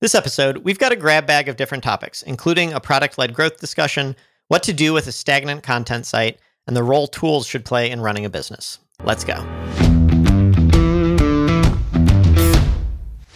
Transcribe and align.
This 0.00 0.14
episode, 0.14 0.58
we've 0.58 0.78
got 0.78 0.92
a 0.92 0.96
grab 0.96 1.26
bag 1.26 1.48
of 1.48 1.56
different 1.56 1.82
topics, 1.82 2.22
including 2.22 2.72
a 2.72 2.78
product 2.78 3.18
led 3.18 3.34
growth 3.34 3.58
discussion, 3.58 4.14
what 4.46 4.62
to 4.62 4.72
do 4.72 4.92
with 4.92 5.08
a 5.08 5.12
stagnant 5.12 5.64
content 5.64 6.06
site, 6.06 6.38
and 6.68 6.76
the 6.76 6.84
role 6.84 7.08
tools 7.08 7.48
should 7.48 7.64
play 7.64 7.90
in 7.90 8.00
running 8.00 8.24
a 8.24 8.30
business. 8.30 8.78
Let's 9.02 9.24
go. 9.24 9.34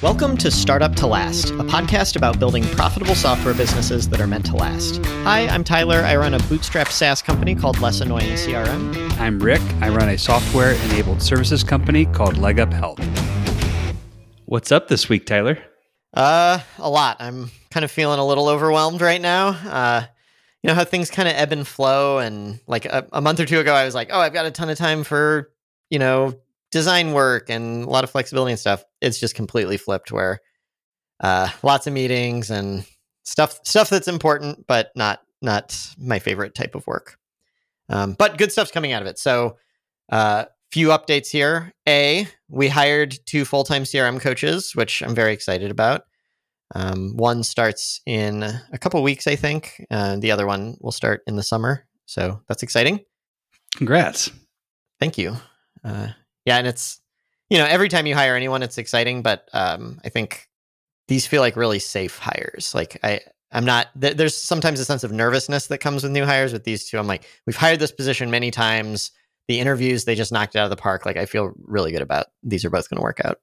Welcome 0.02 0.36
to 0.36 0.52
Startup 0.52 0.94
to 0.94 1.08
Last, 1.08 1.50
a 1.50 1.64
podcast 1.64 2.14
about 2.14 2.38
building 2.38 2.62
profitable 2.62 3.16
software 3.16 3.54
businesses 3.54 4.08
that 4.10 4.20
are 4.20 4.28
meant 4.28 4.46
to 4.46 4.54
last. 4.54 5.04
Hi, 5.24 5.48
I'm 5.48 5.64
Tyler. 5.64 6.04
I 6.04 6.14
run 6.14 6.32
a 6.32 6.38
bootstrap 6.44 6.86
SaaS 6.86 7.22
company 7.22 7.56
called 7.56 7.80
Less 7.80 8.00
Annoying 8.00 8.34
CRM. 8.34 9.18
I'm 9.18 9.40
Rick. 9.40 9.62
I 9.80 9.88
run 9.88 10.10
a 10.10 10.16
software 10.16 10.74
enabled 10.74 11.22
services 11.22 11.64
company 11.64 12.06
called 12.06 12.38
Leg 12.38 12.60
Up 12.60 12.72
Health. 12.72 13.00
What's 14.44 14.70
up 14.70 14.86
this 14.86 15.08
week, 15.08 15.26
Tyler? 15.26 15.58
Uh, 16.14 16.58
a 16.78 16.90
lot. 16.90 17.16
I'm 17.20 17.50
kind 17.70 17.84
of 17.84 17.90
feeling 17.90 18.18
a 18.18 18.26
little 18.26 18.48
overwhelmed 18.48 19.00
right 19.00 19.20
now. 19.20 19.48
Uh, 19.48 20.04
you 20.62 20.68
know 20.68 20.74
how 20.74 20.84
things 20.84 21.10
kind 21.10 21.28
of 21.28 21.34
ebb 21.34 21.52
and 21.52 21.66
flow, 21.66 22.18
and 22.18 22.60
like 22.66 22.84
a, 22.84 23.06
a 23.12 23.20
month 23.20 23.40
or 23.40 23.46
two 23.46 23.58
ago, 23.58 23.74
I 23.74 23.84
was 23.84 23.94
like, 23.94 24.10
"Oh, 24.12 24.20
I've 24.20 24.32
got 24.32 24.46
a 24.46 24.50
ton 24.50 24.70
of 24.70 24.78
time 24.78 25.04
for 25.04 25.50
you 25.90 25.98
know 25.98 26.34
design 26.70 27.12
work 27.12 27.50
and 27.50 27.84
a 27.84 27.90
lot 27.90 28.04
of 28.04 28.10
flexibility 28.10 28.52
and 28.52 28.60
stuff. 28.60 28.84
It's 29.00 29.18
just 29.18 29.34
completely 29.34 29.76
flipped 29.76 30.12
where 30.12 30.40
uh, 31.20 31.48
lots 31.62 31.86
of 31.86 31.92
meetings 31.92 32.50
and 32.50 32.86
stuff 33.24 33.58
stuff 33.64 33.90
that's 33.90 34.08
important, 34.08 34.66
but 34.66 34.92
not 34.94 35.20
not 35.40 35.76
my 35.98 36.18
favorite 36.18 36.54
type 36.54 36.74
of 36.74 36.86
work. 36.86 37.18
Um, 37.88 38.14
but 38.18 38.38
good 38.38 38.52
stuff's 38.52 38.70
coming 38.70 38.92
out 38.92 39.02
of 39.02 39.08
it. 39.08 39.18
So, 39.18 39.56
uh, 40.10 40.44
few 40.72 40.88
updates 40.88 41.30
here. 41.30 41.72
A, 41.86 42.26
we 42.48 42.68
hired 42.68 43.18
two 43.26 43.44
full 43.44 43.62
time 43.62 43.84
CRM 43.84 44.20
coaches, 44.20 44.74
which 44.74 45.02
I'm 45.02 45.14
very 45.14 45.32
excited 45.32 45.70
about. 45.70 46.02
Um, 46.74 47.16
one 47.16 47.42
starts 47.42 48.00
in 48.06 48.42
a 48.42 48.78
couple 48.78 49.02
weeks, 49.02 49.26
I 49.26 49.36
think. 49.36 49.84
Uh, 49.90 50.16
the 50.16 50.30
other 50.30 50.46
one 50.46 50.78
will 50.80 50.92
start 50.92 51.22
in 51.26 51.36
the 51.36 51.42
summer. 51.42 51.86
So 52.06 52.40
that's 52.48 52.62
exciting. 52.62 53.00
Congrats. 53.76 54.30
Thank 54.98 55.18
you. 55.18 55.36
Uh, 55.84 56.08
yeah, 56.46 56.58
and 56.58 56.66
it's 56.66 57.00
you 57.50 57.58
know 57.58 57.66
every 57.66 57.88
time 57.88 58.06
you 58.06 58.14
hire 58.14 58.34
anyone, 58.34 58.62
it's 58.62 58.78
exciting, 58.78 59.22
but 59.22 59.48
um, 59.52 60.00
I 60.04 60.08
think 60.08 60.48
these 61.08 61.26
feel 61.26 61.42
like 61.42 61.56
really 61.56 61.78
safe 61.78 62.18
hires. 62.18 62.74
Like 62.74 62.98
I, 63.02 63.20
I'm 63.50 63.64
not. 63.64 63.88
Th- 64.00 64.16
there's 64.16 64.36
sometimes 64.36 64.80
a 64.80 64.84
sense 64.84 65.04
of 65.04 65.12
nervousness 65.12 65.66
that 65.66 65.78
comes 65.78 66.02
with 66.02 66.12
new 66.12 66.24
hires. 66.24 66.52
With 66.52 66.64
these 66.64 66.88
two, 66.88 66.98
I'm 66.98 67.06
like, 67.06 67.26
we've 67.46 67.56
hired 67.56 67.78
this 67.78 67.92
position 67.92 68.30
many 68.30 68.50
times. 68.50 69.10
The 69.48 69.58
interviews, 69.58 70.04
they 70.04 70.14
just 70.14 70.32
knocked 70.32 70.54
it 70.54 70.58
out 70.58 70.64
of 70.64 70.70
the 70.70 70.76
park. 70.76 71.04
Like 71.04 71.16
I 71.16 71.26
feel 71.26 71.52
really 71.62 71.92
good 71.92 72.02
about 72.02 72.26
these 72.42 72.64
are 72.64 72.70
both 72.70 72.88
going 72.88 72.98
to 72.98 73.02
work 73.02 73.20
out. 73.24 73.40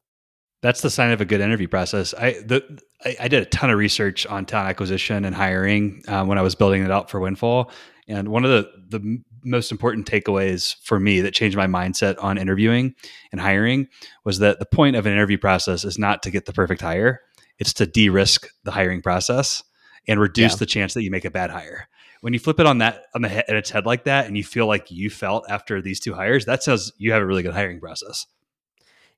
That's 0.61 0.81
the 0.81 0.89
sign 0.89 1.11
of 1.11 1.21
a 1.21 1.25
good 1.25 1.41
interview 1.41 1.67
process. 1.67 2.13
I 2.13 2.31
the 2.33 2.81
I, 3.03 3.15
I 3.21 3.27
did 3.27 3.43
a 3.43 3.45
ton 3.45 3.69
of 3.69 3.77
research 3.77 4.25
on 4.27 4.45
talent 4.45 4.69
acquisition 4.69 5.23
and 5.23 5.35
hiring 5.35 6.03
um, 6.07 6.27
when 6.27 6.37
I 6.37 6.41
was 6.41 6.55
building 6.55 6.83
it 6.83 6.91
out 6.91 7.09
for 7.09 7.19
Windfall, 7.19 7.71
and 8.07 8.27
one 8.27 8.43
of 8.43 8.51
the 8.51 8.69
the 8.89 9.19
most 9.45 9.71
important 9.71 10.09
takeaways 10.09 10.75
for 10.83 10.99
me 10.99 11.21
that 11.21 11.33
changed 11.33 11.55
my 11.55 11.67
mindset 11.67 12.21
on 12.21 12.37
interviewing 12.37 12.93
and 13.31 13.39
hiring 13.39 13.87
was 14.25 14.39
that 14.39 14.59
the 14.59 14.65
point 14.65 14.97
of 14.97 15.05
an 15.05 15.13
interview 15.13 15.37
process 15.37 15.85
is 15.85 15.97
not 15.97 16.21
to 16.23 16.31
get 16.31 16.45
the 16.45 16.51
perfect 16.51 16.81
hire, 16.81 17.21
it's 17.57 17.73
to 17.73 17.85
de-risk 17.85 18.49
the 18.63 18.71
hiring 18.71 19.01
process 19.01 19.63
and 20.07 20.19
reduce 20.19 20.53
yeah. 20.53 20.57
the 20.57 20.65
chance 20.65 20.93
that 20.93 21.03
you 21.03 21.11
make 21.11 21.25
a 21.25 21.31
bad 21.31 21.49
hire. 21.49 21.87
When 22.21 22.33
you 22.33 22.39
flip 22.39 22.59
it 22.59 22.65
on 22.65 22.79
that 22.79 23.05
on 23.15 23.21
the 23.21 23.29
head, 23.29 23.45
its 23.47 23.69
head 23.69 23.85
like 23.85 24.03
that, 24.03 24.25
and 24.25 24.35
you 24.37 24.43
feel 24.43 24.67
like 24.67 24.91
you 24.91 25.09
felt 25.09 25.45
after 25.49 25.81
these 25.81 25.99
two 25.99 26.13
hires, 26.13 26.45
that 26.45 26.63
says 26.63 26.91
you 26.97 27.11
have 27.13 27.21
a 27.21 27.25
really 27.25 27.43
good 27.43 27.53
hiring 27.53 27.79
process. 27.79 28.25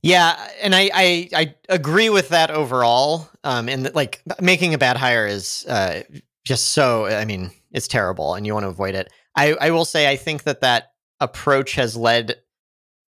Yeah, 0.03 0.35
and 0.61 0.75
I 0.75 0.89
I, 0.93 1.29
I 1.35 1.55
agree 1.69 2.09
with 2.09 2.29
that 2.29 2.51
overall. 2.51 3.29
Um, 3.43 3.69
and 3.69 3.93
like 3.95 4.21
making 4.39 4.73
a 4.73 4.77
bad 4.77 4.97
hire 4.97 5.27
is 5.27 5.65
uh, 5.67 6.03
just 6.43 6.69
so. 6.69 7.05
I 7.05 7.25
mean, 7.25 7.51
it's 7.71 7.87
terrible, 7.87 8.35
and 8.35 8.45
you 8.45 8.53
want 8.53 8.65
to 8.65 8.69
avoid 8.69 8.95
it. 8.95 9.11
I, 9.35 9.53
I 9.53 9.71
will 9.71 9.85
say 9.85 10.09
I 10.09 10.15
think 10.15 10.43
that 10.43 10.61
that 10.61 10.91
approach 11.19 11.75
has 11.75 11.95
led 11.95 12.35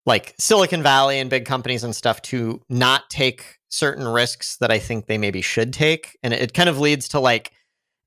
like 0.07 0.35
Silicon 0.39 0.83
Valley 0.83 1.19
and 1.19 1.31
big 1.31 1.47
companies 1.47 1.85
and 1.85 1.95
stuff 1.95 2.21
to 2.23 2.61
not 2.69 3.09
take 3.11 3.59
certain 3.69 4.07
risks 4.07 4.57
that 4.57 4.71
I 4.71 4.79
think 4.79 5.07
they 5.07 5.19
maybe 5.19 5.41
should 5.41 5.73
take. 5.73 6.19
And 6.23 6.35
it, 6.35 6.43
it 6.43 6.55
kind 6.55 6.69
of 6.69 6.79
leads 6.79 7.09
to 7.09 7.21
like 7.21 7.53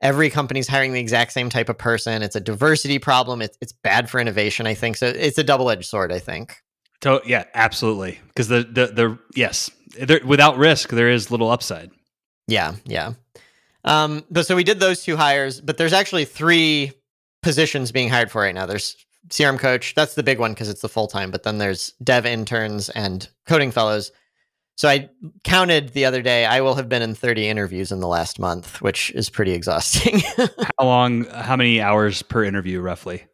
every 0.03 0.29
company's 0.29 0.67
hiring 0.67 0.93
the 0.93 0.99
exact 0.99 1.31
same 1.31 1.49
type 1.49 1.69
of 1.69 1.77
person. 1.77 2.21
It's 2.21 2.35
a 2.35 2.41
diversity 2.41 2.99
problem. 2.99 3.41
It's, 3.41 3.57
it's 3.61 3.71
bad 3.71 4.09
for 4.09 4.19
innovation, 4.19 4.67
I 4.67 4.75
think. 4.75 4.97
So 4.97 5.07
it's 5.07 5.37
a 5.37 5.43
double 5.43 5.71
edged 5.71 5.85
sword, 5.85 6.11
I 6.11 6.19
think. 6.19 6.57
So, 7.01 7.21
yeah, 7.25 7.45
absolutely. 7.55 8.19
Because 8.27 8.49
the, 8.49 8.63
the, 8.63 8.87
the, 8.87 9.19
yes, 9.33 9.71
there, 9.99 10.19
without 10.23 10.57
risk, 10.57 10.89
there 10.89 11.09
is 11.09 11.31
little 11.31 11.49
upside. 11.49 11.89
Yeah, 12.47 12.75
yeah. 12.85 13.13
Um, 13.85 14.23
but 14.29 14.45
so 14.45 14.55
we 14.55 14.63
did 14.63 14.79
those 14.79 15.03
two 15.03 15.15
hires, 15.15 15.59
but 15.59 15.77
there's 15.77 15.93
actually 15.93 16.25
three 16.25 16.91
positions 17.41 17.91
being 17.91 18.09
hired 18.09 18.29
for 18.29 18.41
right 18.41 18.55
now. 18.55 18.65
There's 18.65 18.95
CRM 19.29 19.57
coach, 19.57 19.95
that's 19.95 20.15
the 20.15 20.23
big 20.23 20.39
one 20.39 20.51
because 20.53 20.69
it's 20.69 20.81
the 20.81 20.89
full 20.89 21.07
time, 21.07 21.31
but 21.31 21.43
then 21.43 21.57
there's 21.57 21.93
dev 22.03 22.25
interns 22.25 22.89
and 22.89 23.27
coding 23.47 23.71
fellows. 23.71 24.11
So 24.75 24.89
I 24.89 25.09
counted 25.43 25.89
the 25.89 26.05
other 26.05 26.21
day, 26.21 26.45
I 26.45 26.61
will 26.61 26.75
have 26.75 26.89
been 26.89 27.01
in 27.01 27.13
30 27.13 27.47
interviews 27.47 27.91
in 27.91 27.99
the 27.99 28.07
last 28.07 28.39
month, 28.39 28.81
which 28.81 29.11
is 29.11 29.29
pretty 29.29 29.51
exhausting. 29.51 30.21
how 30.37 30.85
long, 30.85 31.25
how 31.25 31.55
many 31.55 31.79
hours 31.79 32.23
per 32.23 32.43
interview 32.43 32.81
roughly? 32.81 33.25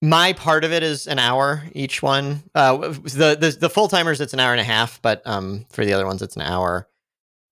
My 0.00 0.32
part 0.32 0.64
of 0.64 0.72
it 0.72 0.82
is 0.82 1.06
an 1.06 1.20
hour 1.20 1.62
each 1.74 2.02
one. 2.02 2.42
Uh, 2.56 2.76
the 2.78 3.36
the, 3.40 3.56
the 3.60 3.70
full 3.70 3.86
timers, 3.86 4.20
it's 4.20 4.32
an 4.32 4.40
hour 4.40 4.50
and 4.50 4.60
a 4.60 4.64
half, 4.64 5.00
but 5.00 5.22
um, 5.24 5.64
for 5.70 5.84
the 5.84 5.92
other 5.92 6.06
ones, 6.06 6.22
it's 6.22 6.34
an 6.34 6.42
hour. 6.42 6.88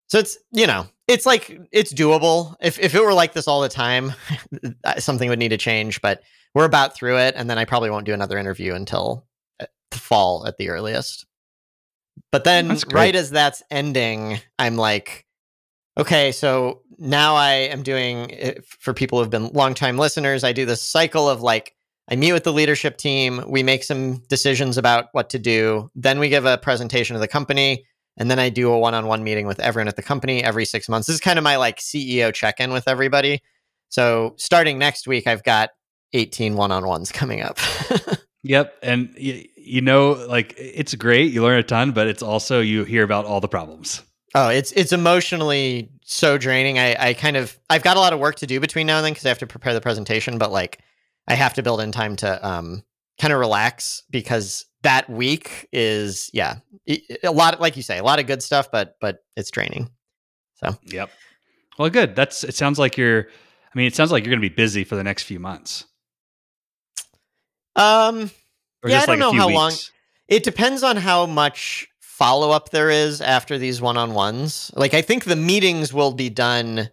So 0.09 0.19
it's 0.19 0.37
you 0.51 0.67
know 0.67 0.89
it's 1.07 1.25
like 1.25 1.57
it's 1.71 1.95
doable. 1.95 2.57
If 2.61 2.81
if 2.81 2.93
it 2.97 3.03
were 3.03 3.15
like 3.15 3.35
this 3.35 3.47
all 3.47 3.61
the 3.61 3.69
time, 3.69 4.13
something 4.99 5.29
would 5.29 5.39
need 5.39 5.51
to 5.51 5.57
change. 5.57 6.03
But 6.03 6.23
we're 6.53 6.65
about 6.65 6.93
through 6.93 7.19
it, 7.19 7.35
and 7.37 7.49
then 7.49 7.57
I 7.57 7.65
probably 7.65 7.91
won't 7.91 8.07
do 8.07 8.15
another 8.15 8.37
interview 8.37 8.75
until 8.75 9.25
uh, 9.61 9.67
the 9.93 9.99
fall 9.99 10.45
at 10.45 10.57
the 10.57 10.71
earliest. 10.71 11.27
But 12.33 12.45
then, 12.45 12.77
right 12.93 13.15
as 13.15 13.31
that's 13.31 13.63
ending, 13.71 14.41
I'm 14.59 14.77
like, 14.77 15.27
okay, 15.99 16.33
so 16.33 16.83
now 16.99 17.35
I 17.35 17.53
am 17.53 17.83
doing 17.83 18.61
for 18.65 18.95
people 18.95 19.19
who've 19.19 19.31
been 19.31 19.49
longtime 19.49 19.99
listeners. 19.99 20.45
I 20.45 20.53
do 20.53 20.67
this 20.67 20.83
cycle 20.83 21.29
of 21.29 21.41
like 21.41 21.75
I 22.11 22.17
meet 22.17 22.33
with 22.33 22.45
the 22.45 22.53
leadership 22.53 22.97
team, 22.97 23.45
we 23.47 23.63
make 23.63 23.85
some 23.85 24.19
decisions 24.29 24.77
about 24.77 25.07
what 25.13 25.31
to 25.31 25.39
do, 25.39 25.91
then 25.95 26.19
we 26.19 26.29
give 26.29 26.45
a 26.45 26.59
presentation 26.59 27.15
to 27.15 27.21
the 27.21 27.29
company 27.29 27.85
and 28.17 28.31
then 28.31 28.39
I 28.39 28.51
do 28.51 28.71
a 28.71 28.79
one-on-one 28.79 29.25
meeting 29.25 29.47
with 29.47 29.61
everyone 29.61 29.89
at 29.89 29.97
the 29.97 30.03
company 30.03 30.45
every 30.45 30.65
six 30.65 30.89
months. 30.89 31.07
This 31.07 31.15
is 31.15 31.21
kind 31.21 31.39
of 31.39 31.43
my 31.43 31.57
like 31.57 31.79
CEO 31.79 32.35
check-in 32.35 32.73
with 32.73 32.87
everybody. 32.87 33.41
So 33.89 34.35
starting 34.37 34.79
next 34.79 35.09
week, 35.09 35.27
I've 35.27 35.43
got 35.43 35.71
18 36.13 36.55
one-on-ones 36.55 37.13
coming 37.13 37.41
up. 37.41 37.59
yep, 38.43 38.77
and 38.83 39.15
you 39.71 39.81
know, 39.81 40.13
like 40.29 40.55
it's 40.57 40.95
great. 40.95 41.33
You 41.33 41.43
learn 41.43 41.59
a 41.59 41.63
ton, 41.63 41.93
but 41.93 42.07
it's 42.07 42.23
also 42.23 42.61
you 42.61 42.85
hear 42.85 43.05
about 43.05 43.25
all 43.25 43.41
the 43.41 43.49
problems. 43.49 44.03
Oh, 44.35 44.49
it's 44.49 44.73
it's 44.73 44.93
emotionally 44.93 45.91
so 46.05 46.39
draining. 46.39 46.79
I 46.79 46.97
I 47.09 47.15
kind 47.15 47.37
of 47.37 47.59
I've 47.69 47.83
got 47.83 47.97
a 47.97 48.01
lot 48.01 48.13
of 48.13 48.19
work 48.19 48.37
to 48.37 48.47
do 48.47 48.61
between 48.61 48.87
now 48.87 48.97
and 48.99 49.05
then 49.05 49.13
because 49.13 49.27
I 49.27 49.29
have 49.29 49.39
to 49.39 49.47
prepare 49.47 49.75
the 49.75 49.81
presentation, 49.81 50.39
but 50.39 50.53
like 50.53 50.81
I 51.29 51.35
have 51.35 51.55
to 51.55 51.63
build 51.63 51.81
in 51.81 51.93
time 51.93 52.17
to 52.17 52.47
um 52.47 52.83
kind 53.21 53.33
of 53.33 53.39
relax 53.39 54.03
because 54.11 54.65
that 54.83 55.09
week 55.11 55.69
is 55.73 56.31
yeah 56.33 56.57
a 57.23 57.31
lot 57.31 57.55
of, 57.55 57.61
like 57.61 57.77
you 57.77 57.83
say 57.83 57.99
a 57.99 58.03
lot 58.03 58.19
of 58.19 58.27
good 58.27 58.43
stuff 58.43 58.71
but 58.73 58.97
but 58.99 59.19
it's 59.37 59.51
draining 59.51 59.91
so 60.55 60.75
yep 60.85 61.11
well 61.79 61.91
good 61.91 62.17
that's 62.17 62.45
it 62.45 62.55
sounds 62.55 62.79
like 62.79 62.97
you're 62.97 63.27
i 63.29 63.79
mean 63.79 63.87
it 63.87 63.95
sounds 63.95 64.11
like 64.11 64.25
you're 64.25 64.35
going 64.35 64.43
to 64.43 64.49
be 64.49 64.55
busy 64.55 64.85
for 64.85 64.97
the 64.97 65.05
next 65.05 65.25
few 65.25 65.39
months 65.39 65.85
um 67.77 68.31
or 68.83 68.91
yeah 68.91 69.01
i 69.01 69.07
don't 69.07 69.09
like 69.09 69.19
know 69.19 69.33
how 69.33 69.47
weeks? 69.49 69.57
long 69.57 69.73
it 70.29 70.43
depends 70.43 70.83
on 70.83 70.97
how 70.97 71.27
much 71.27 71.89
follow-up 72.01 72.71
there 72.71 72.91
is 72.91 73.21
after 73.21 73.59
these 73.59 73.81
one-on-ones 73.81 74.71
like 74.75 74.95
i 74.95 75.03
think 75.03 75.25
the 75.25 75.37
meetings 75.37 75.93
will 75.93 76.13
be 76.13 76.29
done 76.29 76.91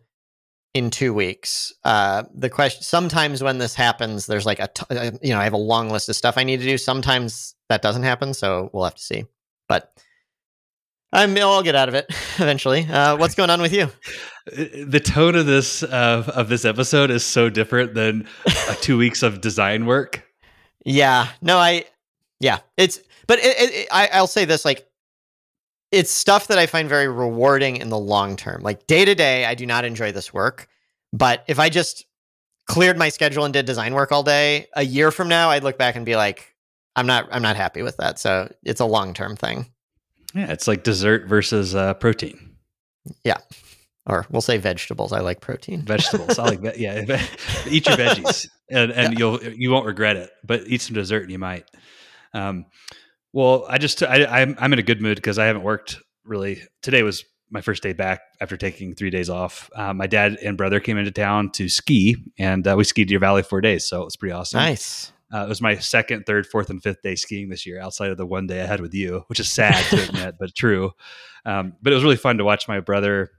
in 0.78 0.92
two 0.92 1.14
weeks. 1.14 1.74
Uh, 1.84 2.24
the 2.36 2.50
question 2.50 2.84
sometimes 2.84 3.42
when 3.42 3.58
this 3.58 3.74
happens, 3.74 4.28
there's 4.28 4.46
like 4.46 4.60
a 4.60 4.68
t- 4.68 4.86
uh, 4.96 5.12
you 5.22 5.34
know 5.34 5.40
I 5.40 5.44
have 5.44 5.54
a 5.54 5.58
long 5.58 5.90
list 5.90 6.08
of 6.08 6.16
stuff 6.16 6.38
I 6.38 6.44
need 6.44 6.60
to 6.60 6.66
do. 6.66 6.78
Sometimes 6.78 7.56
that 7.70 7.82
doesn't 7.82 8.04
happen, 8.04 8.34
so 8.34 8.70
we'll 8.74 8.84
have 8.84 8.96
to 8.96 9.02
see. 9.02 9.26
But 9.68 9.92
I'm, 11.12 11.36
I'll 11.38 11.64
get 11.64 11.76
out 11.76 11.90
of 11.90 11.96
it 11.96 12.06
eventually. 12.38 12.86
Uh, 12.86 13.18
what's 13.18 13.36
going 13.36 13.50
on 13.50 13.62
with 13.62 13.74
you? 13.74 13.90
Uh, 14.48 14.64
the 14.88 15.02
tone 15.02 15.36
of 15.36 15.46
this 15.46 15.84
uh, 15.84 16.24
of 16.34 16.48
this 16.48 16.64
episode 16.64 17.12
is 17.12 17.26
so 17.26 17.50
different 17.50 17.94
than 17.96 18.26
two 18.80 18.98
weeks 18.98 19.22
of 19.22 19.42
design 19.42 19.86
work. 19.86 20.24
Yeah, 20.88 21.28
no, 21.42 21.58
I 21.58 21.84
yeah, 22.40 22.60
it's 22.78 23.00
but 23.28 23.40
it, 23.40 23.72
it, 23.74 23.88
I, 23.92 24.10
I'll 24.14 24.26
say 24.26 24.46
this 24.46 24.64
like 24.64 24.88
it's 25.92 26.10
stuff 26.10 26.48
that 26.48 26.58
I 26.58 26.66
find 26.66 26.88
very 26.88 27.10
rewarding 27.10 27.78
in 27.78 27.90
the 27.90 27.98
long 27.98 28.38
term. 28.38 28.62
Like 28.62 28.88
day 28.88 29.04
to 29.04 29.14
day, 29.14 29.46
I 29.46 29.54
do 29.54 29.66
not 29.66 29.86
enjoy 29.86 30.14
this 30.14 30.34
work. 30.34 30.70
But 31.14 31.44
if 31.48 31.60
I 31.60 31.70
just 31.70 32.06
cleared 32.68 32.98
my 32.98 33.10
schedule 33.10 33.44
and 33.46 33.54
did 33.54 33.66
design 33.66 33.94
work 33.94 34.12
all 34.12 34.24
day, 34.24 34.68
a 34.76 34.84
year 34.84 35.12
from 35.12 35.28
now, 35.28 35.50
I'd 35.50 35.64
look 35.64 35.78
back 35.78 35.96
and 35.96 36.06
be 36.06 36.16
like, 36.16 36.56
I'm 36.96 37.08
not, 37.08 37.28
I'm 37.32 37.42
not 37.42 37.56
happy 37.56 37.82
with 37.82 37.98
that. 37.98 38.20
So 38.20 38.54
it's 38.64 38.82
a 38.82 38.86
long 38.86 39.14
term 39.14 39.36
thing. 39.36 39.68
Yeah, 40.34 40.52
it's 40.52 40.68
like 40.68 40.84
dessert 40.84 41.28
versus 41.28 41.76
uh, 41.76 41.94
protein. 41.96 42.56
Yeah, 43.24 43.38
or 44.08 44.26
we'll 44.32 44.42
say 44.42 44.58
vegetables. 44.58 45.14
I 45.14 45.20
like 45.20 45.42
protein. 45.42 45.84
Vegetables. 45.84 46.40
I 46.40 46.44
like 46.44 46.62
ve- 46.62 46.74
yeah. 46.78 47.02
eat 47.70 47.86
your 47.86 47.98
veggies, 47.98 48.48
and 48.72 48.92
and 48.92 49.14
yeah. 49.14 49.20
you'll 49.20 49.44
you 49.44 49.70
won't 49.70 49.86
regret 49.86 50.16
it. 50.16 50.32
But 50.44 50.68
eat 50.68 50.82
some 50.82 50.96
dessert, 50.96 51.24
and 51.24 51.32
you 51.32 51.40
might. 51.40 51.70
Um, 52.34 52.66
well, 53.34 53.66
I 53.70 53.78
just 53.78 54.02
I, 54.02 54.26
I'm 54.26 54.56
I'm 54.58 54.74
in 54.74 54.80
a 54.80 54.84
good 54.84 55.02
mood 55.02 55.18
because 55.18 55.38
I 55.38 55.46
haven't 55.46 55.64
worked 55.64 56.00
really. 56.24 56.62
Today 56.82 57.04
was 57.04 57.24
my 57.50 57.62
first 57.62 57.84
day 57.84 57.94
back 57.94 58.22
after 58.42 58.58
taking 58.58 58.96
three 58.96 59.10
days 59.10 59.30
off. 59.30 59.70
Uh, 59.76 59.94
my 59.94 60.08
dad 60.08 60.38
and 60.44 60.58
brother 60.58 60.80
came 60.80 60.98
into 60.98 61.12
town 61.12 61.52
to 61.52 61.70
ski, 61.70 62.18
and 62.38 62.68
uh, 62.68 62.76
we 62.78 62.84
skied 62.84 63.08
Deer 63.08 63.20
Valley 63.20 63.44
four 63.44 63.62
days, 63.62 63.88
so 63.88 64.02
it 64.02 64.06
was 64.06 64.16
pretty 64.16 64.34
awesome. 64.34 64.60
Nice. 64.60 65.12
Uh, 65.34 65.44
it 65.44 65.50
was 65.50 65.62
my 65.62 65.76
second, 65.78 66.26
third, 66.26 66.48
fourth, 66.48 66.70
and 66.70 66.82
fifth 66.82 67.02
day 67.02 67.16
skiing 67.16 67.50
this 67.50 67.66
year, 67.66 67.82
outside 67.82 68.12
of 68.12 68.18
the 68.18 68.26
one 68.26 68.48
day 68.48 68.62
I 68.62 68.66
had 68.66 68.80
with 68.80 68.94
you, 68.94 69.24
which 69.28 69.42
is 69.42 69.52
sad 69.52 69.84
to 69.90 70.04
admit, 70.04 70.36
but 70.40 70.56
true. 70.56 70.92
Um, 71.46 71.74
but 71.82 71.92
it 71.92 71.96
was 71.96 72.04
really 72.04 72.18
fun 72.18 72.38
to 72.38 72.46
watch 72.46 72.68
my 72.68 72.80
brother. 72.80 73.32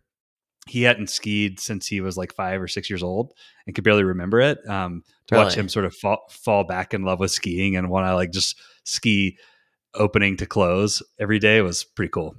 He 0.69 0.83
hadn't 0.83 1.11
skied 1.11 1.61
since 1.61 1.87
he 1.87 2.01
was 2.01 2.17
like 2.17 2.35
five 2.35 2.61
or 2.61 2.69
six 2.69 2.91
years 2.91 3.03
old 3.03 3.33
and 3.67 3.75
could 3.75 3.85
barely 3.85 4.05
remember 4.05 4.41
it. 4.41 4.59
Um, 4.69 5.03
to 5.27 5.35
really? 5.35 5.45
watch 5.45 5.55
him 5.55 5.69
sort 5.69 5.85
of 5.85 5.95
fall, 5.95 6.27
fall 6.31 6.65
back 6.65 6.95
in 6.95 7.03
love 7.03 7.21
with 7.21 7.31
skiing 7.31 7.77
and 7.77 7.91
want 7.91 8.07
to 8.07 8.15
like 8.15 8.33
just 8.33 8.61
ski 8.85 9.37
opening 9.95 10.37
to 10.37 10.47
close 10.47 11.03
every 11.19 11.39
day 11.39 11.61
was 11.61 11.85
pretty 11.85 12.11
cool. 12.11 12.35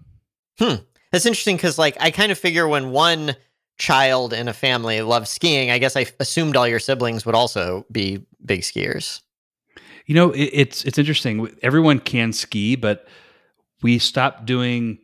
Hmm. 0.57 0.75
That's 1.11 1.25
interesting 1.25 1.55
because 1.55 1.77
like 1.77 1.97
I 1.99 2.11
kind 2.11 2.31
of 2.31 2.37
figure 2.37 2.67
when 2.67 2.91
one 2.91 3.35
child 3.77 4.33
in 4.33 4.47
a 4.47 4.53
family 4.53 5.01
loves 5.01 5.29
skiing, 5.29 5.71
I 5.71 5.79
guess 5.79 5.95
I 5.95 6.05
assumed 6.19 6.55
all 6.55 6.67
your 6.67 6.79
siblings 6.79 7.25
would 7.25 7.35
also 7.35 7.85
be 7.91 8.25
big 8.45 8.61
skiers. 8.61 9.21
You 10.05 10.15
know, 10.15 10.31
it, 10.31 10.49
it's 10.53 10.85
it's 10.85 10.97
interesting. 10.97 11.55
Everyone 11.61 11.99
can 11.99 12.33
ski, 12.33 12.75
but 12.75 13.07
we 13.81 13.99
stopped 13.99 14.45
doing. 14.45 14.99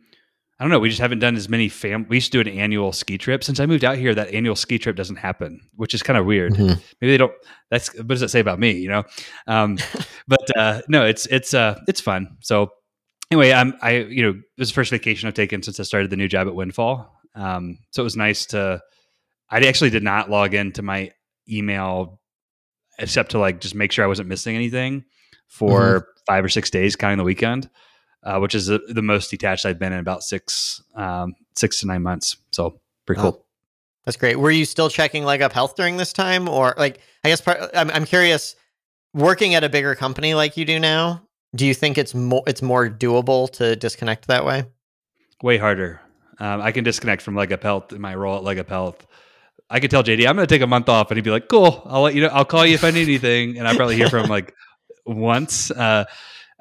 I 0.59 0.63
don't 0.63 0.71
know. 0.71 0.79
We 0.79 0.87
just 0.87 1.01
haven't 1.01 1.19
done 1.19 1.35
as 1.35 1.49
many 1.49 1.67
fam. 1.67 2.05
We 2.07 2.15
used 2.17 2.31
to 2.31 2.43
do 2.43 2.49
an 2.49 2.57
annual 2.57 2.93
ski 2.93 3.17
trip. 3.17 3.43
Since 3.43 3.59
I 3.59 3.65
moved 3.65 3.83
out 3.83 3.97
here, 3.97 4.15
that 4.15 4.33
annual 4.33 4.55
ski 4.55 4.79
trip 4.79 4.95
doesn't 4.95 5.17
happen, 5.17 5.59
which 5.75 5.93
is 5.93 6.01
kind 6.01 6.17
of 6.17 6.25
weird. 6.25 6.53
Mm-hmm. 6.53 6.79
Maybe 7.01 7.11
they 7.11 7.17
don't. 7.17 7.33
That's 7.69 7.93
what 7.95 8.07
does 8.07 8.21
that 8.21 8.29
say 8.29 8.39
about 8.39 8.59
me? 8.59 8.71
You 8.71 8.87
know. 8.87 9.03
Um, 9.47 9.77
but 10.27 10.57
uh, 10.57 10.81
no, 10.87 11.05
it's 11.05 11.25
it's 11.25 11.53
uh, 11.53 11.79
it's 11.87 11.99
fun. 11.99 12.37
So 12.39 12.71
anyway, 13.31 13.51
I'm 13.51 13.73
I 13.81 13.97
you 13.97 14.23
know 14.23 14.29
it 14.29 14.59
was 14.59 14.69
the 14.69 14.75
first 14.75 14.91
vacation 14.91 15.27
I've 15.27 15.33
taken 15.33 15.61
since 15.61 15.79
I 15.79 15.83
started 15.83 16.09
the 16.09 16.15
new 16.15 16.29
job 16.29 16.47
at 16.47 16.55
Windfall. 16.55 17.13
Um, 17.35 17.79
so 17.91 18.01
it 18.01 18.05
was 18.05 18.15
nice 18.15 18.45
to. 18.47 18.81
I 19.49 19.59
actually 19.59 19.89
did 19.89 20.03
not 20.03 20.29
log 20.29 20.53
into 20.53 20.81
my 20.81 21.11
email 21.49 22.19
except 22.97 23.31
to 23.31 23.39
like 23.39 23.59
just 23.59 23.75
make 23.75 23.91
sure 23.91 24.05
I 24.05 24.07
wasn't 24.07 24.29
missing 24.29 24.55
anything 24.55 25.03
for 25.47 25.99
mm-hmm. 25.99 26.09
five 26.25 26.45
or 26.45 26.49
six 26.49 26.69
days, 26.69 26.95
counting 26.95 27.17
the 27.17 27.23
weekend, 27.23 27.69
uh, 28.25 28.39
which 28.39 28.55
is 28.55 28.67
the, 28.67 28.79
the, 28.89 29.01
most 29.01 29.29
detached 29.29 29.65
I've 29.65 29.79
been 29.79 29.93
in 29.93 29.99
about 29.99 30.23
six 30.23 30.83
um, 30.95 31.35
six 31.55 31.79
to 31.79 31.87
nine 31.87 32.03
months. 32.03 32.37
So 32.51 32.79
pretty 33.05 33.21
cool. 33.21 33.39
Oh, 33.39 33.45
that's 34.03 34.17
great. 34.17 34.37
Were 34.37 34.51
you 34.51 34.65
still 34.65 34.89
checking 34.89 35.23
Leg 35.23 35.41
Up 35.41 35.53
Health 35.53 35.75
during 35.75 35.97
this 35.97 36.11
time, 36.11 36.49
or 36.49 36.73
like 36.77 36.99
I 37.23 37.29
guess 37.29 37.41
part, 37.41 37.59
I'm 37.73 37.89
I'm 37.91 38.05
curious. 38.05 38.55
Working 39.13 39.55
at 39.55 39.63
a 39.63 39.69
bigger 39.69 39.95
company 39.95 40.33
like 40.33 40.57
you 40.57 40.65
do 40.65 40.77
now, 40.77 41.21
do 41.55 41.65
you 41.65 41.73
think 41.73 41.97
it's 41.97 42.13
more 42.13 42.43
it's 42.47 42.61
more 42.61 42.89
doable 42.89 43.49
to 43.53 43.77
disconnect 43.77 44.27
that 44.27 44.43
way? 44.43 44.65
Way 45.41 45.57
harder. 45.57 46.01
Um, 46.37 46.59
I 46.59 46.73
can 46.73 46.83
disconnect 46.83 47.21
from 47.21 47.33
Leg 47.33 47.53
Up 47.53 47.63
Health 47.63 47.93
in 47.93 48.01
my 48.01 48.13
role 48.13 48.35
at 48.35 48.43
Leg 48.43 48.59
Up 48.59 48.67
Health 48.67 49.07
I 49.69 49.79
could 49.79 49.89
tell 49.89 50.03
JD 50.03 50.27
I'm 50.27 50.35
going 50.35 50.47
to 50.47 50.53
take 50.53 50.61
a 50.61 50.67
month 50.67 50.89
off, 50.89 51.09
and 51.09 51.17
he'd 51.17 51.23
be 51.23 51.31
like, 51.31 51.47
"Cool, 51.47 51.81
I'll 51.85 52.01
let 52.01 52.13
you 52.13 52.21
know. 52.21 52.27
I'll 52.27 52.45
call 52.45 52.65
you 52.65 52.75
if 52.75 52.83
I 52.83 52.91
need 52.91 53.03
anything." 53.03 53.57
And 53.57 53.67
I 53.67 53.75
probably 53.75 53.95
hear 53.95 54.09
from 54.09 54.25
him 54.25 54.29
like 54.29 54.53
once. 55.05 55.71
Uh, 55.71 56.05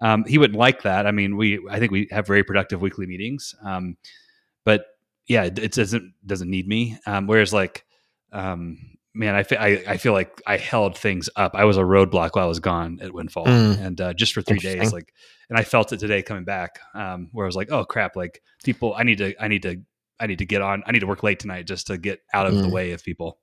um, 0.00 0.24
he 0.24 0.38
wouldn't 0.38 0.58
like 0.58 0.82
that. 0.82 1.06
I 1.06 1.12
mean, 1.12 1.36
we 1.36 1.64
I 1.70 1.78
think 1.78 1.92
we 1.92 2.08
have 2.10 2.26
very 2.26 2.42
productive 2.42 2.80
weekly 2.80 3.06
meetings, 3.06 3.54
um, 3.64 3.96
but 4.64 4.86
yeah, 5.26 5.44
it, 5.44 5.58
it, 5.58 5.72
doesn't 5.72 6.14
doesn't 6.26 6.50
need 6.50 6.68
me. 6.68 6.98
Um, 7.06 7.26
whereas 7.26 7.52
like, 7.52 7.84
um, 8.32 8.96
man, 9.14 9.34
I, 9.34 9.42
fe- 9.42 9.56
I, 9.56 9.92
I 9.92 9.96
feel 9.96 10.12
like 10.12 10.42
I 10.46 10.56
held 10.56 10.98
things 10.98 11.30
up. 11.36 11.54
I 11.54 11.64
was 11.64 11.76
a 11.76 11.82
roadblock 11.82 12.30
while 12.32 12.44
I 12.44 12.48
was 12.48 12.60
gone 12.60 12.98
at 13.00 13.12
Windfall, 13.12 13.46
mm. 13.46 13.80
and 13.80 14.00
uh, 14.00 14.12
just 14.12 14.32
for 14.32 14.42
three 14.42 14.58
days, 14.58 14.92
like, 14.92 15.14
and 15.48 15.58
I 15.58 15.62
felt 15.62 15.92
it 15.92 16.00
today 16.00 16.22
coming 16.22 16.44
back, 16.44 16.80
um, 16.94 17.28
where 17.32 17.46
I 17.46 17.48
was 17.48 17.56
like, 17.56 17.70
oh 17.70 17.84
crap, 17.84 18.16
like 18.16 18.42
people, 18.64 18.94
I 18.96 19.04
need 19.04 19.18
to 19.18 19.34
I 19.42 19.48
need 19.48 19.62
to 19.62 19.80
I 20.20 20.26
need 20.26 20.38
to 20.38 20.46
get 20.46 20.62
on. 20.62 20.82
I 20.86 20.92
need 20.92 21.00
to 21.00 21.06
work 21.06 21.22
late 21.22 21.38
tonight 21.38 21.66
just 21.66 21.86
to 21.86 21.98
get 21.98 22.20
out 22.32 22.46
of 22.46 22.54
mm. 22.54 22.62
the 22.62 22.68
way 22.68 22.92
of 22.92 23.02
people. 23.02 23.38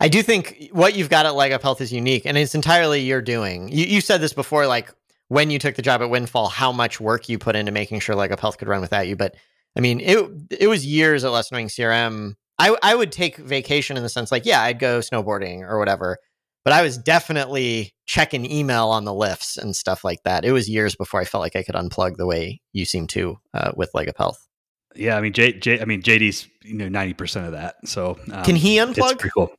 I 0.00 0.08
do 0.08 0.22
think 0.22 0.68
what 0.72 0.94
you've 0.94 1.08
got 1.08 1.24
at 1.24 1.34
Leg 1.34 1.52
Up 1.52 1.62
Health 1.62 1.80
is 1.80 1.92
unique, 1.92 2.26
and 2.26 2.36
it's 2.36 2.54
entirely 2.54 3.00
your 3.00 3.22
doing. 3.22 3.68
You, 3.68 3.86
you 3.86 4.00
said 4.00 4.20
this 4.20 4.32
before, 4.32 4.66
like 4.66 4.92
when 5.32 5.48
you 5.48 5.58
took 5.58 5.76
the 5.76 5.82
job 5.82 6.02
at 6.02 6.10
Windfall, 6.10 6.48
how 6.48 6.72
much 6.72 7.00
work 7.00 7.26
you 7.26 7.38
put 7.38 7.56
into 7.56 7.72
making 7.72 8.00
sure 8.00 8.14
Leg 8.14 8.32
Up 8.32 8.40
Health 8.40 8.58
could 8.58 8.68
run 8.68 8.82
without 8.82 9.08
you. 9.08 9.16
But 9.16 9.34
I 9.74 9.80
mean, 9.80 9.98
it 10.00 10.18
it 10.60 10.66
was 10.66 10.84
years 10.84 11.24
at 11.24 11.32
Less 11.32 11.50
Annoying 11.50 11.68
CRM. 11.68 12.34
I 12.58 12.76
I 12.82 12.94
would 12.94 13.10
take 13.10 13.38
vacation 13.38 13.96
in 13.96 14.02
the 14.02 14.10
sense 14.10 14.30
like, 14.30 14.44
yeah, 14.44 14.60
I'd 14.60 14.78
go 14.78 14.98
snowboarding 14.98 15.62
or 15.62 15.78
whatever, 15.78 16.18
but 16.66 16.74
I 16.74 16.82
was 16.82 16.98
definitely 16.98 17.94
checking 18.04 18.44
email 18.44 18.88
on 18.88 19.06
the 19.06 19.14
lifts 19.14 19.56
and 19.56 19.74
stuff 19.74 20.04
like 20.04 20.22
that. 20.24 20.44
It 20.44 20.52
was 20.52 20.68
years 20.68 20.94
before 20.96 21.22
I 21.22 21.24
felt 21.24 21.40
like 21.40 21.56
I 21.56 21.62
could 21.62 21.76
unplug 21.76 22.18
the 22.18 22.26
way 22.26 22.60
you 22.74 22.84
seem 22.84 23.06
to 23.08 23.38
uh, 23.54 23.72
with 23.74 23.88
Leg 23.94 24.10
Up 24.10 24.18
Health. 24.18 24.46
Yeah, 24.94 25.16
I 25.16 25.22
mean, 25.22 25.32
J, 25.32 25.54
J 25.54 25.80
I 25.80 25.86
mean, 25.86 26.02
JD's 26.02 26.46
you 26.62 26.74
know 26.74 26.90
ninety 26.90 27.14
percent 27.14 27.46
of 27.46 27.52
that. 27.52 27.76
So 27.86 28.18
um, 28.30 28.44
can 28.44 28.56
he 28.56 28.76
unplug? 28.76 29.12
It's 29.12 29.14
pretty 29.14 29.32
cool. 29.32 29.54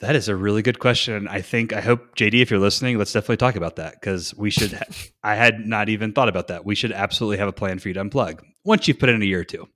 That 0.00 0.16
is 0.16 0.28
a 0.28 0.36
really 0.36 0.62
good 0.62 0.78
question. 0.80 1.28
I 1.28 1.40
think 1.40 1.72
I 1.72 1.80
hope 1.80 2.16
JD, 2.16 2.34
if 2.42 2.50
you're 2.50 2.60
listening, 2.60 2.98
let's 2.98 3.12
definitely 3.12 3.36
talk 3.38 3.56
about 3.56 3.76
that 3.76 3.94
because 4.00 4.34
we 4.34 4.50
should. 4.50 4.72
Ha- 4.72 4.84
I 5.22 5.34
had 5.34 5.66
not 5.66 5.88
even 5.88 6.12
thought 6.12 6.28
about 6.28 6.48
that. 6.48 6.64
We 6.64 6.74
should 6.74 6.92
absolutely 6.92 7.38
have 7.38 7.48
a 7.48 7.52
plan 7.52 7.78
for 7.78 7.88
you 7.88 7.94
to 7.94 8.04
unplug 8.04 8.40
once 8.64 8.88
you've 8.88 8.98
put 8.98 9.08
in 9.08 9.22
a 9.22 9.24
year 9.24 9.40
or 9.40 9.44
two. 9.44 9.68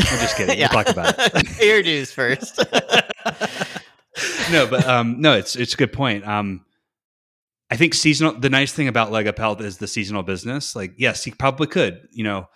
I'm 0.00 0.18
just 0.18 0.36
kidding. 0.36 0.58
yeah. 0.58 0.68
We'll 0.72 0.84
talk 0.84 0.92
about 0.92 1.14
it. 1.18 1.46
Pay 1.58 1.82
dues 1.82 2.10
first. 2.10 2.58
no, 4.50 4.66
but 4.66 4.86
um, 4.86 5.20
no, 5.20 5.34
it's 5.34 5.54
it's 5.54 5.74
a 5.74 5.76
good 5.76 5.92
point. 5.92 6.26
Um, 6.26 6.64
I 7.70 7.76
think 7.76 7.94
seasonal. 7.94 8.32
The 8.32 8.50
nice 8.50 8.72
thing 8.72 8.88
about 8.88 9.12
Leg 9.12 9.26
Up 9.26 9.38
Health 9.38 9.60
is 9.60 9.78
the 9.78 9.86
seasonal 9.86 10.22
business. 10.22 10.74
Like, 10.74 10.94
yes, 10.96 11.24
he 11.24 11.30
probably 11.30 11.66
could. 11.66 12.08
You 12.10 12.24
know, 12.24 12.48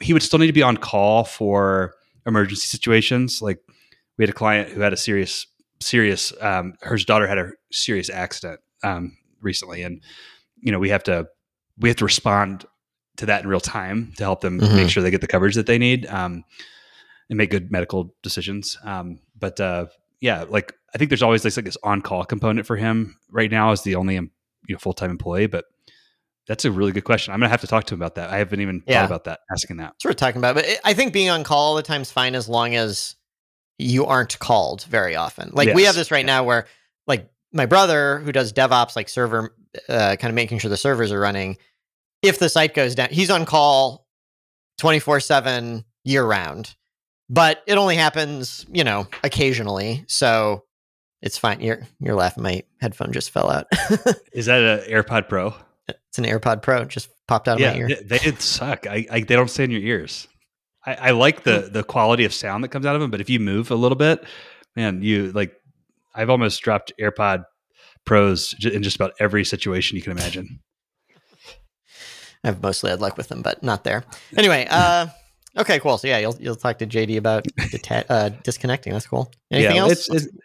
he 0.00 0.12
would 0.12 0.22
still 0.22 0.38
need 0.38 0.46
to 0.46 0.52
be 0.52 0.62
on 0.62 0.76
call 0.76 1.24
for 1.24 1.94
emergency 2.26 2.66
situations. 2.66 3.42
Like 3.42 3.58
we 4.16 4.22
had 4.22 4.30
a 4.30 4.34
client 4.34 4.70
who 4.70 4.80
had 4.80 4.92
a 4.92 4.96
serious, 4.96 5.46
serious, 5.80 6.32
um, 6.40 6.74
her 6.82 6.96
daughter 6.98 7.26
had 7.26 7.38
a 7.38 7.52
serious 7.72 8.10
accident 8.10 8.60
um, 8.82 9.16
recently, 9.40 9.82
and 9.82 10.02
you 10.60 10.72
know 10.72 10.78
we 10.78 10.88
have 10.90 11.02
to 11.04 11.28
we 11.78 11.88
have 11.88 11.96
to 11.96 12.04
respond 12.04 12.64
to 13.16 13.26
that 13.26 13.42
in 13.42 13.48
real 13.48 13.60
time 13.60 14.12
to 14.16 14.24
help 14.24 14.40
them 14.40 14.60
mm-hmm. 14.60 14.76
make 14.76 14.88
sure 14.88 15.02
they 15.02 15.10
get 15.10 15.20
the 15.20 15.26
coverage 15.26 15.54
that 15.56 15.66
they 15.66 15.78
need 15.78 16.06
um, 16.06 16.44
and 17.28 17.36
make 17.36 17.50
good 17.50 17.70
medical 17.70 18.14
decisions. 18.22 18.78
Um, 18.84 19.20
but 19.38 19.60
uh, 19.60 19.86
yeah, 20.20 20.44
like 20.48 20.74
I 20.94 20.98
think 20.98 21.10
there's 21.10 21.22
always 21.22 21.44
like 21.44 21.64
this 21.64 21.76
on 21.82 22.02
call 22.02 22.24
component 22.24 22.66
for 22.66 22.76
him 22.76 23.16
right 23.30 23.50
now 23.50 23.72
as 23.72 23.82
the 23.82 23.96
only 23.96 24.14
you 24.14 24.30
know 24.68 24.78
full 24.78 24.92
time 24.92 25.10
employee, 25.10 25.46
but 25.46 25.64
that's 26.46 26.64
a 26.64 26.72
really 26.72 26.92
good 26.92 27.04
question. 27.04 27.34
I'm 27.34 27.40
gonna 27.40 27.50
have 27.50 27.60
to 27.60 27.66
talk 27.66 27.84
to 27.84 27.94
him 27.94 28.00
about 28.00 28.14
that. 28.14 28.30
I 28.30 28.38
haven't 28.38 28.60
even 28.60 28.82
yeah. 28.86 29.00
thought 29.00 29.06
about 29.06 29.24
that. 29.24 29.40
Asking 29.52 29.76
that. 29.76 29.94
What 30.02 30.04
we're 30.04 30.12
talking 30.14 30.38
about. 30.38 30.54
But 30.54 30.66
I 30.84 30.94
think 30.94 31.12
being 31.12 31.28
on 31.28 31.44
call 31.44 31.70
all 31.70 31.74
the 31.74 31.82
time 31.82 32.02
is 32.02 32.10
fine 32.10 32.34
as 32.34 32.48
long 32.48 32.74
as 32.74 33.16
you 33.78 34.06
aren't 34.06 34.38
called 34.38 34.84
very 34.84 35.16
often. 35.16 35.50
Like 35.52 35.68
yes. 35.68 35.76
we 35.76 35.84
have 35.84 35.94
this 35.94 36.10
right 36.10 36.26
now 36.26 36.44
where, 36.44 36.66
like, 37.06 37.30
my 37.52 37.66
brother 37.66 38.18
who 38.18 38.32
does 38.32 38.52
DevOps, 38.52 38.96
like 38.96 39.08
server, 39.08 39.54
uh, 39.88 40.16
kind 40.16 40.30
of 40.30 40.34
making 40.34 40.58
sure 40.58 40.68
the 40.68 40.76
servers 40.76 41.12
are 41.12 41.20
running. 41.20 41.56
If 42.22 42.38
the 42.38 42.48
site 42.48 42.74
goes 42.74 42.94
down, 42.94 43.08
he's 43.10 43.30
on 43.30 43.46
call 43.46 44.06
24 44.78 45.20
seven 45.20 45.84
year 46.04 46.24
round, 46.24 46.74
but 47.30 47.62
it 47.66 47.78
only 47.78 47.96
happens, 47.96 48.66
you 48.72 48.84
know, 48.84 49.06
occasionally. 49.22 50.04
So 50.08 50.64
it's 51.22 51.38
fine. 51.38 51.60
You're 51.60 51.86
you're 52.00 52.14
laughing. 52.14 52.42
My 52.42 52.62
headphone 52.80 53.12
just 53.12 53.30
fell 53.30 53.50
out. 53.50 53.66
Is 54.32 54.46
that 54.46 54.60
an 54.60 54.90
AirPod 54.90 55.28
Pro? 55.28 55.54
It's 55.88 56.18
an 56.18 56.24
AirPod 56.24 56.62
Pro. 56.62 56.84
Just 56.84 57.08
popped 57.26 57.48
out 57.48 57.58
yeah, 57.58 57.70
of 57.70 57.74
my 57.74 57.80
ear. 57.80 57.88
They, 58.02 58.18
they 58.18 58.32
suck. 58.36 58.86
I, 58.86 59.06
I, 59.10 59.20
they 59.20 59.36
don't 59.36 59.50
stay 59.50 59.64
in 59.64 59.70
your 59.70 59.80
ears. 59.80 60.28
I, 60.86 60.94
I 60.94 61.10
like 61.10 61.42
the 61.44 61.62
hmm. 61.62 61.72
the 61.72 61.82
quality 61.82 62.24
of 62.24 62.32
sound 62.32 62.64
that 62.64 62.68
comes 62.68 62.86
out 62.86 62.94
of 62.94 63.00
them, 63.00 63.10
but 63.10 63.20
if 63.20 63.28
you 63.30 63.40
move 63.40 63.70
a 63.70 63.76
little 63.76 63.96
bit, 63.96 64.24
man, 64.76 65.02
you 65.02 65.32
like. 65.32 65.54
I've 66.14 66.30
almost 66.30 66.60
dropped 66.62 66.92
AirPod 67.00 67.44
Pros 68.04 68.54
in 68.64 68.82
just 68.82 68.96
about 68.96 69.12
every 69.20 69.44
situation 69.44 69.96
you 69.96 70.02
can 70.02 70.12
imagine. 70.12 70.60
I've 72.42 72.62
mostly 72.62 72.90
had 72.90 73.00
luck 73.00 73.16
with 73.16 73.28
them, 73.28 73.42
but 73.42 73.62
not 73.62 73.84
there. 73.84 74.04
Anyway, 74.36 74.66
uh, 74.70 75.08
okay, 75.56 75.78
cool. 75.78 75.98
So 75.98 76.08
yeah, 76.08 76.18
you'll 76.18 76.36
you'll 76.40 76.56
talk 76.56 76.78
to 76.78 76.86
JD 76.86 77.18
about 77.18 77.44
deta- 77.58 78.06
uh, 78.08 78.30
disconnecting. 78.30 78.92
That's 78.92 79.06
cool. 79.06 79.30
Anything 79.50 79.76
yeah, 79.76 79.82
else? 79.82 80.08
It's, 80.08 80.26
it's, 80.26 80.36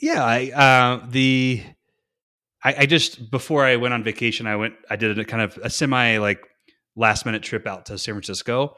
yeah, 0.00 0.24
I, 0.24 0.50
uh, 0.50 1.06
the 1.10 1.62
I, 2.64 2.74
I, 2.78 2.86
just 2.86 3.30
before 3.30 3.64
I 3.64 3.76
went 3.76 3.94
on 3.94 4.02
vacation, 4.02 4.46
I 4.46 4.56
went. 4.56 4.74
I 4.88 4.96
did 4.96 5.18
a 5.18 5.24
kind 5.24 5.42
of 5.42 5.58
a 5.62 5.70
semi 5.70 6.18
like 6.18 6.40
last 6.96 7.26
minute 7.26 7.42
trip 7.42 7.66
out 7.66 7.86
to 7.86 7.98
San 7.98 8.14
Francisco 8.14 8.76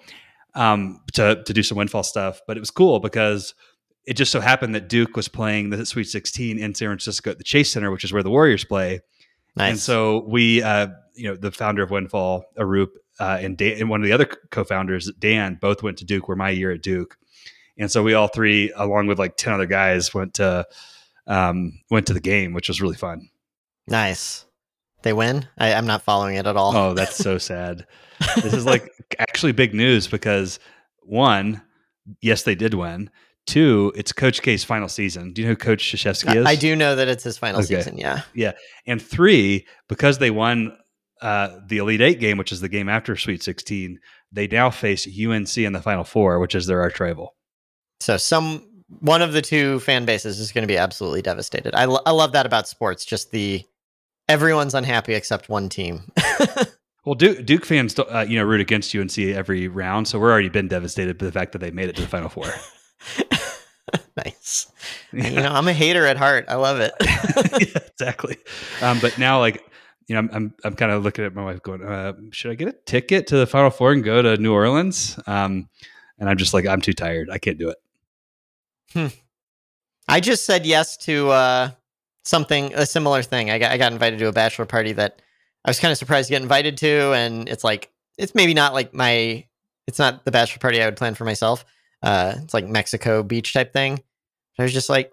um, 0.54 1.00
to 1.14 1.42
to 1.42 1.52
do 1.52 1.62
some 1.62 1.78
windfall 1.78 2.02
stuff. 2.02 2.40
But 2.46 2.56
it 2.56 2.60
was 2.60 2.70
cool 2.70 3.00
because 3.00 3.54
it 4.06 4.14
just 4.14 4.32
so 4.32 4.40
happened 4.40 4.74
that 4.74 4.88
Duke 4.88 5.16
was 5.16 5.28
playing 5.28 5.70
the 5.70 5.86
Sweet 5.86 6.04
16 6.04 6.58
in 6.58 6.74
San 6.74 6.88
Francisco 6.88 7.30
at 7.30 7.38
the 7.38 7.44
Chase 7.44 7.72
Center, 7.72 7.90
which 7.90 8.04
is 8.04 8.12
where 8.12 8.22
the 8.22 8.30
Warriors 8.30 8.64
play. 8.64 9.00
Nice. 9.56 9.70
And 9.70 9.78
so 9.78 10.24
we, 10.26 10.62
uh, 10.62 10.88
you 11.14 11.28
know, 11.28 11.36
the 11.36 11.50
founder 11.50 11.82
of 11.82 11.90
Windfall, 11.90 12.44
Arup, 12.58 12.88
uh, 13.20 13.38
and, 13.40 13.56
Dan, 13.56 13.80
and 13.80 13.88
one 13.88 14.00
of 14.00 14.06
the 14.06 14.12
other 14.12 14.26
co-founders, 14.50 15.10
Dan, 15.18 15.56
both 15.60 15.82
went 15.82 15.98
to 15.98 16.04
Duke. 16.04 16.28
Were 16.28 16.36
my 16.36 16.50
year 16.50 16.72
at 16.72 16.82
Duke, 16.82 17.16
and 17.78 17.90
so 17.90 18.02
we 18.02 18.14
all 18.14 18.28
three, 18.28 18.72
along 18.74 19.06
with 19.06 19.18
like 19.18 19.36
ten 19.36 19.52
other 19.52 19.66
guys, 19.66 20.12
went 20.12 20.34
to 20.34 20.66
um, 21.26 21.80
went 21.90 22.08
to 22.08 22.14
the 22.14 22.20
game, 22.20 22.52
which 22.52 22.68
was 22.68 22.82
really 22.82 22.96
fun. 22.96 23.28
Nice. 23.86 24.44
They 25.04 25.12
win. 25.12 25.46
I, 25.58 25.72
I'm 25.74 25.86
not 25.86 26.02
following 26.02 26.34
it 26.36 26.46
at 26.46 26.56
all. 26.56 26.76
Oh, 26.76 26.94
that's 26.94 27.16
so 27.16 27.38
sad. 27.38 27.86
This 28.42 28.52
is 28.54 28.66
like 28.66 28.90
actually 29.18 29.52
big 29.52 29.74
news 29.74 30.08
because 30.08 30.58
one, 31.02 31.62
yes, 32.20 32.42
they 32.42 32.54
did 32.56 32.74
win. 32.74 33.10
Two, 33.46 33.92
it's 33.94 34.10
Coach 34.12 34.40
K's 34.42 34.64
final 34.64 34.88
season. 34.88 35.32
Do 35.34 35.42
you 35.42 35.48
know 35.48 35.52
who 35.52 35.56
Coach 35.56 35.84
Krzyzewski 35.92 36.34
is? 36.36 36.46
I, 36.46 36.50
I 36.52 36.56
do 36.56 36.74
know 36.74 36.96
that 36.96 37.08
it's 37.08 37.22
his 37.22 37.36
final 37.38 37.60
Okay. 37.60 37.76
season. 37.76 37.98
Yeah. 37.98 38.22
Yeah. 38.34 38.52
And 38.86 39.00
three, 39.00 39.66
because 39.88 40.16
they 40.18 40.30
won 40.30 40.76
uh, 41.20 41.58
the 41.68 41.76
Elite 41.78 42.00
Eight 42.00 42.20
game, 42.20 42.38
which 42.38 42.52
is 42.52 42.60
the 42.62 42.68
game 42.70 42.88
after 42.88 43.14
Sweet 43.16 43.42
16, 43.42 44.00
they 44.32 44.46
now 44.46 44.70
face 44.70 45.06
UNC 45.06 45.56
in 45.58 45.74
the 45.74 45.82
Final 45.82 46.04
Four, 46.04 46.38
which 46.40 46.54
is 46.54 46.66
their 46.66 46.80
arch 46.80 46.98
rival. 46.98 47.34
So 48.00 48.16
some 48.16 48.66
one 49.00 49.20
of 49.22 49.32
the 49.32 49.42
two 49.42 49.78
fan 49.80 50.06
bases 50.06 50.40
is 50.40 50.50
going 50.52 50.62
to 50.62 50.68
be 50.68 50.78
absolutely 50.78 51.20
devastated. 51.22 51.74
I, 51.74 51.84
lo- 51.84 52.02
I 52.06 52.12
love 52.12 52.32
that 52.32 52.46
about 52.46 52.66
sports. 52.66 53.04
Just 53.04 53.30
the 53.30 53.62
everyone's 54.28 54.74
unhappy 54.74 55.14
except 55.14 55.48
one 55.48 55.68
team. 55.68 56.10
Well, 57.04 57.14
Duke, 57.14 57.44
Duke 57.44 57.66
fans, 57.66 57.98
uh, 57.98 58.24
you 58.26 58.38
know, 58.38 58.44
root 58.44 58.62
against 58.62 58.94
UNC 58.94 59.18
every 59.18 59.68
round, 59.68 60.08
so 60.08 60.18
we're 60.18 60.32
already 60.32 60.48
been 60.48 60.68
devastated 60.68 61.18
by 61.18 61.26
the 61.26 61.32
fact 61.32 61.52
that 61.52 61.58
they 61.58 61.70
made 61.70 61.90
it 61.90 61.96
to 61.96 62.02
the 62.02 62.08
Final 62.08 62.30
Four. 62.30 62.46
nice. 64.16 64.72
You 65.12 65.32
know, 65.32 65.52
I'm 65.52 65.68
a 65.68 65.74
hater 65.74 66.06
at 66.06 66.16
heart. 66.16 66.46
I 66.48 66.54
love 66.54 66.80
it. 66.80 66.94
yeah, 67.02 67.82
exactly. 67.86 68.38
Um, 68.80 69.00
but 69.00 69.18
now, 69.18 69.38
like, 69.38 69.62
you 70.06 70.14
know, 70.14 70.20
I'm 70.20 70.30
I'm, 70.32 70.54
I'm 70.64 70.74
kind 70.76 70.92
of 70.92 71.04
looking 71.04 71.26
at 71.26 71.34
my 71.34 71.44
wife, 71.44 71.62
going, 71.62 71.82
uh, 71.82 72.14
"Should 72.30 72.52
I 72.52 72.54
get 72.54 72.68
a 72.68 72.76
ticket 72.86 73.26
to 73.28 73.36
the 73.36 73.46
Final 73.46 73.70
Four 73.70 73.92
and 73.92 74.02
go 74.02 74.22
to 74.22 74.38
New 74.38 74.54
Orleans?" 74.54 75.18
Um, 75.26 75.68
and 76.18 76.30
I'm 76.30 76.38
just 76.38 76.54
like, 76.54 76.66
I'm 76.66 76.80
too 76.80 76.94
tired. 76.94 77.28
I 77.30 77.36
can't 77.36 77.58
do 77.58 77.68
it. 77.68 77.76
Hmm. 78.94 79.06
I 80.08 80.20
just 80.20 80.46
said 80.46 80.64
yes 80.64 80.96
to 80.98 81.28
uh, 81.30 81.70
something 82.24 82.74
a 82.74 82.86
similar 82.86 83.22
thing. 83.22 83.50
I 83.50 83.58
got 83.58 83.72
I 83.72 83.78
got 83.78 83.92
invited 83.92 84.18
to 84.20 84.28
a 84.28 84.32
bachelor 84.32 84.66
party 84.66 84.92
that 84.92 85.20
I 85.64 85.70
was 85.70 85.80
kind 85.80 85.92
of 85.92 85.98
surprised 85.98 86.28
to 86.28 86.32
get 86.32 86.42
invited 86.42 86.76
to, 86.78 87.12
and 87.12 87.48
it's 87.48 87.64
like 87.64 87.90
it's 88.18 88.34
maybe 88.34 88.54
not 88.54 88.74
like 88.74 88.94
my 88.94 89.44
it's 89.86 89.98
not 89.98 90.24
the 90.24 90.30
bachelor 90.30 90.58
party 90.60 90.82
I 90.82 90.86
would 90.86 90.96
plan 90.96 91.14
for 91.14 91.24
myself. 91.24 91.64
Uh, 92.02 92.34
it's 92.42 92.54
like 92.54 92.66
Mexico 92.66 93.22
beach 93.22 93.52
type 93.52 93.72
thing. 93.72 94.02
I 94.58 94.62
was 94.62 94.72
just 94.72 94.88
like, 94.88 95.12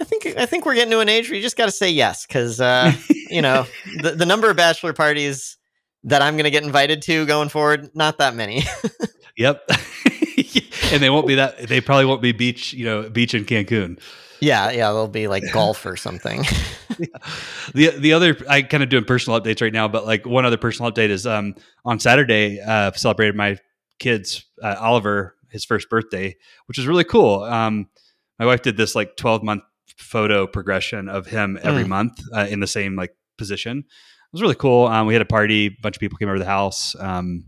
I 0.00 0.04
think 0.04 0.26
I 0.26 0.46
think 0.46 0.66
we're 0.66 0.74
getting 0.74 0.92
to 0.92 1.00
an 1.00 1.08
age 1.08 1.28
where 1.28 1.36
you 1.36 1.42
just 1.42 1.56
got 1.56 1.66
to 1.66 1.72
say 1.72 1.90
yes 1.90 2.26
because 2.26 2.60
uh, 2.60 2.92
you 3.30 3.42
know 3.42 3.66
the 4.02 4.12
the 4.12 4.26
number 4.26 4.50
of 4.50 4.56
bachelor 4.56 4.92
parties 4.92 5.56
that 6.04 6.22
I'm 6.22 6.34
going 6.34 6.44
to 6.44 6.50
get 6.50 6.62
invited 6.62 7.02
to 7.02 7.26
going 7.26 7.48
forward, 7.48 7.90
not 7.94 8.18
that 8.18 8.34
many. 8.34 8.62
Yep. 9.38 9.70
and 10.92 11.02
they 11.02 11.08
won't 11.08 11.26
be 11.26 11.36
that. 11.36 11.68
They 11.68 11.80
probably 11.80 12.04
won't 12.04 12.20
be 12.20 12.32
beach. 12.32 12.74
You 12.74 12.84
know, 12.84 13.08
beach 13.08 13.34
in 13.34 13.44
Cancun. 13.44 13.98
Yeah, 14.40 14.70
yeah, 14.70 14.92
they'll 14.92 15.08
be 15.08 15.28
like 15.28 15.42
golf 15.52 15.84
or 15.86 15.96
something. 15.96 16.44
the 17.74 17.90
the 17.98 18.12
other 18.12 18.36
I 18.48 18.62
kind 18.62 18.82
of 18.82 18.88
doing 18.88 19.04
personal 19.04 19.40
updates 19.40 19.62
right 19.62 19.72
now, 19.72 19.88
but 19.88 20.06
like 20.06 20.26
one 20.26 20.44
other 20.44 20.56
personal 20.56 20.90
update 20.92 21.10
is 21.10 21.26
um 21.26 21.54
on 21.84 22.00
Saturday 22.00 22.60
uh 22.60 22.92
celebrated 22.92 23.34
my 23.36 23.58
kids 23.98 24.44
uh, 24.62 24.76
Oliver 24.78 25.34
his 25.50 25.64
first 25.64 25.88
birthday, 25.88 26.36
which 26.66 26.78
is 26.78 26.86
really 26.86 27.04
cool. 27.04 27.42
Um, 27.42 27.88
my 28.38 28.46
wife 28.46 28.62
did 28.62 28.76
this 28.76 28.94
like 28.94 29.16
twelve 29.16 29.42
month 29.42 29.62
photo 29.96 30.46
progression 30.46 31.08
of 31.08 31.26
him 31.26 31.58
every 31.62 31.84
Mm. 31.84 31.88
month 31.88 32.20
uh, 32.34 32.46
in 32.48 32.60
the 32.60 32.66
same 32.66 32.94
like 32.96 33.14
position. 33.36 33.78
It 33.78 34.32
was 34.32 34.42
really 34.42 34.54
cool. 34.54 34.86
Um, 34.86 35.06
we 35.06 35.14
had 35.14 35.22
a 35.22 35.26
party, 35.26 35.66
a 35.66 35.76
bunch 35.82 35.96
of 35.96 36.00
people 36.00 36.18
came 36.18 36.28
over 36.28 36.36
to 36.36 36.44
the 36.44 36.50
house, 36.50 36.94
um, 37.00 37.46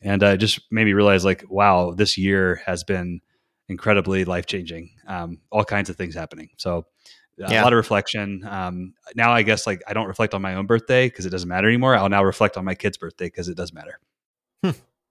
and 0.00 0.22
uh, 0.22 0.28
it 0.28 0.38
just 0.38 0.60
made 0.72 0.84
me 0.86 0.92
realize 0.94 1.24
like 1.24 1.44
wow, 1.48 1.92
this 1.92 2.16
year 2.16 2.62
has 2.66 2.82
been 2.82 3.20
incredibly 3.68 4.24
life 4.24 4.46
changing. 4.46 4.90
Um, 5.06 5.38
all 5.50 5.64
kinds 5.64 5.90
of 5.90 5.96
things 5.96 6.14
happening. 6.14 6.50
So 6.56 6.86
a 7.42 7.52
Yeah. 7.52 7.62
lot 7.62 7.72
of 7.72 7.76
reflection. 7.76 8.44
Um, 8.48 8.94
now 9.14 9.32
I 9.32 9.42
guess 9.42 9.66
like 9.66 9.82
I 9.86 9.92
don't 9.92 10.06
reflect 10.08 10.34
on 10.34 10.42
my 10.42 10.54
own 10.54 10.66
birthday 10.66 11.06
because 11.06 11.26
it 11.26 11.30
doesn't 11.30 11.48
matter 11.48 11.68
anymore. 11.68 11.94
I'll 11.96 12.08
now 12.08 12.24
reflect 12.24 12.56
on 12.56 12.64
my 12.64 12.74
kid's 12.74 12.96
birthday 12.96 13.26
because 13.26 13.48
it 13.48 13.56
does 13.56 13.72
matter. 13.72 14.00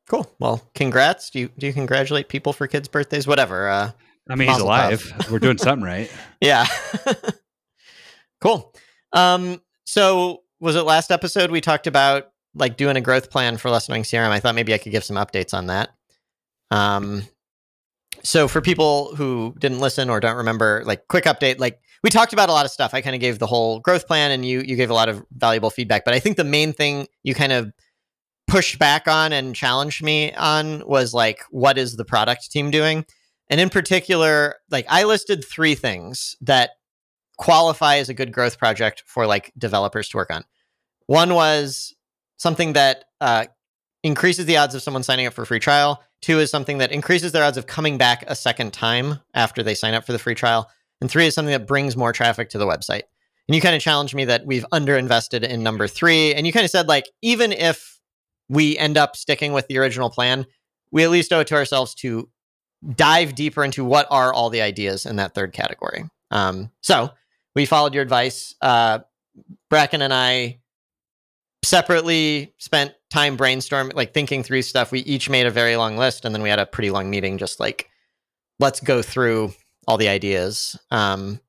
Cool. 0.10 0.30
Well, 0.40 0.64
congrats. 0.74 1.30
Do 1.32 1.40
you 1.40 1.50
do 1.58 1.68
you 1.68 1.74
congratulate 1.74 2.30
people 2.30 2.54
for 2.54 2.66
kids' 2.68 2.88
birthdays? 2.88 3.28
Whatever. 3.28 3.68
Uh, 3.68 3.92
I 4.30 4.36
mean, 4.36 4.48
he's 4.48 4.58
alive. 4.60 5.30
We're 5.30 5.40
doing 5.40 5.58
something 5.58 5.84
right. 5.86 6.10
yeah. 6.40 6.66
cool. 8.42 8.74
Um, 9.14 9.62
so 9.86 10.44
was 10.60 10.76
it 10.76 10.82
last 10.84 11.12
episode 11.12 11.52
we 11.52 11.62
talked 11.62 11.88
about 11.88 12.32
like 12.56 12.78
doing 12.78 12.96
a 12.98 13.02
growth 13.02 13.30
plan 13.30 13.58
for 13.58 13.70
less 13.70 13.88
annoying 13.88 14.04
CRM? 14.04 14.30
I 14.30 14.40
thought 14.40 14.56
maybe 14.56 14.74
I 14.74 14.78
could 14.78 14.92
give 14.92 15.04
some 15.04 15.18
updates 15.18 15.54
on 15.54 15.68
that. 15.68 15.90
Um, 16.72 17.24
so 18.28 18.50
for 18.50 18.60
people 18.60 19.16
who 19.16 19.56
didn't 19.58 19.80
listen 19.80 20.10
or 20.10 20.20
don't 20.20 20.36
remember, 20.36 20.84
like 20.86 21.08
quick 21.08 21.24
update, 21.24 21.60
like 21.60 21.80
we 22.04 22.10
talked 22.10 22.34
about 22.34 22.50
a 22.50 22.52
lot 22.52 22.66
of 22.66 22.72
stuff. 22.72 22.94
I 22.94 23.00
kind 23.00 23.16
of 23.16 23.22
gave 23.22 23.40
the 23.40 23.48
whole 23.48 23.80
growth 23.80 24.06
plan 24.06 24.32
and 24.32 24.46
you 24.46 24.60
you 24.60 24.76
gave 24.76 24.90
a 24.90 24.94
lot 24.94 25.08
of 25.08 25.26
valuable 25.32 25.70
feedback. 25.70 26.04
But 26.04 26.14
I 26.14 26.20
think 26.20 26.36
the 26.36 26.44
main 26.44 26.74
thing 26.74 27.08
you 27.24 27.34
kind 27.34 27.54
of 27.54 27.72
pushed 28.46 28.80
back 28.80 29.08
on 29.08 29.32
and 29.32 29.56
challenged 29.56 30.04
me 30.04 30.34
on 30.34 30.86
was 30.86 31.14
like, 31.14 31.42
what 31.52 31.78
is 31.78 31.96
the 31.96 32.04
product 32.04 32.52
team 32.52 32.70
doing? 32.70 33.06
And 33.50 33.62
in 33.62 33.70
particular, 33.70 34.56
like 34.70 34.86
I 34.90 35.06
listed 35.06 35.46
three 35.46 35.76
things 35.76 36.36
that 36.42 36.72
qualify 37.38 37.96
as 37.96 38.10
a 38.10 38.14
good 38.14 38.34
growth 38.34 38.58
project 38.58 39.04
for 39.06 39.26
like 39.26 39.54
developers 39.58 40.10
to 40.10 40.18
work 40.18 40.32
on. 40.32 40.44
One 41.06 41.34
was 41.34 41.96
something 42.36 42.74
that 42.74 43.06
uh, 43.22 43.46
increases 44.08 44.46
the 44.46 44.58
odds 44.58 44.74
of 44.74 44.82
someone 44.82 45.04
signing 45.04 45.28
up 45.28 45.34
for 45.34 45.44
a 45.44 45.46
free 45.46 45.60
trial. 45.60 46.02
Two 46.22 46.40
is 46.40 46.50
something 46.50 46.80
that 46.80 46.92
increases 46.92 47.32
their 47.32 47.44
odds 47.44 47.58
of 47.58 47.68
coming 47.68 47.98
back 47.98 48.24
a 48.28 48.36
second 48.36 48.74
time 48.74 49.20
after 49.34 49.62
they 49.62 49.76
sign 49.76 49.94
up 49.94 50.06
for 50.06 50.14
the 50.14 50.20
free 50.20 50.34
trial. 50.34 50.70
And 51.02 51.12
three 51.12 51.28
is 51.28 51.36
something 51.36 51.52
that 51.52 51.68
brings 51.68 51.96
more 51.96 52.14
traffic 52.14 52.50
to 52.50 52.58
the 52.58 52.66
website. 52.66 53.04
And 53.48 53.56
you 53.56 53.62
kind 53.62 53.76
of 53.76 53.82
challenged 53.82 54.16
me 54.16 54.26
that 54.26 54.46
we've 54.46 54.66
underinvested 54.72 55.44
in 55.44 55.62
number 55.62 55.88
three. 55.88 56.34
And 56.34 56.48
you 56.48 56.54
kind 56.54 56.64
of 56.64 56.72
said, 56.72 56.88
like, 56.88 57.10
even 57.22 57.52
if 57.52 58.00
we 58.50 58.78
end 58.78 58.98
up 58.98 59.16
sticking 59.16 59.54
with 59.54 59.68
the 59.68 59.78
original 59.78 60.10
plan, 60.10 60.48
we 60.92 61.04
at 61.04 61.12
least 61.12 61.32
owe 61.34 61.42
it 61.42 61.48
to 61.48 61.56
ourselves 61.56 61.94
to 61.96 62.30
dive 62.96 63.36
deeper 63.36 63.64
into 63.64 63.84
what 63.84 64.08
are 64.10 64.34
all 64.34 64.50
the 64.50 64.62
ideas 64.62 65.06
in 65.06 65.18
that 65.18 65.36
third 65.36 65.54
category. 65.54 66.06
Um, 66.32 66.72
so 66.82 67.12
we 67.56 67.66
followed 67.66 67.94
your 67.94 68.04
advice. 68.04 68.56
Uh, 68.62 69.00
Bracken 69.70 70.02
and 70.02 70.14
I 70.14 70.60
separately 71.64 72.54
spent 72.58 72.94
time 73.10 73.38
brainstorming, 73.38 73.94
like 73.94 74.14
thinking 74.14 74.44
through 74.44 74.62
stuff. 74.62 74.92
We 74.92 75.00
each 75.00 75.30
made 75.30 75.46
a 75.46 75.52
very 75.52 75.76
long 75.76 75.98
list, 75.98 76.26
and 76.26 76.34
then 76.34 76.42
we 76.42 76.50
had 76.50 76.60
a 76.60 76.66
pretty 76.66 76.92
long 76.92 77.10
meeting, 77.10 77.38
just 77.38 77.60
like 77.60 77.90
let's 78.60 78.80
go 78.80 79.02
through 79.02 79.54
all 79.88 79.98
the 79.98 80.10
ideas. 80.10 80.78
Um, 80.92 81.40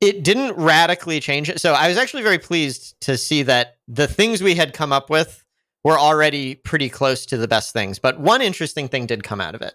it 0.00 0.24
didn't 0.24 0.56
radically 0.56 1.20
change 1.20 1.48
it. 1.48 1.60
So 1.60 1.74
I 1.74 1.88
was 1.88 1.96
actually 1.96 2.24
very 2.24 2.38
pleased 2.38 3.00
to 3.02 3.16
see 3.16 3.44
that 3.44 3.76
the 3.86 4.08
things 4.08 4.42
we 4.42 4.54
had 4.54 4.74
come 4.74 4.92
up 4.92 5.10
with 5.10 5.44
were 5.84 5.98
already 5.98 6.56
pretty 6.56 6.88
close 6.88 7.26
to 7.26 7.36
the 7.36 7.48
best 7.48 7.72
things. 7.72 7.98
But 7.98 8.18
one 8.18 8.42
interesting 8.42 8.88
thing 8.88 9.06
did 9.06 9.22
come 9.22 9.40
out 9.40 9.54
of 9.54 9.62
it. 9.62 9.74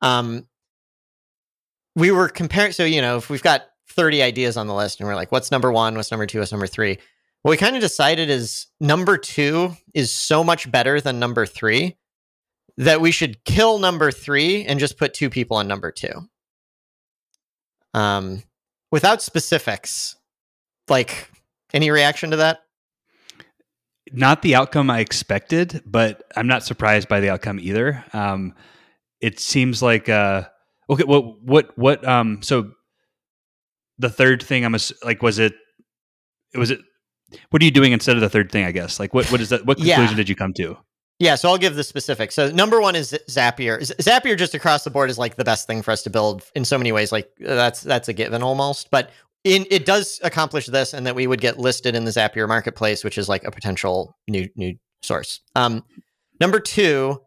Um, 0.00 0.46
we 1.96 2.10
were 2.10 2.28
comparing. 2.28 2.72
So 2.72 2.84
you 2.84 3.00
know, 3.00 3.16
if 3.16 3.30
we've 3.30 3.42
got 3.42 3.64
30 3.90 4.22
ideas 4.22 4.56
on 4.56 4.66
the 4.66 4.74
list, 4.74 5.00
and 5.00 5.08
we're 5.08 5.16
like, 5.16 5.32
what's 5.32 5.50
number 5.50 5.72
one? 5.72 5.96
What's 5.96 6.10
number 6.10 6.26
two? 6.26 6.38
What's 6.38 6.52
number 6.52 6.66
three? 6.66 6.98
What 7.42 7.50
we 7.50 7.56
kind 7.56 7.76
of 7.76 7.82
decided 7.82 8.30
is 8.30 8.66
number 8.80 9.16
two 9.16 9.76
is 9.94 10.12
so 10.12 10.42
much 10.42 10.70
better 10.70 11.00
than 11.00 11.18
number 11.18 11.46
three 11.46 11.96
that 12.76 13.00
we 13.00 13.10
should 13.10 13.44
kill 13.44 13.78
number 13.78 14.10
three 14.10 14.64
and 14.64 14.78
just 14.78 14.98
put 14.98 15.14
two 15.14 15.30
people 15.30 15.56
on 15.56 15.66
number 15.66 15.90
two. 15.90 16.12
Um, 17.94 18.42
without 18.90 19.22
specifics, 19.22 20.16
like 20.88 21.30
any 21.72 21.90
reaction 21.90 22.30
to 22.30 22.36
that? 22.38 22.60
Not 24.12 24.42
the 24.42 24.54
outcome 24.54 24.90
I 24.90 25.00
expected, 25.00 25.82
but 25.84 26.22
I'm 26.36 26.46
not 26.46 26.62
surprised 26.62 27.08
by 27.08 27.20
the 27.20 27.30
outcome 27.30 27.58
either. 27.60 28.04
Um, 28.12 28.54
it 29.20 29.38
seems 29.38 29.82
like 29.82 30.08
uh, 30.08 30.44
okay. 30.88 31.04
What 31.04 31.42
what 31.42 31.76
what? 31.76 32.06
Um, 32.08 32.40
so 32.42 32.70
the 33.98 34.08
third 34.08 34.42
thing 34.42 34.64
I'm 34.64 34.74
ass- 34.74 34.92
like, 35.04 35.22
was 35.22 35.38
it? 35.38 35.54
Was 36.54 36.70
it? 36.70 36.80
What 37.50 37.60
are 37.62 37.64
you 37.64 37.70
doing 37.70 37.92
instead 37.92 38.16
of 38.16 38.20
the 38.22 38.28
third 38.28 38.50
thing? 38.50 38.64
I 38.64 38.72
guess. 38.72 38.98
Like, 39.00 39.14
what 39.14 39.30
what 39.30 39.40
is 39.40 39.48
that? 39.50 39.66
What 39.66 39.78
Yeah. 39.78 39.96
conclusion 39.96 40.16
did 40.16 40.28
you 40.28 40.34
come 40.36 40.52
to? 40.54 40.76
Yeah, 41.20 41.34
so 41.34 41.48
I'll 41.48 41.58
give 41.58 41.74
the 41.74 41.82
specifics. 41.82 42.34
So 42.36 42.50
number 42.52 42.80
one 42.80 42.94
is 42.94 43.12
Zapier. 43.28 43.80
Zapier 44.00 44.38
just 44.38 44.54
across 44.54 44.84
the 44.84 44.90
board 44.90 45.10
is 45.10 45.18
like 45.18 45.34
the 45.34 45.44
best 45.44 45.66
thing 45.66 45.82
for 45.82 45.90
us 45.90 46.02
to 46.04 46.10
build 46.10 46.44
in 46.54 46.64
so 46.64 46.78
many 46.78 46.92
ways. 46.92 47.10
Like 47.10 47.28
that's 47.40 47.80
that's 47.82 48.08
a 48.08 48.12
given 48.12 48.42
almost, 48.42 48.90
but 48.90 49.10
in 49.44 49.66
it 49.70 49.84
does 49.84 50.20
accomplish 50.22 50.66
this, 50.66 50.92
and 50.94 51.06
that 51.06 51.14
we 51.16 51.26
would 51.26 51.40
get 51.40 51.58
listed 51.58 51.94
in 51.96 52.04
the 52.04 52.10
Zapier 52.12 52.46
marketplace, 52.46 53.02
which 53.04 53.18
is 53.18 53.28
like 53.28 53.44
a 53.44 53.50
potential 53.50 54.16
new 54.28 54.48
new 54.56 54.74
source. 55.02 55.40
Um, 55.56 55.84
number 56.40 56.60
two, 56.60 57.20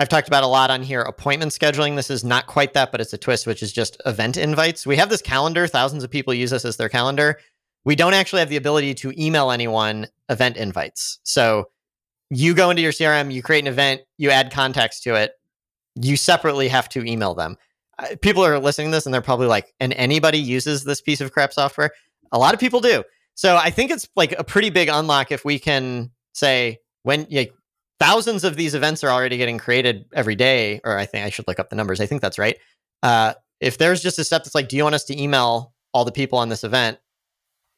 I've 0.00 0.08
talked 0.08 0.28
about 0.28 0.42
a 0.42 0.48
lot 0.48 0.70
on 0.70 0.82
here. 0.82 1.02
Appointment 1.02 1.52
scheduling. 1.52 1.94
This 1.96 2.10
is 2.10 2.24
not 2.24 2.46
quite 2.46 2.74
that, 2.74 2.90
but 2.92 3.00
it's 3.00 3.12
a 3.12 3.18
twist, 3.18 3.46
which 3.46 3.62
is 3.62 3.72
just 3.72 4.00
event 4.04 4.36
invites. 4.36 4.84
We 4.86 4.96
have 4.96 5.10
this 5.10 5.22
calendar. 5.22 5.66
Thousands 5.68 6.02
of 6.04 6.10
people 6.10 6.34
use 6.34 6.50
this 6.50 6.64
as 6.64 6.76
their 6.76 6.88
calendar. 6.88 7.38
We 7.88 7.96
don't 7.96 8.12
actually 8.12 8.40
have 8.40 8.50
the 8.50 8.56
ability 8.58 8.92
to 8.92 9.14
email 9.18 9.50
anyone 9.50 10.06
event 10.28 10.58
invites. 10.58 11.20
So 11.22 11.70
you 12.28 12.52
go 12.52 12.68
into 12.68 12.82
your 12.82 12.92
CRM, 12.92 13.32
you 13.32 13.42
create 13.42 13.60
an 13.60 13.66
event, 13.66 14.02
you 14.18 14.28
add 14.28 14.52
context 14.52 15.04
to 15.04 15.14
it, 15.14 15.32
you 15.94 16.18
separately 16.18 16.68
have 16.68 16.90
to 16.90 17.02
email 17.10 17.32
them. 17.32 17.56
People 18.20 18.44
are 18.44 18.58
listening 18.58 18.88
to 18.88 18.90
this 18.94 19.06
and 19.06 19.14
they're 19.14 19.22
probably 19.22 19.46
like, 19.46 19.72
and 19.80 19.94
anybody 19.94 20.36
uses 20.36 20.84
this 20.84 21.00
piece 21.00 21.22
of 21.22 21.32
crap 21.32 21.50
software? 21.50 21.90
A 22.30 22.38
lot 22.38 22.52
of 22.52 22.60
people 22.60 22.80
do. 22.80 23.04
So 23.36 23.56
I 23.56 23.70
think 23.70 23.90
it's 23.90 24.06
like 24.14 24.32
a 24.38 24.44
pretty 24.44 24.68
big 24.68 24.90
unlock 24.90 25.32
if 25.32 25.46
we 25.46 25.58
can 25.58 26.10
say 26.34 26.80
when 27.04 27.26
like, 27.30 27.54
thousands 27.98 28.44
of 28.44 28.56
these 28.56 28.74
events 28.74 29.02
are 29.02 29.08
already 29.08 29.38
getting 29.38 29.56
created 29.56 30.04
every 30.12 30.34
day, 30.34 30.82
or 30.84 30.98
I 30.98 31.06
think 31.06 31.24
I 31.24 31.30
should 31.30 31.48
look 31.48 31.58
up 31.58 31.70
the 31.70 31.76
numbers. 31.76 32.02
I 32.02 32.06
think 32.06 32.20
that's 32.20 32.38
right. 32.38 32.58
Uh, 33.02 33.32
if 33.60 33.78
there's 33.78 34.02
just 34.02 34.18
a 34.18 34.24
step 34.24 34.44
that's 34.44 34.54
like, 34.54 34.68
do 34.68 34.76
you 34.76 34.82
want 34.82 34.94
us 34.94 35.04
to 35.04 35.18
email 35.18 35.72
all 35.94 36.04
the 36.04 36.12
people 36.12 36.38
on 36.38 36.50
this 36.50 36.64
event? 36.64 36.98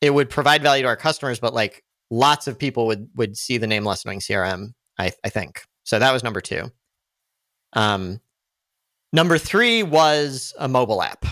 It 0.01 0.15
would 0.15 0.31
provide 0.31 0.63
value 0.63 0.83
to 0.83 0.89
our 0.89 0.97
customers, 0.97 1.39
but 1.39 1.55
like 1.55 1.85
lots 2.11 2.47
of 2.47 2.59
people 2.59 2.87
would 2.87 3.09
would 3.15 3.37
see 3.37 3.59
the 3.59 3.67
name 3.67 3.85
less 3.85 4.05
annoying 4.05 4.21
CRM. 4.21 4.73
I 4.99 5.13
I 5.25 5.29
think 5.29 5.65
so. 5.85 5.99
That 5.99 6.13
was 6.13 6.25
number 6.25 6.41
two. 6.41 6.71
Um, 7.73 8.21
number 9.13 9.39
three 9.39 9.83
was 9.83 10.55
a 10.59 10.69
mobile 10.69 11.03
app. 11.03 11.25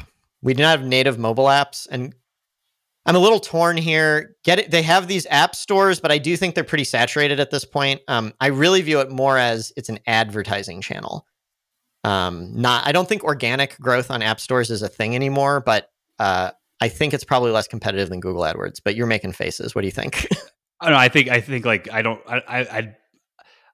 We 0.43 0.55
didn't 0.55 0.71
have 0.71 0.85
native 0.85 1.19
mobile 1.19 1.47
apps, 1.47 1.87
and 1.91 2.15
I'm 3.09 3.17
a 3.17 3.21
little 3.21 3.41
torn 3.41 3.79
here. 3.79 4.37
Get 4.45 4.59
it? 4.59 4.71
They 4.71 4.83
have 4.83 5.09
these 5.09 5.27
app 5.31 5.57
stores, 5.57 5.99
but 5.99 6.13
I 6.13 6.19
do 6.19 6.37
think 6.37 6.55
they're 6.55 6.63
pretty 6.63 6.85
saturated 6.85 7.41
at 7.41 7.51
this 7.51 7.65
point. 7.65 8.03
Um, 8.07 8.35
I 8.39 8.49
really 8.49 8.83
view 8.83 9.01
it 9.01 9.11
more 9.11 9.39
as 9.39 9.73
it's 9.77 9.89
an 9.89 9.99
advertising 10.07 10.83
channel. 10.83 11.27
Um, 12.05 12.53
not, 12.55 12.87
I 12.87 12.93
don't 12.93 13.09
think 13.09 13.25
organic 13.25 13.79
growth 13.81 14.11
on 14.11 14.23
app 14.23 14.41
stores 14.41 14.71
is 14.71 14.83
a 14.83 14.89
thing 14.89 15.15
anymore, 15.15 15.61
but 15.61 15.91
uh, 16.19 16.51
I 16.81 16.89
think 16.89 17.13
it's 17.15 17.25
probably 17.25 17.51
less 17.51 17.69
competitive 17.69 18.09
than 18.09 18.21
Google 18.21 18.43
AdWords. 18.43 18.81
But 18.85 18.95
you're 18.95 19.07
making 19.07 19.33
faces. 19.33 19.75
What 19.75 19.83
do 19.83 19.87
you 19.87 19.93
think? 19.93 20.27
I 20.81 20.87
don't 20.87 20.95
know. 20.95 21.01
I 21.01 21.09
think 21.09 21.29
I 21.29 21.41
think 21.41 21.65
like 21.65 21.91
I 21.93 22.03
don't 22.03 22.21
I 22.29 22.43
I 22.49 22.97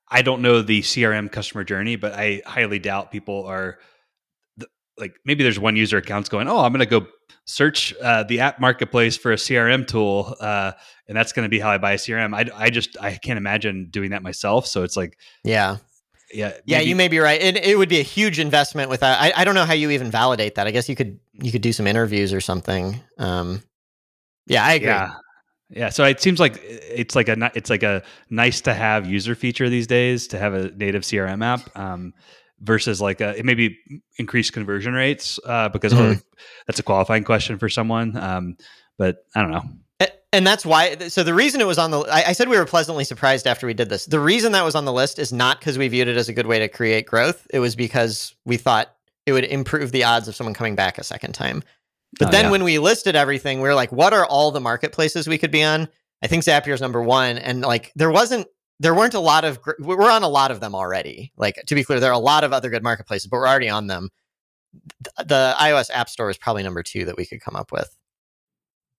I 0.09 0.23
don't 0.23 0.43
know 0.43 0.63
the 0.63 0.81
CRM 0.81 1.31
customer 1.31 1.65
journey, 1.65 1.97
but 1.97 2.15
I 2.15 2.43
highly 2.47 2.79
doubt 2.79 3.11
people 3.11 3.45
are 3.47 3.79
like 4.97 5.17
maybe 5.25 5.43
there's 5.43 5.59
one 5.59 5.77
user 5.77 5.99
accounts 5.99 6.29
going, 6.29 6.49
oh, 6.49 6.61
I'm 6.61 6.73
going 6.73 6.81
to 6.81 7.01
go 7.01 7.07
search 7.47 7.95
uh, 8.01 8.23
the 8.23 8.41
app 8.41 8.61
marketplace 8.61 9.17
for 9.17 9.33
a 9.33 9.37
CRM 9.37 9.87
tool, 9.87 10.37
uh, 10.41 10.73
and 11.09 11.17
that's 11.17 11.33
going 11.33 11.45
to 11.45 11.49
be 11.49 11.59
how 11.59 11.71
I 11.71 11.79
buy 11.79 11.93
a 11.93 11.97
CRM. 11.97 12.35
I, 12.35 12.49
I 12.57 12.71
just 12.71 12.97
I 13.01 13.13
can't 13.17 13.37
imagine 13.37 13.89
doing 13.91 14.11
that 14.11 14.23
myself. 14.23 14.67
So 14.67 14.83
it's 14.83 14.97
like, 14.97 15.19
yeah, 15.43 15.79
yeah, 16.33 16.49
maybe. 16.49 16.63
yeah. 16.67 16.81
You 16.81 16.97
may 16.97 17.09
be 17.09 17.19
right. 17.19 17.41
It, 17.41 17.57
it 17.57 17.77
would 17.77 17.89
be 17.89 17.99
a 17.99 18.05
huge 18.05 18.39
investment. 18.39 18.89
With 18.89 19.03
I, 19.03 19.33
I 19.35 19.45
don't 19.45 19.55
know 19.55 19.65
how 19.65 19.75
you 19.75 19.91
even 19.91 20.11
validate 20.11 20.55
that. 20.57 20.67
I 20.67 20.71
guess 20.71 20.89
you 20.89 20.97
could 20.97 21.19
you 21.41 21.53
could 21.53 21.63
do 21.63 21.73
some 21.73 21.87
interviews 21.87 22.33
or 22.33 22.41
something. 22.41 23.01
Um, 23.19 23.63
yeah, 24.47 24.65
I 24.65 24.75
agree. 24.75 24.89
Yeah. 24.89 25.15
Yeah, 25.71 25.89
so 25.89 26.05
it 26.05 26.21
seems 26.21 26.39
like 26.39 26.61
it's 26.63 27.17
like 27.17 27.29
a 27.29 27.51
it's 27.55 27.71
like 27.71 27.83
a 27.83 28.03
nice 28.31 28.61
to 28.61 28.75
have 28.75 29.07
user 29.07 29.35
feature 29.35 29.69
these 29.69 29.87
days 29.87 30.29
to 30.29 30.39
have 30.39 30.55
a 30.55 30.71
native 30.73 31.03
CRM 31.03 31.43
app 31.43 31.77
um, 31.77 32.13
versus 32.61 33.01
like 33.01 33.21
a, 33.21 33.37
it 33.37 33.45
maybe 33.45 33.79
increased 34.19 34.53
conversion 34.53 34.93
rates 34.93 35.41
uh, 35.47 35.71
because 35.71 35.93
mm-hmm. 35.93 36.21
that's 36.67 36.79
a 36.79 36.83
qualifying 36.83 37.25
question 37.25 37.59
for 37.59 37.69
someone. 37.69 38.17
Um, 38.17 38.57
but 38.99 39.25
I 39.35 39.43
don't 39.43 39.51
know. 39.51 39.63
And 40.35 40.45
that's 40.45 40.67
why. 40.67 40.97
So 41.09 41.23
the 41.23 41.33
reason 41.33 41.61
it 41.61 41.67
was 41.67 41.79
on 41.79 41.93
the, 41.93 42.01
I, 42.01 42.31
I 42.31 42.33
said 42.33 42.49
we 42.49 42.59
were 42.59 42.65
pleasantly 42.65 43.05
surprised 43.05 43.47
after 43.47 43.69
we 43.69 43.75
did 43.75 43.89
this. 43.89 44.07
The 44.07 44.19
reason 44.19 44.51
that 44.51 44.65
was 44.65 44.75
on 44.75 44.85
the 44.85 44.93
list 44.93 45.21
is 45.21 45.33
not 45.33 45.61
because 45.61 45.79
we 45.79 45.87
viewed 45.87 46.09
it 46.09 46.17
as 46.17 46.29
a 46.29 46.33
good 46.33 46.47
way 46.47 46.59
to 46.59 46.69
create 46.69 47.07
growth. 47.07 47.47
It 47.51 47.61
was 47.61 47.77
because 47.77 48.35
we 48.45 48.57
thought 48.57 48.94
it 49.27 49.33
would 49.33 49.45
improve 49.45 49.93
the 49.93 50.05
odds 50.05 50.29
of 50.29 50.35
someone 50.35 50.55
coming 50.55 50.75
back 50.75 50.99
a 50.99 51.05
second 51.05 51.33
time. 51.33 51.63
But 52.19 52.29
oh, 52.29 52.31
then 52.31 52.45
yeah. 52.47 52.51
when 52.51 52.65
we 52.65 52.79
listed 52.79 53.17
everything, 53.17 53.61
we 53.61 53.69
were 53.69 53.75
like, 53.75 53.91
what 53.91 54.13
are 54.13 54.25
all 54.27 54.51
the 54.51 54.61
marketplaces 54.61 55.27
we 55.27 55.39
could 55.39 55.51
be 55.51 55.63
on? 55.65 55.89
I 56.23 56.27
think 56.27 56.45
Zapier's 56.45 56.81
number 56.81 57.03
one. 57.03 57.39
And 57.39 57.63
like, 57.63 57.93
there 57.97 58.11
wasn't, 58.11 58.47
there 58.81 58.95
weren't 58.95 59.15
a 59.15 59.21
lot 59.21 59.45
of, 59.45 59.59
we're 59.79 60.11
on 60.11 60.23
a 60.23 60.29
lot 60.29 60.51
of 60.51 60.61
them 60.61 60.75
already. 60.75 61.33
Like, 61.37 61.63
to 61.67 61.75
be 61.75 61.85
clear, 61.85 62.01
there 62.01 62.11
are 62.11 62.15
a 62.15 62.19
lot 62.19 62.45
of 62.45 62.53
other 62.53 62.71
good 62.71 62.83
marketplaces, 62.83 63.27
but 63.27 63.39
we're 63.39 63.49
already 63.49 63.69
on 63.69 63.89
them. 63.89 64.11
The 65.19 65.55
iOS 65.59 65.91
App 65.93 66.09
Store 66.09 66.31
is 66.31 66.39
probably 66.39 66.63
number 66.63 66.83
two 66.83 67.05
that 67.05 67.17
we 67.17 67.27
could 67.27 67.41
come 67.41 67.57
up 67.57 67.73
with. 67.73 67.97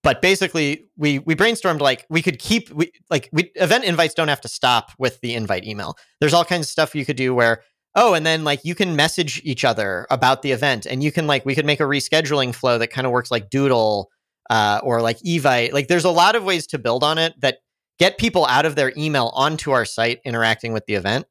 But 0.03 0.21
basically, 0.21 0.85
we 0.95 1.17
we 1.17 1.35
brainstormed 1.35 1.79
like 1.81 2.05
we 2.11 2.21
could 2.21 2.37
keep 2.37 2.69
we 2.69 2.91
like 3.09 3.27
we 3.33 3.51
event 3.55 3.85
invites 3.85 4.13
don't 4.13 4.27
have 4.27 4.41
to 4.41 4.47
stop 4.47 4.91
with 4.99 5.19
the 5.21 5.33
invite 5.33 5.65
email. 5.65 5.97
There's 6.19 6.33
all 6.33 6.45
kinds 6.45 6.67
of 6.67 6.69
stuff 6.69 6.93
you 6.93 7.05
could 7.05 7.17
do 7.17 7.33
where 7.33 7.63
oh 7.95 8.13
and 8.13 8.25
then 8.25 8.43
like 8.43 8.63
you 8.63 8.75
can 8.75 8.95
message 8.95 9.41
each 9.43 9.65
other 9.65 10.05
about 10.09 10.41
the 10.41 10.51
event 10.51 10.85
and 10.85 11.03
you 11.03 11.11
can 11.11 11.27
like 11.27 11.45
we 11.45 11.55
could 11.55 11.65
make 11.65 11.79
a 11.79 11.83
rescheduling 11.83 12.53
flow 12.53 12.77
that 12.77 12.87
kind 12.87 13.05
of 13.05 13.11
works 13.11 13.31
like 13.31 13.49
doodle 13.49 14.09
uh, 14.49 14.79
or 14.83 15.01
like 15.01 15.19
evite. 15.19 15.73
Like 15.73 15.87
there's 15.87 16.05
a 16.05 16.11
lot 16.11 16.35
of 16.35 16.43
ways 16.43 16.67
to 16.67 16.77
build 16.77 17.03
on 17.03 17.17
it 17.17 17.39
that 17.41 17.59
get 17.97 18.17
people 18.17 18.45
out 18.45 18.65
of 18.65 18.75
their 18.75 18.93
email 18.97 19.31
onto 19.33 19.71
our 19.71 19.85
site 19.85 20.19
interacting 20.25 20.73
with 20.73 20.85
the 20.85 20.95
event. 20.95 21.25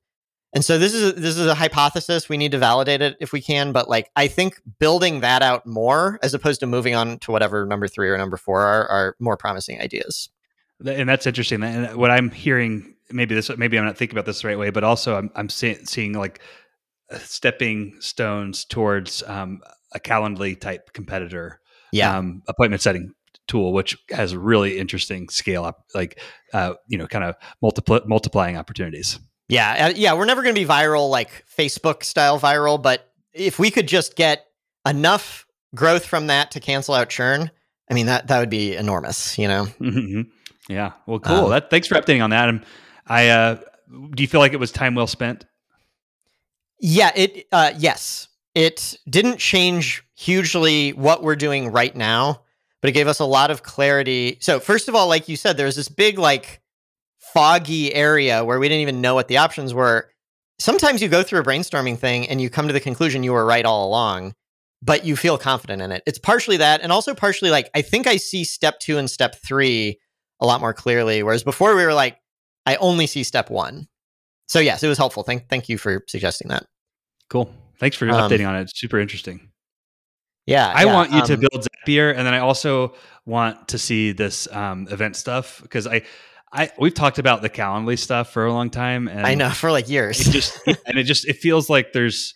And 0.55 0.65
so 0.65 0.79
this 0.79 0.95
is 0.95 1.11
a, 1.11 1.13
this 1.13 1.37
is 1.37 1.47
a 1.47 1.55
hypothesis. 1.55 2.29
We 2.29 2.37
need 2.37 2.53
to 2.53 2.59
validate 2.59 3.03
it 3.03 3.17
if 3.21 3.33
we 3.33 3.41
can 3.41 3.73
but 3.73 3.89
like 3.89 4.11
i 4.17 4.29
think 4.29 4.61
building 4.79 5.21
that 5.21 5.43
out 5.43 5.67
more 5.67 6.19
as 6.23 6.33
opposed 6.35 6.61
to 6.61 6.67
moving 6.67 6.95
on 6.95 7.19
to 7.21 7.33
whatever 7.33 7.67
number 7.67 7.89
three 7.89 8.09
or 8.09 8.17
number 8.17 8.37
four 8.37 8.61
are, 8.61 8.87
are 8.89 9.17
more 9.19 9.37
promising 9.37 9.81
ideas. 9.81 10.29
And 10.85 11.09
that's 11.09 11.27
interesting. 11.27 11.63
And 11.63 11.97
what 11.97 12.11
i'm 12.11 12.31
hearing 12.31 12.94
maybe 13.11 13.35
this 13.35 13.51
maybe 13.57 13.79
I'm 13.79 13.85
not 13.85 13.97
thinking 13.97 14.17
about 14.17 14.27
this 14.27 14.43
the 14.43 14.49
right 14.49 14.59
way, 14.59 14.71
but 14.71 14.85
also 14.85 15.17
I'm 15.17 15.31
I'm 15.35 15.49
see, 15.49 15.75
seeing 15.85 16.13
like 16.13 16.41
uh, 17.11 17.19
stepping 17.19 17.97
stones 18.01 18.65
towards 18.65 19.23
um, 19.25 19.61
a 19.95 20.01
Calendly 20.01 20.59
type 20.59 20.93
competitor. 20.93 21.61
Yeah, 21.93 22.17
um, 22.17 22.43
appointment 22.49 22.83
setting 22.83 23.13
tool, 23.47 23.73
which 23.73 23.97
has 24.11 24.35
really 24.35 24.79
interesting 24.79 25.29
scale 25.29 25.65
up, 25.65 25.85
like 25.95 26.21
uh, 26.53 26.75
you 26.89 26.99
know, 26.99 27.07
kind 27.07 27.25
of 27.25 27.37
multipl- 27.63 28.07
multiplying 28.07 28.57
opportunities. 28.57 29.19
Yeah, 29.49 29.87
uh, 29.87 29.93
yeah, 29.95 30.15
we're 30.15 30.25
never 30.25 30.43
going 30.43 30.55
to 30.55 30.61
be 30.61 30.67
viral 30.67 31.11
like 31.11 31.45
Facebook 31.57 32.03
style 32.03 32.41
viral, 32.41 32.81
but 32.83 33.13
if 33.33 33.59
we 33.59 33.71
could 33.71 33.87
just 33.87 34.17
get 34.17 34.47
enough 34.87 35.47
growth 35.75 36.07
from 36.07 36.29
that 36.29 36.53
to 36.53 36.61
cancel 36.61 36.95
out 36.95 37.11
churn, 37.11 37.51
I 37.91 37.95
mean 37.95 38.07
that 38.07 38.29
that 38.29 38.41
would 38.41 38.51
be 38.51 38.75
enormous, 38.75 39.39
you 39.39 39.49
know. 39.49 39.67
Mm-hmm. 39.81 40.23
Yeah. 40.69 40.93
Well, 41.07 41.21
cool. 41.21 41.45
Um, 41.45 41.51
that 41.51 41.69
thanks 41.69 41.89
for 41.89 41.95
updating 41.95 42.25
on 42.25 42.31
that. 42.31 42.49
And 42.49 42.65
I 43.07 43.29
uh, 43.29 43.61
do 43.89 44.23
you 44.23 44.29
feel 44.29 44.41
like 44.41 44.53
it 44.53 44.61
was 44.61 44.73
time 44.73 44.95
well 44.95 45.07
spent? 45.07 45.47
Yeah, 46.81 47.13
it 47.15 47.47
uh, 47.53 47.73
yes. 47.77 48.29
It 48.55 48.97
didn't 49.09 49.39
change 49.39 50.05
hugely 50.15 50.93
what 50.93 51.23
we're 51.23 51.37
doing 51.37 51.73
right 51.73 51.95
now, 51.95 52.43
but 52.81 52.89
it 52.89 52.93
gave 52.93 53.09
us 53.09 53.19
a 53.19 53.25
lot 53.25 53.51
of 53.51 53.63
clarity. 53.63 54.39
So, 54.41 54.61
first 54.61 54.89
of 54.89 54.95
all, 54.95 55.09
like 55.09 55.29
you 55.29 55.37
said, 55.37 55.57
there's 55.57 55.77
this 55.77 55.89
big 55.89 56.19
like 56.19 56.61
foggy 57.19 57.93
area 57.93 58.45
where 58.45 58.61
we 58.61 58.69
didn't 58.69 58.83
even 58.83 59.01
know 59.01 59.15
what 59.15 59.29
the 59.29 59.39
options 59.39 59.75
were. 59.75 60.11
Sometimes 60.61 61.03
you 61.03 61.09
go 61.09 61.25
through 61.25 61.41
a 61.41 61.45
brainstorming 61.45 61.99
thing 61.99 62.29
and 62.29 62.41
you 62.41 62.49
come 62.49 62.69
to 62.69 62.73
the 62.73 62.81
conclusion 62.81 63.25
you 63.25 63.33
were 63.33 63.45
right 63.45 63.65
all 63.65 63.89
along, 63.89 64.35
but 64.81 65.05
you 65.05 65.17
feel 65.17 65.37
confident 65.37 65.83
in 65.83 65.91
it. 65.91 66.05
It's 66.07 66.19
partially 66.19 66.59
that, 66.59 66.81
and 66.81 66.93
also 66.93 67.13
partially 67.13 67.51
like 67.51 67.71
I 67.75 67.83
think 67.83 68.07
I 68.07 68.19
see 68.19 68.45
step 68.45 68.79
two 68.79 68.99
and 68.99 69.11
step 69.11 69.37
three 69.37 69.99
a 70.41 70.47
lot 70.47 70.61
more 70.61 70.75
clearly. 70.75 71.23
Whereas 71.23 71.43
before 71.43 71.75
we 71.75 71.85
were 71.85 71.95
like, 71.95 72.19
I 72.67 72.77
only 72.77 73.07
see 73.07 73.23
step 73.23 73.51
one. 73.51 73.89
So 74.47 74.59
yes, 74.61 74.83
it 74.83 74.89
was 74.89 74.99
helpful. 74.99 75.23
Thank 75.23 75.49
thank 75.49 75.69
you 75.69 75.79
for 75.79 76.05
suggesting 76.09 76.49
that. 76.49 76.67
Cool. 77.29 77.53
Thanks 77.79 77.97
for 77.97 78.09
um, 78.09 78.31
updating 78.31 78.49
on 78.49 78.57
it. 78.57 78.63
It's 78.63 78.79
super 78.79 78.99
interesting. 78.99 79.51
Yeah, 80.47 80.71
I 80.75 80.85
yeah, 80.85 80.93
want 80.93 81.11
you 81.11 81.21
um, 81.21 81.27
to 81.27 81.37
build 81.39 81.67
Zapier, 81.87 82.15
and 82.15 82.27
then 82.27 82.35
I 82.35 82.39
also 82.41 82.95
want 83.25 83.69
to 83.69 83.79
see 83.79 84.13
this 84.13 84.47
um, 84.53 84.87
event 84.91 85.17
stuff 85.17 85.61
because 85.63 85.87
I, 85.87 86.03
I 86.53 86.71
we've 86.79 86.93
talked 86.93 87.19
about 87.19 87.41
the 87.41 87.49
Calendly 87.49 87.99
stuff 87.99 88.31
for 88.31 88.45
a 88.45 88.53
long 88.53 88.69
time, 88.69 89.09
and 89.09 89.27
I 89.27 89.35
know 89.35 89.49
for 89.49 89.71
like 89.71 89.89
years. 89.89 90.21
It 90.27 90.31
just 90.33 90.59
and 90.67 90.99
it 90.99 91.05
just 91.05 91.27
it 91.27 91.39
feels 91.39 91.71
like 91.71 91.95
there's, 91.95 92.35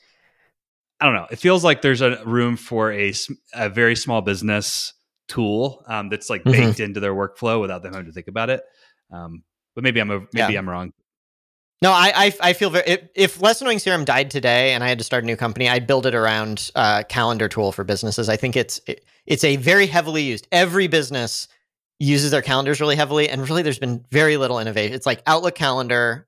I 1.01 1.05
don't 1.05 1.15
know, 1.15 1.27
it 1.31 1.39
feels 1.39 1.63
like 1.65 1.83
there's 1.83 2.01
a 2.01 2.25
room 2.25 2.57
for 2.57 2.91
a 2.93 3.13
a 3.53 3.69
very 3.69 3.95
small 3.95 4.23
business 4.23 4.95
tool 5.29 5.85
um, 5.87 6.09
that's 6.09 6.31
like 6.31 6.45
mm-hmm. 6.45 6.69
baked 6.69 6.81
into 6.81 7.01
their 7.01 7.15
workflow 7.15 7.61
without 7.61 7.83
them 7.83 7.93
having 7.93 8.07
to 8.07 8.13
think 8.13 8.29
about 8.29 8.49
it. 8.49 8.63
Um, 9.13 9.43
but 9.79 9.85
maybe 9.85 10.01
I'm 10.01 10.11
a, 10.11 10.19
maybe 10.33 10.55
yeah. 10.55 10.59
I'm 10.59 10.69
wrong. 10.69 10.93
No, 11.83 11.93
I, 11.93 12.13
I, 12.13 12.35
I 12.41 12.53
feel 12.53 12.69
very. 12.69 12.85
If, 12.89 13.01
if 13.15 13.41
Less 13.41 13.61
Annoying 13.61 13.79
CRM 13.79 14.05
died 14.05 14.29
today 14.29 14.73
and 14.73 14.83
I 14.83 14.89
had 14.89 14.99
to 14.99 15.05
start 15.05 15.23
a 15.23 15.27
new 15.27 15.37
company, 15.37 15.69
I'd 15.69 15.87
build 15.87 16.05
it 16.05 16.17
around 16.17 16.73
a 16.75 16.79
uh, 16.81 17.03
calendar 17.05 17.49
tool 17.49 17.71
for 17.71 17.85
businesses. 17.85 18.29
I 18.29 18.35
think 18.35 18.57
it's 18.57 18.81
it, 18.89 19.05
it's 19.25 19.45
a 19.45 19.55
very 19.55 19.87
heavily 19.87 20.25
used. 20.25 20.49
Every 20.51 20.89
business 20.89 21.47
uses 22.01 22.33
their 22.33 22.43
calendars 22.43 22.81
really 22.81 22.97
heavily, 22.97 23.29
and 23.29 23.49
really, 23.49 23.63
there's 23.63 23.79
been 23.79 24.05
very 24.11 24.37
little 24.37 24.59
innovation. 24.59 24.95
It's 24.95 25.07
like 25.07 25.23
Outlook 25.29 25.55
calendar, 25.55 26.27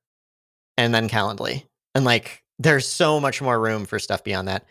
and 0.77 0.95
then 0.95 1.09
Calendly, 1.09 1.65
and 1.97 2.05
like 2.05 2.45
there's 2.61 2.87
so 2.87 3.19
much 3.19 3.43
more 3.43 3.59
room 3.59 3.85
for 3.85 3.99
stuff 3.99 4.23
beyond 4.23 4.47
that. 4.47 4.65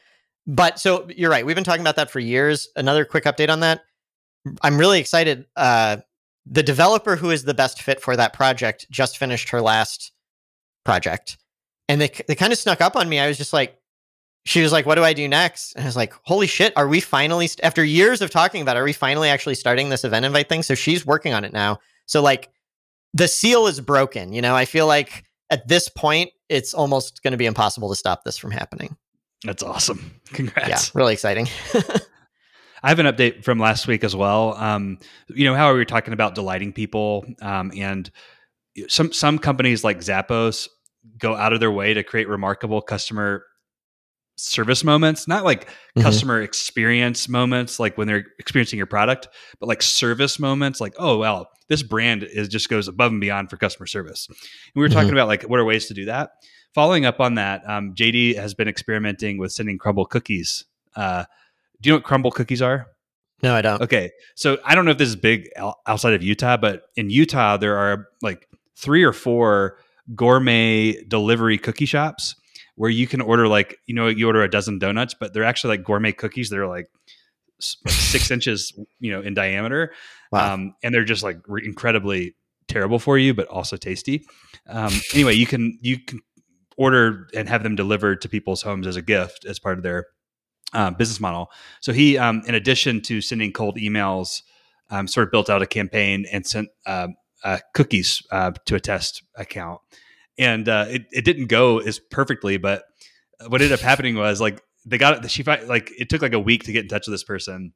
But 0.48 0.80
so 0.80 1.06
you're 1.14 1.30
right. 1.30 1.46
We've 1.46 1.54
been 1.54 1.66
talking 1.66 1.82
about 1.82 1.98
that 1.98 2.12
for 2.12 2.22
years. 2.22 2.70
Another 2.78 3.04
quick 3.04 3.26
update 3.26 3.50
on 3.50 3.60
that. 3.60 3.82
I'm 4.62 4.78
really 4.78 5.02
excited. 5.02 5.48
Uh, 5.58 5.98
the 6.50 6.64
developer 6.64 7.16
who 7.16 7.30
is 7.30 7.44
the 7.44 7.54
best 7.54 7.82
fit 7.82 8.02
for 8.02 8.16
that 8.16 8.34
project 8.34 8.86
just 8.90 9.18
finished 9.18 9.50
her 9.50 9.62
last 9.62 10.12
project 10.84 11.38
and 11.88 12.02
they, 12.02 12.10
they 12.28 12.36
kind 12.36 12.52
of 12.52 12.60
snuck 12.60 12.82
up 12.82 12.96
on 12.96 13.08
me 13.08 13.20
i 13.20 13.28
was 13.28 13.38
just 13.38 13.54
like 13.54 13.80
she 14.46 14.62
was 14.62 14.72
like, 14.72 14.86
"What 14.86 14.96
do 14.96 15.04
I 15.04 15.14
do 15.14 15.28
next?" 15.28 15.74
And 15.74 15.84
I 15.84 15.88
was 15.88 15.96
like, 15.96 16.14
"Holy 16.24 16.48
shit! 16.48 16.74
Are 16.76 16.88
we 16.88 17.02
finally 17.02 17.48
st- 17.48 17.64
after 17.64 17.84
years 17.84 18.22
of 18.22 18.30
talking 18.32 18.62
about? 18.62 18.78
It, 18.78 18.80
are 18.80 18.84
we 18.84 18.94
finally 18.94 19.30
actually 19.30 19.56
starting 19.56 19.90
this 19.90 20.04
event 20.04 20.26
invite 20.26 20.50
thing?" 20.50 20.64
So 20.64 20.76
she's 20.76 21.06
working 21.06 21.34
on 21.34 21.44
it 21.44 21.54
now. 21.54 21.80
So 22.06 22.22
like, 22.22 22.50
the 23.14 23.28
seal 23.28 23.68
is 23.68 23.80
broken. 23.80 24.34
You 24.34 24.42
know, 24.42 24.56
I 24.56 24.66
feel 24.66 24.88
like 24.88 25.26
at 25.50 25.68
this 25.68 25.90
point, 25.90 26.32
it's 26.48 26.74
almost 26.74 27.22
going 27.22 27.32
to 27.32 27.38
be 27.38 27.46
impossible 27.46 27.90
to 27.90 27.96
stop 27.96 28.24
this 28.24 28.38
from 28.38 28.52
happening. 28.52 28.96
That's 29.44 29.64
awesome. 29.64 30.12
Congrats. 30.34 30.68
Yeah, 30.68 31.00
really 31.00 31.14
exciting. 31.14 31.48
I 32.84 32.90
have 32.90 33.00
an 33.00 33.06
update 33.06 33.44
from 33.44 33.60
last 33.60 33.88
week 33.88 34.04
as 34.04 34.16
well. 34.16 34.54
Um, 34.56 35.00
you 35.28 35.46
know 35.46 35.56
how 35.56 35.72
we 35.72 35.80
were 35.80 35.86
talking 35.86 36.14
about 36.14 36.36
delighting 36.36 36.74
people, 36.74 37.26
um, 37.42 37.72
and 37.76 38.10
some 38.88 39.12
some 39.12 39.40
companies 39.40 39.84
like 39.84 40.00
Zappos 40.00 40.68
go 41.18 41.36
out 41.36 41.54
of 41.54 41.60
their 41.60 41.72
way 41.72 41.94
to 41.94 42.04
create 42.04 42.28
remarkable 42.28 42.82
customer 42.82 43.46
service 44.38 44.84
moments, 44.84 45.28
not 45.28 45.44
like 45.44 45.66
mm-hmm. 45.66 46.02
customer 46.02 46.42
experience 46.42 47.28
moments, 47.28 47.80
like 47.80 47.98
when 47.98 48.08
they're 48.08 48.26
experiencing 48.40 48.78
your 48.78 48.86
product, 48.86 49.28
but 49.60 49.68
like 49.68 49.82
service 49.82 50.40
moments, 50.40 50.80
like 50.80 50.94
oh 50.98 51.18
well, 51.18 51.50
this 51.68 51.84
brand 51.84 52.24
is 52.24 52.48
just 52.48 52.70
goes 52.70 52.88
above 52.88 53.12
and 53.12 53.22
beyond 53.22 53.50
for 53.50 53.58
customer 53.58 53.88
service. 53.88 54.28
And 54.30 54.38
we 54.76 54.82
were 54.82 54.88
mm-hmm. 54.88 54.96
talking 54.96 55.12
about 55.12 55.28
like 55.28 55.44
what 55.44 55.60
are 55.60 55.66
ways 55.66 55.88
to 55.88 55.94
do 55.94 56.06
that. 56.06 56.32
Following 56.76 57.06
up 57.06 57.20
on 57.20 57.36
that, 57.36 57.68
um, 57.68 57.96
JD 57.96 58.36
has 58.36 58.54
been 58.54 58.68
experimenting 58.68 59.40
with 59.40 59.52
sending 59.52 59.80
Crumbl 59.80 60.08
cookies. 60.08 60.66
Uh, 60.96 61.26
do 61.82 61.90
you 61.90 61.94
know 61.94 61.98
what 61.98 62.06
Crumbl 62.06 62.34
cookies 62.34 62.62
are? 62.62 62.88
No, 63.42 63.56
I 63.56 63.62
don't. 63.62 63.82
Okay, 63.82 64.12
so 64.36 64.58
I 64.66 64.76
don't 64.76 64.86
know 64.86 64.92
if 64.92 64.98
this 64.98 65.10
is 65.10 65.16
big 65.16 65.50
outside 65.88 66.14
of 66.14 66.22
Utah, 66.22 66.58
but 66.58 66.84
in 66.96 67.10
Utah 67.10 67.58
there 67.58 67.78
are 67.78 68.08
like 68.22 68.48
three 68.76 69.04
or 69.04 69.14
four 69.14 69.78
gourmet 70.16 71.02
delivery 71.04 71.58
cookie 71.58 71.86
shops 71.86 72.36
where 72.76 72.90
you 72.90 73.08
can 73.08 73.22
order 73.22 73.48
like 73.48 73.78
you 73.88 73.96
know 73.96 74.08
you 74.08 74.28
order 74.28 74.42
a 74.42 74.50
dozen 74.50 74.80
donuts, 74.80 75.14
but 75.14 75.34
they're 75.34 75.44
actually 75.44 75.78
like 75.78 75.86
gourmet 75.86 76.12
cookies. 76.12 76.50
They're 76.50 76.68
like 76.68 76.88
six 77.60 78.32
inches, 78.32 78.78
you 79.00 79.12
know, 79.12 79.22
in 79.22 79.34
diameter, 79.34 79.94
wow. 80.32 80.54
um, 80.54 80.76
and 80.84 80.94
they're 80.94 81.06
just 81.06 81.24
like 81.24 81.40
re- 81.48 81.66
incredibly 81.66 82.36
terrible 82.68 83.00
for 83.00 83.18
you, 83.18 83.34
but 83.34 83.48
also 83.48 83.78
tasty. 83.78 84.26
Um, 84.68 84.94
anyway, 85.14 85.34
you 85.34 85.46
can 85.46 85.78
you 85.82 86.00
can 86.00 86.20
order 86.78 87.28
and 87.34 87.50
have 87.50 87.64
them 87.64 87.76
delivered 87.76 88.22
to 88.22 88.30
people's 88.30 88.62
homes 88.62 88.88
as 88.88 88.96
a 88.96 89.02
gift 89.02 89.46
as 89.46 89.60
part 89.60 89.78
of 89.78 89.84
their 89.84 90.06
uh, 90.74 90.92
business 90.92 91.20
model. 91.20 91.50
So 91.82 91.94
he, 91.94 92.18
um, 92.18 92.42
in 92.48 92.56
addition 92.56 93.02
to 93.02 93.22
sending 93.22 93.52
cold 93.52 93.78
emails, 93.78 94.42
um, 94.90 95.08
sort 95.08 95.28
of 95.28 95.32
built 95.32 95.50
out 95.50 95.62
a 95.62 95.68
campaign 95.68 96.26
and 96.32 96.46
sent 96.46 96.70
uh, 96.86 97.10
uh, 97.44 97.60
cookies 97.74 98.22
uh, 98.32 98.52
to 98.66 98.76
a 98.76 98.80
test 98.80 99.24
account. 99.36 99.82
And 100.38 100.70
uh, 100.70 100.86
it, 100.90 101.06
it 101.12 101.26
didn't 101.26 101.48
go 101.48 101.80
as 101.80 102.00
perfectly 102.00 102.58
but 102.58 102.84
what 103.48 103.62
ended 103.62 103.72
up 103.72 103.80
happening 103.80 104.16
was 104.16 104.42
like 104.42 104.62
they 104.86 104.98
got 104.98 105.24
it 105.24 105.32
she 105.32 105.44
like 105.44 105.92
it 105.98 106.10
took 106.10 106.22
like 106.22 106.34
a 106.34 106.40
week 106.40 106.64
to 106.64 106.72
get 106.72 106.84
in 106.84 106.90
touch 106.90 107.08
with 107.08 107.14
this 107.14 107.24
person. 107.24 107.74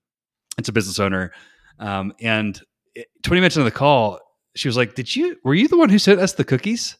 It's 0.57 0.69
a 0.69 0.73
business 0.73 0.99
owner. 0.99 1.31
Um, 1.79 2.13
and 2.19 2.59
it, 2.95 3.07
20 3.23 3.41
minutes 3.41 3.55
into 3.55 3.65
the 3.65 3.71
call 3.71 4.19
she 4.55 4.67
was 4.67 4.77
like 4.77 4.95
did 4.95 5.15
you 5.15 5.37
were 5.43 5.55
you 5.55 5.67
the 5.67 5.77
one 5.77 5.89
who 5.89 5.99
sent 5.99 6.19
us 6.19 6.33
the 6.33 6.43
cookies? 6.43 6.97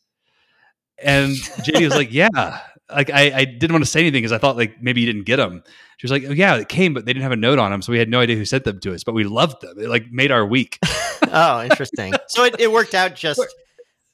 And 0.99 1.31
jd 1.35 1.83
was 1.83 1.95
like 1.95 2.11
yeah 2.11 2.59
like 2.95 3.09
I, 3.09 3.31
I 3.33 3.45
didn't 3.45 3.71
want 3.71 3.83
to 3.83 3.89
say 3.89 3.99
anything 4.01 4.21
because 4.21 4.31
i 4.31 4.37
thought 4.37 4.57
like 4.57 4.81
maybe 4.81 5.01
you 5.01 5.07
didn't 5.07 5.25
get 5.25 5.37
them 5.37 5.63
she 5.97 6.05
was 6.05 6.11
like 6.11 6.23
oh, 6.27 6.31
yeah 6.31 6.55
it 6.55 6.69
came 6.69 6.93
but 6.93 7.05
they 7.05 7.13
didn't 7.13 7.23
have 7.23 7.31
a 7.31 7.37
note 7.37 7.59
on 7.59 7.71
them 7.71 7.81
so 7.81 7.91
we 7.91 7.99
had 7.99 8.09
no 8.09 8.19
idea 8.19 8.35
who 8.35 8.45
sent 8.45 8.63
them 8.63 8.79
to 8.79 8.93
us 8.93 9.03
but 9.03 9.13
we 9.13 9.23
loved 9.23 9.61
them 9.61 9.77
it 9.79 9.89
like 9.89 10.11
made 10.11 10.31
our 10.31 10.45
week 10.45 10.79
oh 11.31 11.63
interesting 11.63 12.13
so 12.27 12.43
it, 12.43 12.59
it 12.59 12.71
worked 12.71 12.95
out 12.95 13.15
just 13.15 13.41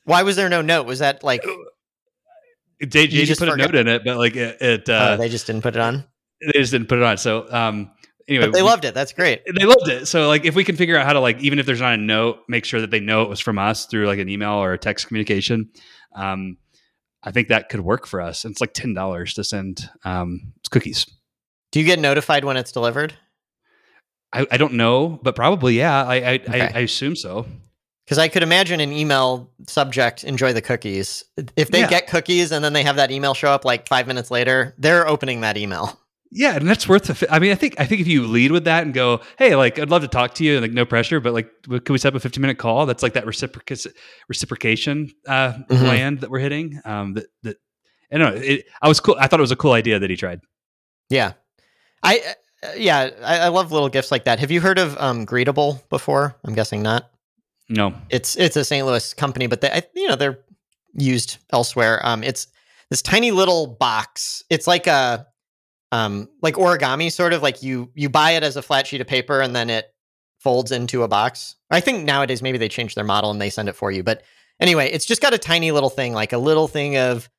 why 0.10 0.24
was 0.24 0.36
there 0.36 0.50
no 0.50 0.62
note? 0.62 0.88
Was 0.88 1.00
that 1.00 1.24
like 1.24 1.44
they, 2.80 2.88
they 2.88 3.08
just 3.08 3.40
put 3.40 3.48
forgot? 3.48 3.70
a 3.70 3.72
note 3.72 3.76
in 3.76 3.88
it, 3.88 4.02
but 4.04 4.18
like 4.18 4.36
it, 4.36 4.60
it 4.60 4.90
uh, 4.90 5.12
oh, 5.12 5.18
they 5.18 5.30
just 5.30 5.46
didn't 5.46 5.62
put 5.62 5.76
it 5.76 5.82
on. 5.82 6.04
They 6.42 6.60
just 6.60 6.72
didn't 6.72 6.90
put 6.90 6.98
it 6.98 7.04
on. 7.04 7.18
So 7.18 7.46
um, 7.54 7.92
anyway, 8.28 8.46
but 8.46 8.54
they 8.54 8.64
we, 8.64 8.68
loved 8.68 8.86
it. 8.86 8.96
That's 8.96 9.14
great. 9.14 9.44
They 9.46 9.66
loved 9.66 9.88
it. 9.88 10.08
So 10.08 10.28
like, 10.28 10.46
if 10.46 10.56
we 10.56 10.64
can 10.64 10.76
figure 10.78 10.98
out 10.98 11.06
how 11.06 11.14
to 11.14 11.20
like, 11.20 11.40
even 11.42 11.60
if 11.60 11.68
there's 11.68 11.82
not 11.82 11.94
a 11.94 11.98
note, 11.98 12.40
make 12.48 12.66
sure 12.66 12.82
that 12.82 12.90
they 12.90 13.00
know 13.00 13.22
it 13.22 13.30
was 13.30 13.40
from 13.40 13.60
us 13.60 13.86
through 13.86 14.08
like 14.08 14.18
an 14.18 14.30
email 14.30 14.54
or 14.54 14.74
a 14.74 14.80
text 14.80 15.08
communication. 15.08 15.70
Um, 16.16 16.58
I 17.24 17.32
think 17.32 17.50
that 17.50 17.70
could 17.70 17.82
work 17.82 18.08
for 18.08 18.22
us. 18.22 18.46
And 18.46 18.52
it's 18.52 18.62
like 18.62 18.74
ten 18.74 18.94
dollars 18.94 19.34
to 19.36 19.44
send 19.44 19.90
um, 20.06 20.54
cookies. 20.72 21.06
Do 21.72 21.80
you 21.80 21.86
get 21.86 22.00
notified 22.00 22.46
when 22.46 22.58
it's 22.58 22.72
delivered? 22.72 23.14
I, 24.32 24.48
I 24.52 24.58
don't 24.58 24.74
know, 24.74 25.20
but 25.22 25.36
probably 25.36 25.78
yeah. 25.78 26.04
I 26.04 26.16
I, 26.16 26.34
okay. 26.34 26.62
I, 26.62 26.66
I 26.66 26.80
assume 26.80 27.16
so. 27.16 27.46
Because 28.06 28.18
I 28.18 28.28
could 28.28 28.42
imagine 28.42 28.80
an 28.80 28.92
email 28.92 29.52
subject, 29.68 30.24
enjoy 30.24 30.52
the 30.54 30.64
cookies. 30.64 31.24
If 31.56 31.70
they 31.70 31.82
yeah. 31.82 31.90
get 31.90 32.08
cookies 32.08 32.52
and 32.52 32.66
then 32.66 32.74
they 32.74 32.82
have 32.82 32.96
that 32.96 33.12
email 33.12 33.36
show 33.36 33.52
up 33.52 33.66
like 33.66 33.88
five 33.88 34.08
minutes 34.08 34.32
later, 34.32 34.74
they're 34.80 35.08
opening 35.08 35.42
that 35.42 35.58
email. 35.58 35.99
Yeah, 36.32 36.56
and 36.56 36.68
that's 36.68 36.88
worth. 36.88 37.04
The, 37.04 37.34
I 37.34 37.40
mean, 37.40 37.52
I 37.52 37.56
think 37.56 37.80
I 37.80 37.86
think 37.86 38.02
if 38.02 38.08
you 38.08 38.28
lead 38.28 38.52
with 38.52 38.66
that 38.66 38.84
and 38.84 38.94
go, 38.94 39.22
"Hey, 39.40 39.56
like 39.56 39.80
I'd 39.80 39.90
love 39.90 40.04
to 40.04 40.08
talk 40.08 40.36
to 40.36 40.44
you," 40.44 40.54
and 40.54 40.62
like 40.62 40.72
no 40.72 40.86
pressure, 40.86 41.20
but 41.20 41.34
like, 41.34 41.50
can 41.64 41.92
we 41.94 41.98
set 41.98 42.14
up 42.14 42.16
a 42.18 42.20
fifteen 42.20 42.42
minute 42.42 42.60
call? 42.60 42.86
That's 42.86 43.02
like 43.02 43.14
that 43.14 43.26
reciproc- 43.26 43.92
reciprocation 44.28 45.12
uh, 45.28 45.54
mm-hmm. 45.54 45.84
land 45.84 46.20
that 46.22 46.30
we're 46.30 46.40
hitting. 46.40 46.80
Um, 46.86 47.14
that 47.14 47.26
that 47.42 47.58
I 48.12 48.18
don't 48.18 48.36
know. 48.36 48.42
It, 48.42 48.66
I 48.82 48.88
was 48.88 49.00
cool. 49.00 49.16
I 49.20 49.26
thought 49.26 49.40
it 49.40 49.42
was 49.42 49.52
a 49.52 49.56
cool 49.56 49.74
idea 49.74 49.98
that 49.98 50.10
he 50.10 50.16
tried. 50.16 50.42
Yeah, 51.10 51.34
I 52.04 52.22
uh, 52.62 52.68
yeah, 52.78 53.10
I, 53.24 53.40
I, 53.40 53.48
love 53.48 53.72
little 53.72 53.90
gifts 53.90 54.12
like 54.12 54.26
that. 54.26 54.40
Have 54.40 54.52
you 54.52 54.62
heard 54.62 54.78
of 54.78 54.98
um, 55.00 55.26
Greetabl 55.26 55.88
before? 55.90 56.36
I'm 56.46 56.54
guessing 56.54 56.84
not. 56.84 57.10
No, 57.70 57.94
it's 58.10 58.36
it's 58.36 58.56
a 58.56 58.64
St. 58.64 58.86
Louis 58.86 59.14
company, 59.16 59.48
but 59.48 59.62
they 59.62 59.82
you 59.96 60.08
know 60.08 60.16
they're 60.16 60.40
used 60.94 61.38
elsewhere. 61.52 62.00
Um, 62.04 62.24
it's 62.24 62.48
this 62.90 63.02
tiny 63.02 63.32
little 63.32 63.66
box. 63.66 64.44
It's 64.50 64.68
like 64.68 64.86
a 64.86 65.26
um 65.92 66.30
like 66.42 66.56
origami 66.56 67.12
sort 67.12 67.34
of 67.34 67.42
like 67.42 67.64
you 67.64 67.92
you 67.96 68.10
buy 68.10 68.32
it 68.32 68.44
as 68.44 68.56
a 68.56 68.62
flat 68.62 68.86
sheet 68.86 69.02
of 69.02 69.08
paper 69.08 69.42
and 69.42 69.56
then 69.56 69.70
it 69.70 69.94
folds 70.40 70.72
into 70.72 71.04
a 71.04 71.08
box. 71.08 71.56
I 71.70 71.82
think 71.82 72.06
nowadays 72.06 72.42
maybe 72.42 72.58
they 72.58 72.70
change 72.70 72.96
their 72.96 73.04
model 73.04 73.32
and 73.32 73.42
they 73.42 73.50
send 73.50 73.68
it 73.68 73.76
for 73.76 73.92
you. 73.92 74.04
But 74.04 74.24
anyway, 74.60 74.90
it's 74.90 75.06
just 75.06 75.22
got 75.22 75.34
a 75.34 75.38
tiny 75.38 75.72
little 75.72 75.90
thing, 75.90 76.14
like 76.14 76.32
a 76.32 76.38
little 76.38 76.68
thing 76.70 76.98
of 76.98 77.30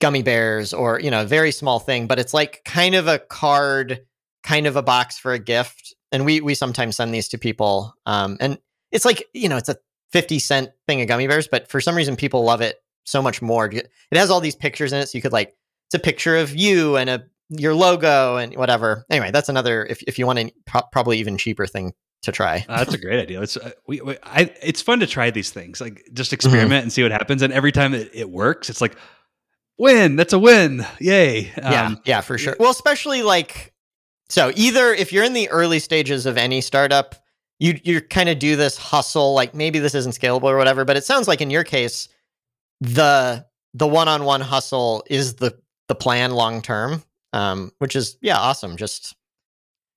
gummy 0.00 0.22
bears 0.22 0.72
or, 0.72 0.98
you 0.98 1.10
know, 1.10 1.22
a 1.22 1.26
very 1.26 1.52
small 1.52 1.78
thing, 1.78 2.06
but 2.06 2.18
it's 2.18 2.32
like 2.32 2.62
kind 2.64 2.94
of 2.94 3.06
a 3.06 3.18
card, 3.18 4.00
kind 4.42 4.66
of 4.66 4.76
a 4.76 4.82
box 4.82 5.18
for 5.18 5.32
a 5.34 5.38
gift. 5.38 5.94
And 6.10 6.24
we 6.24 6.40
we 6.40 6.54
sometimes 6.54 6.96
send 6.96 7.12
these 7.12 7.28
to 7.28 7.38
people. 7.38 7.94
Um, 8.06 8.38
and 8.40 8.58
it's 8.92 9.04
like 9.04 9.28
you 9.32 9.48
know 9.48 9.56
it's 9.56 9.68
a 9.68 9.76
50 10.12 10.38
cent 10.38 10.70
thing 10.86 11.00
of 11.00 11.08
gummy 11.08 11.26
bears 11.26 11.48
but 11.48 11.68
for 11.68 11.80
some 11.80 11.96
reason 11.96 12.14
people 12.14 12.44
love 12.44 12.60
it 12.60 12.76
so 13.04 13.20
much 13.20 13.42
more 13.42 13.66
it 13.72 13.88
has 14.12 14.30
all 14.30 14.40
these 14.40 14.54
pictures 14.54 14.92
in 14.92 15.00
it 15.00 15.08
so 15.08 15.18
you 15.18 15.22
could 15.22 15.32
like 15.32 15.56
it's 15.88 15.94
a 15.94 15.98
picture 15.98 16.36
of 16.36 16.54
you 16.54 16.96
and 16.96 17.10
a 17.10 17.24
your 17.58 17.74
logo 17.74 18.36
and 18.36 18.56
whatever. 18.56 19.04
Anyway 19.10 19.30
that's 19.30 19.48
another 19.48 19.84
if, 19.86 20.02
if 20.02 20.18
you 20.18 20.26
want 20.26 20.38
a 20.38 20.52
pro- 20.66 20.82
probably 20.92 21.18
even 21.18 21.38
cheaper 21.38 21.66
thing 21.66 21.92
to 22.22 22.32
try. 22.32 22.64
Uh, 22.68 22.78
that's 22.78 22.94
a 22.94 22.98
great 22.98 23.20
idea. 23.20 23.42
It's 23.42 23.56
uh, 23.56 23.72
we, 23.86 24.00
we, 24.00 24.16
I, 24.22 24.54
it's 24.62 24.80
fun 24.80 25.00
to 25.00 25.06
try 25.06 25.30
these 25.30 25.50
things 25.50 25.80
like 25.80 26.04
just 26.12 26.28
mm-hmm. 26.28 26.34
experiment 26.34 26.70
mm-hmm. 26.70 26.82
and 26.82 26.92
see 26.92 27.02
what 27.02 27.12
happens. 27.12 27.42
And 27.42 27.52
every 27.52 27.72
time 27.72 27.94
it, 27.94 28.10
it 28.14 28.30
works 28.30 28.70
it's 28.70 28.80
like 28.80 28.96
win 29.78 30.16
that's 30.16 30.32
a 30.32 30.38
win. 30.38 30.86
Yay. 31.00 31.50
Um, 31.62 31.72
yeah 31.72 31.94
yeah 32.04 32.20
for 32.20 32.38
sure. 32.38 32.56
well 32.58 32.70
especially 32.70 33.22
like 33.22 33.72
so 34.28 34.52
either 34.56 34.92
if 34.92 35.12
you're 35.12 35.24
in 35.24 35.34
the 35.34 35.48
early 35.50 35.78
stages 35.78 36.26
of 36.26 36.36
any 36.36 36.60
startup 36.60 37.16
you 37.58 37.78
you 37.84 38.00
kind 38.00 38.28
of 38.28 38.38
do 38.38 38.56
this 38.56 38.76
hustle 38.76 39.34
like 39.34 39.54
maybe 39.54 39.78
this 39.78 39.94
isn't 39.94 40.12
scalable 40.12 40.44
or 40.44 40.56
whatever 40.56 40.84
but 40.84 40.96
it 40.96 41.04
sounds 41.04 41.28
like 41.28 41.40
in 41.40 41.50
your 41.50 41.64
case 41.64 42.08
the 42.80 43.46
the 43.74 43.86
one-on-one 43.86 44.40
hustle 44.40 45.04
is 45.08 45.34
the 45.34 45.56
the 45.88 45.94
plan 45.94 46.32
long 46.32 46.60
term 46.60 47.02
um 47.32 47.72
which 47.78 47.96
is 47.96 48.16
yeah 48.22 48.38
awesome 48.38 48.76
just 48.76 49.14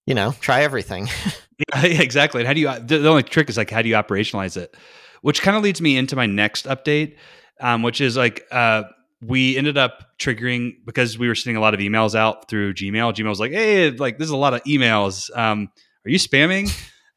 you 0.05 0.13
know 0.13 0.33
try 0.39 0.61
everything 0.61 1.07
yeah, 1.73 2.01
exactly 2.01 2.41
and 2.41 2.47
how 2.47 2.53
do 2.53 2.59
you 2.59 2.79
the 2.79 3.07
only 3.07 3.23
trick 3.23 3.49
is 3.49 3.57
like 3.57 3.69
how 3.69 3.81
do 3.81 3.89
you 3.89 3.95
operationalize 3.95 4.57
it 4.57 4.75
which 5.21 5.41
kind 5.41 5.55
of 5.57 5.63
leads 5.63 5.81
me 5.81 5.97
into 5.97 6.15
my 6.15 6.25
next 6.25 6.65
update 6.65 7.15
um 7.61 7.81
which 7.81 8.01
is 8.01 8.17
like 8.17 8.45
uh 8.51 8.83
we 9.21 9.57
ended 9.57 9.77
up 9.77 10.09
triggering 10.19 10.73
because 10.85 11.17
we 11.17 11.27
were 11.27 11.35
sending 11.35 11.57
a 11.57 11.61
lot 11.61 11.73
of 11.73 11.79
emails 11.79 12.13
out 12.13 12.49
through 12.49 12.73
gmail 12.73 13.13
gmail 13.13 13.29
was 13.29 13.39
like 13.39 13.51
hey 13.51 13.91
like 13.91 14.17
there's 14.17 14.29
a 14.29 14.37
lot 14.37 14.53
of 14.53 14.61
emails 14.63 15.35
um 15.37 15.69
are 16.05 16.09
you 16.09 16.19
spamming 16.19 16.69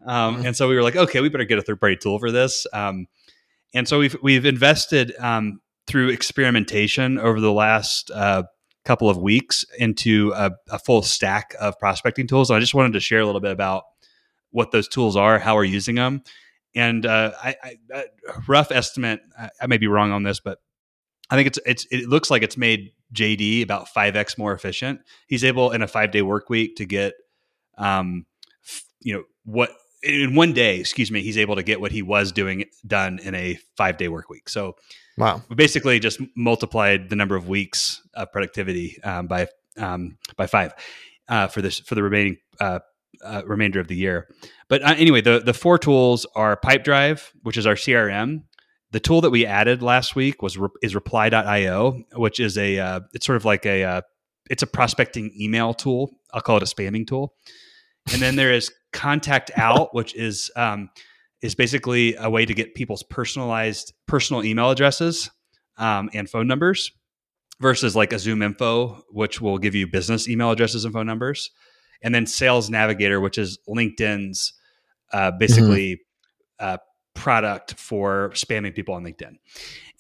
um, 0.07 0.37
mm-hmm. 0.37 0.47
and 0.47 0.57
so 0.57 0.69
we 0.69 0.75
were 0.75 0.83
like, 0.83 0.97
okay, 0.97 1.21
we 1.21 1.29
better 1.29 1.45
get 1.45 1.59
a 1.59 1.63
third 1.63 1.81
party 1.81 1.97
tool 1.97 2.19
for 2.19 2.31
this. 2.31 2.67
Um, 2.73 3.07
and 3.75 3.87
so 3.87 3.99
we've 3.99 4.17
we've 4.23 4.47
invested 4.47 5.15
um, 5.19 5.61
through 5.87 6.09
experimentation 6.09 7.19
over 7.19 7.41
the 7.41 7.53
last 7.53 8.11
uh, 8.11 8.45
couple 8.89 9.11
of 9.11 9.19
weeks 9.19 9.67
into 9.79 10.33
a, 10.35 10.51
a, 10.71 10.79
full 10.79 11.03
stack 11.03 11.55
of 11.61 11.79
prospecting 11.79 12.27
tools. 12.27 12.49
And 12.49 12.57
I 12.57 12.61
just 12.61 12.73
wanted 12.73 12.95
to 12.95 13.01
share 13.01 13.21
a 13.21 13.27
little 13.27 13.43
bit 13.43 13.51
about 13.51 13.85
what 14.51 14.73
those 14.73 14.89
tools 14.89 15.15
are, 15.15 15.39
how 15.39 15.57
we're 15.57 15.65
using 15.65 15.97
them, 15.97 16.23
and 16.75 17.05
uh, 17.05 17.33
I, 17.43 17.57
I, 17.95 18.05
rough 18.47 18.73
estimate. 18.73 19.21
I, 19.39 19.51
I, 19.61 19.67
may 19.67 19.77
be 19.77 19.89
wrong 19.89 20.11
on 20.11 20.23
this, 20.23 20.41
but 20.41 20.61
I 21.29 21.37
think 21.37 21.49
it's 21.49 21.59
it's 21.67 21.87
it 21.91 22.09
looks 22.09 22.31
like 22.31 22.43
it's 22.43 22.57
made 22.57 22.93
JD 23.13 23.63
about 23.63 23.89
five 23.89 24.17
x 24.17 24.39
more 24.39 24.55
efficient. 24.55 25.01
He's 25.27 25.45
able 25.45 25.71
in 25.73 25.83
a 25.83 25.87
five 25.87 26.11
day 26.11 26.23
work 26.23 26.49
week 26.49 26.77
to 26.77 26.87
get, 26.87 27.13
um, 27.77 28.25
f- 28.65 28.85
you 29.01 29.13
know 29.13 29.25
what 29.45 29.71
in 30.03 30.35
one 30.35 30.53
day, 30.53 30.79
excuse 30.79 31.11
me, 31.11 31.23
he's 31.23 31.39
able 31.39 31.57
to 31.57 31.63
get 31.63 31.81
what 31.81 31.93
he 31.93 32.03
was 32.03 32.33
doing 32.33 32.65
done 32.87 33.19
in 33.19 33.35
a 33.35 33.59
five 33.77 33.97
day 33.97 34.09
work 34.09 34.29
week. 34.29 34.49
So, 34.49 34.77
wow, 35.17 35.43
we 35.49 35.57
basically 35.57 35.99
just 35.99 36.21
multiplied 36.37 37.09
the 37.09 37.17
number 37.17 37.37
of 37.37 37.49
weeks 37.49 38.03
of 38.15 38.31
productivity 38.33 39.03
um, 39.03 39.27
by 39.27 39.49
um, 39.77 40.19
by 40.37 40.47
five 40.47 40.75
uh, 41.29 41.49
for 41.49 41.63
this 41.63 41.81
for 41.81 41.95
the 41.95 42.03
remaining 42.03 42.37
uh, 42.61 42.81
uh, 43.25 43.43
remainder 43.47 43.81
of 43.81 43.89
the 43.89 43.97
year. 43.97 44.29
But 44.69 44.83
uh, 44.83 44.95
anyway, 44.97 45.21
the 45.21 45.41
the 45.41 45.55
four 45.55 45.79
tools 45.79 46.27
are 46.35 46.57
Pipedrive, 46.57 47.31
which 47.43 47.57
is 47.57 47.67
our 47.67 47.75
CRM. 47.75 48.43
The 48.91 49.01
tool 49.01 49.21
that 49.21 49.31
we 49.31 49.45
added 49.45 49.83
last 49.83 50.17
week 50.17 50.43
was 50.43 50.59
is 50.83 50.95
Reply.io, 50.95 52.03
which 52.15 52.41
is 52.41 52.57
a 52.57 52.79
uh, 52.79 53.01
it's 53.13 53.27
sort 53.27 53.37
of 53.37 53.45
like 53.45 53.67
a 53.67 53.85
uh, 53.85 54.01
it's 54.49 54.63
a 54.63 54.67
prospecting 54.67 55.33
email 55.39 55.75
tool. 55.75 56.11
I'll 56.33 56.41
call 56.41 56.57
it 56.59 56.63
a 56.63 56.67
spamming 56.67 57.07
tool. 57.07 57.35
And 58.13 58.23
then 58.23 58.37
there 58.37 58.53
is 58.53 58.73
ContactOut, 58.93 59.89
which 59.93 60.15
is 60.15 60.51
um, 60.57 60.91
is 61.43 61.55
basically 61.55 62.15
a 62.17 62.29
way 62.29 62.45
to 62.45 62.55
get 62.55 62.75
people's 62.75 63.03
personalized 63.03 63.93
personal 64.07 64.45
email 64.45 64.71
addresses 64.71 65.31
um, 65.77 66.11
and 66.13 66.29
phone 66.29 66.47
numbers 66.47 66.91
versus 67.61 67.95
like 67.95 68.13
a 68.13 68.17
ZoomInfo, 68.17 69.03
which 69.11 69.41
will 69.41 69.59
give 69.59 69.75
you 69.75 69.87
business 69.87 70.29
email 70.29 70.51
addresses 70.51 70.85
and 70.85 70.93
phone 70.93 71.07
numbers. 71.07 71.51
And 72.03 72.15
then 72.15 72.27
Sales 72.27 72.71
Navigator, 72.71 73.21
which 73.21 73.39
is 73.39 73.59
LinkedIn's 73.69 74.53
uh, 75.13 75.33
basically 75.33 75.95
mm-hmm. 76.61 76.75
uh, 76.75 76.77
product 77.19 77.75
for 77.75 78.31
spamming 78.35 78.75
people 78.75 78.95
on 78.95 79.05
LinkedIn. 79.05 79.37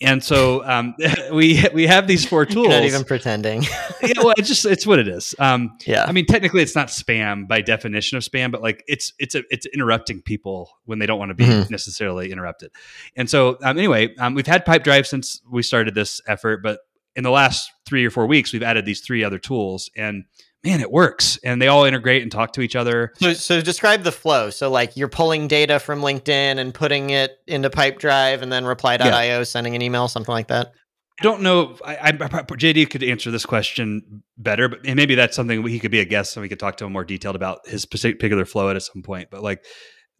And 0.01 0.23
so 0.23 0.65
um, 0.65 0.95
we 1.33 1.65
we 1.75 1.87
have 1.87 2.07
these 2.07 2.25
four 2.25 2.47
tools. 2.47 2.67
You're 2.69 2.81
not 2.81 2.85
even 2.85 3.05
pretending. 3.05 3.63
yeah, 4.03 4.13
well, 4.19 4.35
it's 4.39 4.47
just 4.47 4.65
it's 4.65 4.87
what 4.87 5.01
it 5.01 5.09
is. 5.09 5.35
Um, 5.39 5.77
yeah. 5.85 6.05
I 6.07 6.13
mean, 6.13 6.25
technically, 6.27 6.63
it's 6.63 6.77
not 6.77 6.89
spam 6.89 7.49
by 7.49 7.61
definition 7.61 8.17
of 8.17 8.23
spam, 8.23 8.53
but 8.53 8.63
like 8.63 8.85
it's 8.87 9.13
it's 9.19 9.35
a, 9.35 9.43
it's 9.51 9.67
interrupting 9.67 10.23
people 10.23 10.71
when 10.85 11.01
they 11.01 11.07
don't 11.07 11.19
want 11.19 11.31
to 11.31 11.35
be 11.35 11.45
mm-hmm. 11.45 11.71
necessarily 11.71 12.31
interrupted. 12.31 12.71
And 13.17 13.29
so 13.29 13.59
um, 13.63 13.77
anyway, 13.77 14.15
um, 14.17 14.35
we've 14.35 14.47
had 14.47 14.65
Pipedrive 14.65 15.07
since 15.07 15.43
we 15.51 15.63
started 15.63 15.95
this 15.95 16.21
effort, 16.29 16.63
but 16.63 16.81
in 17.17 17.25
the 17.25 17.31
last 17.31 17.73
three 17.85 18.07
or 18.07 18.11
four 18.11 18.27
weeks, 18.27 18.53
we've 18.53 18.63
added 18.63 18.85
these 18.85 19.01
three 19.01 19.25
other 19.25 19.39
tools, 19.39 19.91
and 19.97 20.25
man, 20.65 20.81
it 20.81 20.91
works. 20.91 21.39
And 21.45 21.61
they 21.61 21.69
all 21.69 21.85
integrate 21.85 22.23
and 22.23 22.33
talk 22.33 22.53
to 22.55 22.61
each 22.61 22.77
other. 22.77 23.13
So, 23.17 23.33
so 23.33 23.61
describe 23.61 24.03
the 24.03 24.13
flow. 24.13 24.51
So, 24.51 24.71
like 24.71 24.97
you're 24.97 25.09
pulling 25.09 25.49
data 25.49 25.79
from 25.79 26.01
LinkedIn 26.01 26.59
and 26.59 26.75
putting 26.75 27.11
it 27.11 27.39
into 27.47 27.71
Pipedrive 27.71 28.43
and 28.43 28.53
then 28.53 28.65
reply.io, 28.65 28.99
yeah. 29.09 29.43
sending 29.45 29.75
an 29.75 29.83
email, 29.83 30.09
something 30.09 30.33
like 30.33 30.49
that. 30.49 30.73
I 31.21 31.25
don't 31.25 31.43
know. 31.43 31.77
I, 31.85 31.97
I, 31.97 32.13
JD 32.13 32.91
could 32.91 33.03
answer 33.03 33.33
this 33.33 33.45
question 33.45 34.23
better, 34.37 34.69
but 34.69 34.85
maybe 34.85 35.17
that's 35.17 35.35
something 35.35 35.67
he 35.67 35.81
could 35.81 35.91
be 35.91 35.99
a 35.99 36.05
guest 36.05 36.37
and 36.37 36.43
we 36.43 36.49
could 36.49 36.61
talk 36.61 36.77
to 36.77 36.85
him 36.85 36.93
more 36.93 37.05
detailed 37.05 37.35
about 37.35 37.67
his 37.67 37.87
particular 37.87 38.45
flow 38.45 38.71
at 38.71 38.81
some 38.83 39.03
point. 39.03 39.29
But 39.29 39.43
like 39.43 39.65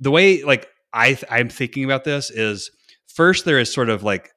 the 0.01 0.11
way 0.11 0.43
like 0.43 0.67
I 0.93 1.17
I'm 1.31 1.51
thinking 1.51 1.85
about 1.85 2.03
this 2.03 2.31
is 2.31 2.73
first 3.15 3.45
there 3.45 3.61
is 3.61 3.73
sort 3.73 3.91
of 3.91 4.03
like 4.03 4.31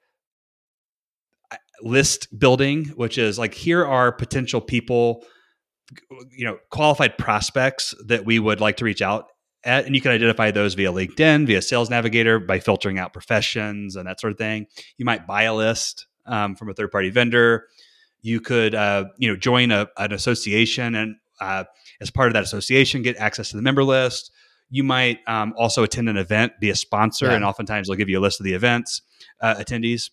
list 1.81 2.27
building, 2.37 2.85
which 2.89 3.17
is 3.17 3.39
like 3.39 3.55
here 3.55 3.83
are 3.83 4.11
potential 4.11 4.61
people 4.61 5.25
you 6.31 6.45
know 6.45 6.57
qualified 6.69 7.17
prospects 7.17 7.93
that 8.05 8.25
we 8.25 8.39
would 8.39 8.59
like 8.59 8.77
to 8.77 8.85
reach 8.85 9.01
out 9.01 9.27
at, 9.63 9.85
and 9.85 9.95
you 9.95 10.01
can 10.01 10.11
identify 10.11 10.51
those 10.51 10.73
via 10.73 10.91
LinkedIn, 10.91 11.45
via 11.45 11.61
Sales 11.61 11.89
Navigator, 11.89 12.39
by 12.39 12.59
filtering 12.59 12.97
out 12.97 13.13
professions 13.13 13.95
and 13.95 14.07
that 14.07 14.19
sort 14.19 14.31
of 14.31 14.37
thing. 14.37 14.67
You 14.97 15.05
might 15.05 15.27
buy 15.27 15.43
a 15.43 15.53
list 15.53 16.07
um, 16.25 16.55
from 16.55 16.69
a 16.69 16.73
third 16.73 16.91
party 16.91 17.09
vendor. 17.09 17.67
You 18.21 18.39
could, 18.39 18.75
uh, 18.75 19.05
you 19.17 19.27
know, 19.27 19.35
join 19.35 19.71
a, 19.71 19.87
an 19.97 20.13
association 20.13 20.95
and 20.95 21.15
uh, 21.39 21.63
as 21.99 22.11
part 22.11 22.27
of 22.27 22.33
that 22.35 22.43
association, 22.43 23.01
get 23.01 23.17
access 23.17 23.49
to 23.49 23.55
the 23.55 23.61
member 23.61 23.83
list. 23.83 24.31
You 24.69 24.83
might 24.83 25.19
um, 25.27 25.53
also 25.57 25.83
attend 25.83 26.07
an 26.07 26.17
event, 26.17 26.53
be 26.61 26.69
a 26.69 26.75
sponsor, 26.75 27.25
yeah. 27.25 27.33
and 27.33 27.43
oftentimes 27.43 27.87
they'll 27.87 27.97
give 27.97 28.09
you 28.09 28.19
a 28.19 28.21
list 28.21 28.39
of 28.39 28.45
the 28.45 28.53
events 28.53 29.01
uh, 29.41 29.55
attendees. 29.55 30.11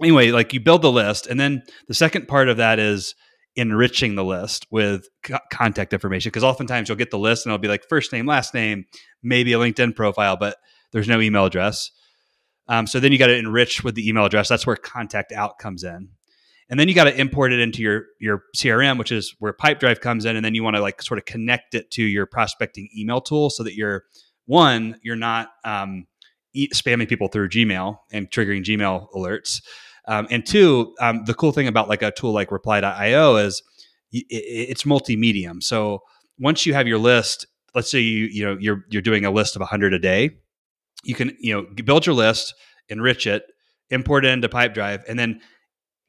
Anyway, 0.00 0.30
like 0.30 0.54
you 0.54 0.60
build 0.60 0.82
the 0.82 0.90
list, 0.90 1.26
and 1.26 1.38
then 1.38 1.62
the 1.88 1.94
second 1.94 2.26
part 2.26 2.48
of 2.48 2.56
that 2.56 2.78
is 2.78 3.14
enriching 3.56 4.14
the 4.14 4.24
list 4.24 4.66
with 4.70 5.08
co- 5.22 5.38
contact 5.52 5.92
information 5.92 6.30
because 6.30 6.44
oftentimes 6.44 6.88
you'll 6.88 6.98
get 6.98 7.10
the 7.10 7.18
list 7.18 7.44
and 7.44 7.52
it'll 7.52 7.60
be 7.60 7.68
like 7.68 7.86
first 7.88 8.12
name, 8.12 8.26
last 8.26 8.54
name, 8.54 8.86
maybe 9.22 9.52
a 9.52 9.58
LinkedIn 9.58 9.94
profile, 9.94 10.36
but 10.36 10.56
there's 10.92 11.08
no 11.08 11.20
email 11.20 11.44
address. 11.44 11.90
Um, 12.68 12.86
so 12.86 13.00
then 13.00 13.12
you 13.12 13.18
got 13.18 13.26
to 13.26 13.36
enrich 13.36 13.84
with 13.84 13.94
the 13.94 14.08
email 14.08 14.24
address. 14.24 14.48
That's 14.48 14.66
where 14.66 14.76
ContactOut 14.76 15.58
comes 15.58 15.84
in. 15.84 16.08
And 16.70 16.80
then 16.80 16.88
you 16.88 16.94
got 16.94 17.04
to 17.04 17.20
import 17.20 17.52
it 17.52 17.60
into 17.60 17.82
your 17.82 18.06
your 18.18 18.44
CRM, 18.56 18.98
which 18.98 19.12
is 19.12 19.34
where 19.40 19.52
Pipedrive 19.52 20.00
comes 20.00 20.24
in. 20.24 20.36
And 20.36 20.44
then 20.44 20.54
you 20.54 20.62
want 20.62 20.76
to 20.76 20.80
like 20.80 21.02
sort 21.02 21.18
of 21.18 21.26
connect 21.26 21.74
it 21.74 21.90
to 21.92 22.02
your 22.02 22.24
prospecting 22.24 22.88
email 22.96 23.20
tool 23.20 23.50
so 23.50 23.62
that 23.62 23.74
you're 23.74 24.04
one, 24.46 24.98
you're 25.02 25.16
not 25.16 25.50
um, 25.64 26.06
e- 26.54 26.70
spamming 26.70 27.08
people 27.08 27.28
through 27.28 27.50
Gmail 27.50 27.98
and 28.10 28.30
triggering 28.30 28.64
Gmail 28.64 29.12
alerts. 29.12 29.60
Um, 30.06 30.26
and 30.30 30.44
two, 30.44 30.94
um, 31.00 31.24
the 31.24 31.34
cool 31.34 31.52
thing 31.52 31.68
about 31.68 31.88
like 31.88 32.02
a 32.02 32.10
tool 32.10 32.32
like 32.32 32.50
Reply.io 32.50 33.36
is 33.36 33.62
it, 34.12 34.26
it's 34.30 34.84
multi-medium. 34.84 35.60
So 35.60 36.00
once 36.38 36.66
you 36.66 36.74
have 36.74 36.88
your 36.88 36.98
list, 36.98 37.46
let's 37.74 37.90
say 37.90 38.00
you 38.00 38.26
you 38.26 38.44
know 38.44 38.56
you're 38.60 38.84
you're 38.90 39.02
doing 39.02 39.24
a 39.24 39.30
list 39.30 39.56
of 39.56 39.60
100 39.60 39.94
a 39.94 39.98
day, 39.98 40.30
you 41.04 41.14
can 41.14 41.36
you 41.40 41.54
know 41.54 41.66
build 41.84 42.06
your 42.06 42.14
list, 42.14 42.54
enrich 42.88 43.26
it, 43.26 43.44
import 43.90 44.24
it 44.24 44.28
into 44.28 44.48
Pipedrive, 44.48 45.04
and 45.08 45.18
then 45.18 45.40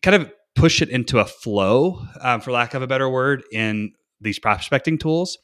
kind 0.01 0.15
of 0.15 0.31
push 0.55 0.81
it 0.81 0.89
into 0.89 1.19
a 1.19 1.25
flow, 1.25 2.05
um, 2.21 2.41
for 2.41 2.51
lack 2.51 2.73
of 2.73 2.81
a 2.81 2.87
better 2.87 3.09
word, 3.09 3.43
in 3.51 3.93
these 4.21 4.39
prospecting 4.39 4.97
tools. 4.97 5.37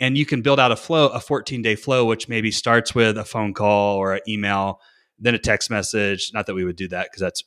And 0.00 0.16
you 0.16 0.24
can 0.24 0.42
build 0.42 0.60
out 0.60 0.70
a 0.70 0.76
flow, 0.76 1.08
a 1.08 1.20
14 1.20 1.60
day 1.62 1.74
flow, 1.74 2.04
which 2.04 2.28
maybe 2.28 2.50
starts 2.50 2.94
with 2.94 3.18
a 3.18 3.24
phone 3.24 3.52
call 3.52 3.96
or 3.96 4.14
an 4.14 4.20
email, 4.28 4.80
then 5.18 5.34
a 5.34 5.38
text 5.38 5.70
message. 5.70 6.30
Not 6.32 6.46
that 6.46 6.54
we 6.54 6.64
would 6.64 6.76
do 6.76 6.88
that 6.88 7.08
because 7.10 7.20
that's 7.20 7.42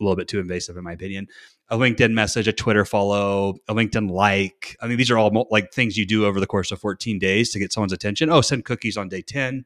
a 0.00 0.04
little 0.04 0.16
bit 0.16 0.28
too 0.28 0.40
invasive 0.40 0.76
in 0.76 0.84
my 0.84 0.92
opinion. 0.92 1.28
A 1.68 1.76
LinkedIn 1.76 2.12
message, 2.12 2.46
a 2.46 2.52
Twitter 2.52 2.84
follow, 2.84 3.56
a 3.68 3.74
LinkedIn 3.74 4.10
like. 4.10 4.76
I 4.80 4.86
mean, 4.86 4.98
these 4.98 5.10
are 5.10 5.18
all 5.18 5.46
like 5.50 5.72
things 5.72 5.96
you 5.96 6.06
do 6.06 6.26
over 6.26 6.40
the 6.40 6.46
course 6.46 6.70
of 6.70 6.80
14 6.80 7.18
days 7.18 7.50
to 7.50 7.58
get 7.58 7.72
someone's 7.72 7.92
attention. 7.92 8.30
Oh, 8.30 8.40
send 8.40 8.64
cookies 8.64 8.96
on 8.96 9.08
day 9.08 9.22
10. 9.22 9.64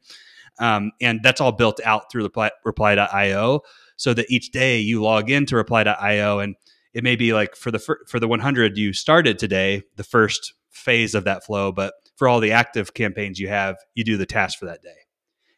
Um, 0.58 0.92
and 1.00 1.20
that's 1.22 1.40
all 1.40 1.52
built 1.52 1.80
out 1.84 2.10
through 2.10 2.24
reply, 2.24 2.50
reply.io 2.64 3.60
so 3.96 4.14
that 4.14 4.30
each 4.30 4.50
day 4.50 4.78
you 4.78 5.02
log 5.02 5.30
into 5.30 5.56
reply.io 5.56 6.38
and 6.38 6.56
it 6.92 7.04
may 7.04 7.16
be 7.16 7.32
like 7.32 7.54
for 7.54 7.70
the 7.70 7.78
for 7.78 8.18
the 8.18 8.26
100 8.26 8.76
you 8.76 8.92
started 8.92 9.38
today, 9.38 9.82
the 9.96 10.04
first 10.04 10.54
phase 10.70 11.14
of 11.14 11.24
that 11.24 11.44
flow, 11.44 11.70
but 11.70 11.94
for 12.16 12.26
all 12.26 12.40
the 12.40 12.52
active 12.52 12.94
campaigns 12.94 13.38
you 13.38 13.48
have, 13.48 13.76
you 13.94 14.02
do 14.02 14.16
the 14.16 14.26
task 14.26 14.58
for 14.58 14.66
that 14.66 14.82
day 14.82 14.99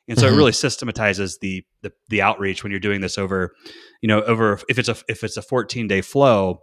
and 0.09 0.19
so 0.19 0.27
mm-hmm. 0.27 0.35
it 0.35 0.37
really 0.37 0.53
systematizes 0.53 1.39
the, 1.39 1.65
the 1.83 1.93
the 2.09 2.23
outreach 2.23 2.63
when 2.63 2.71
you're 2.71 2.81
doing 2.81 3.01
this 3.01 3.19
over 3.19 3.55
you 4.01 4.09
know 4.09 4.23
over 4.23 4.61
if 4.69 4.79
it's 4.79 4.89
a 4.89 4.97
if 5.09 5.23
it's 5.25 5.37
a 5.37 5.43
14 5.43 5.89
day 5.89 6.01
flow 6.01 6.63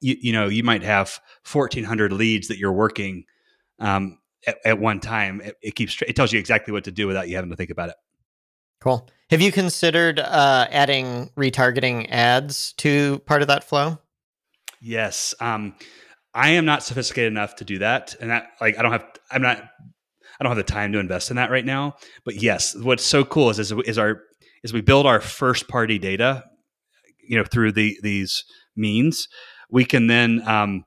you, 0.00 0.16
you 0.20 0.32
know 0.32 0.48
you 0.48 0.62
might 0.62 0.82
have 0.82 1.20
1400 1.50 2.12
leads 2.12 2.48
that 2.48 2.58
you're 2.58 2.72
working 2.72 3.24
um, 3.78 4.18
at, 4.46 4.58
at, 4.64 4.78
one 4.78 5.00
time. 5.00 5.40
It, 5.40 5.56
it, 5.62 5.74
keeps 5.74 6.00
it 6.02 6.16
tells 6.16 6.32
you 6.32 6.38
exactly 6.38 6.72
what 6.72 6.84
to 6.84 6.92
do 6.92 7.06
without 7.06 7.28
you 7.28 7.36
having 7.36 7.50
to 7.50 7.56
think 7.56 7.70
about 7.70 7.90
it. 7.90 7.96
Cool. 8.80 9.08
Have 9.30 9.40
you 9.40 9.52
considered 9.52 10.18
uh, 10.18 10.66
adding 10.70 11.30
retargeting 11.36 12.08
ads 12.10 12.72
to 12.74 13.20
part 13.20 13.42
of 13.42 13.48
that 13.48 13.64
flow? 13.64 13.98
Yes 14.80 15.34
um, 15.40 15.74
i 16.32 16.50
am 16.50 16.64
not 16.64 16.82
sophisticated 16.82 17.32
enough 17.32 17.56
to 17.56 17.64
do 17.64 17.78
that. 17.78 18.14
And 18.20 18.30
that 18.30 18.48
like 18.60 18.78
i 18.78 18.82
don't 18.82 18.92
have 18.92 19.06
i'm 19.30 19.42
not 19.42 19.62
I 20.40 20.44
don't 20.44 20.56
have 20.56 20.66
the 20.66 20.72
time 20.72 20.92
to 20.92 20.98
invest 20.98 21.30
in 21.30 21.36
that 21.36 21.50
right 21.50 21.64
now. 21.64 21.96
But 22.24 22.36
yes, 22.42 22.74
what's 22.74 23.04
so 23.04 23.24
cool 23.24 23.50
is 23.50 23.58
is, 23.58 23.72
is 23.84 23.98
our 23.98 24.22
is 24.64 24.72
we 24.72 24.80
build 24.80 25.06
our 25.06 25.20
first 25.20 25.68
party 25.68 25.98
data, 25.98 26.44
you 27.22 27.36
know, 27.36 27.44
through 27.44 27.72
the 27.72 27.98
these 28.02 28.44
means, 28.74 29.28
we 29.70 29.84
can 29.84 30.06
then, 30.06 30.42
um, 30.48 30.84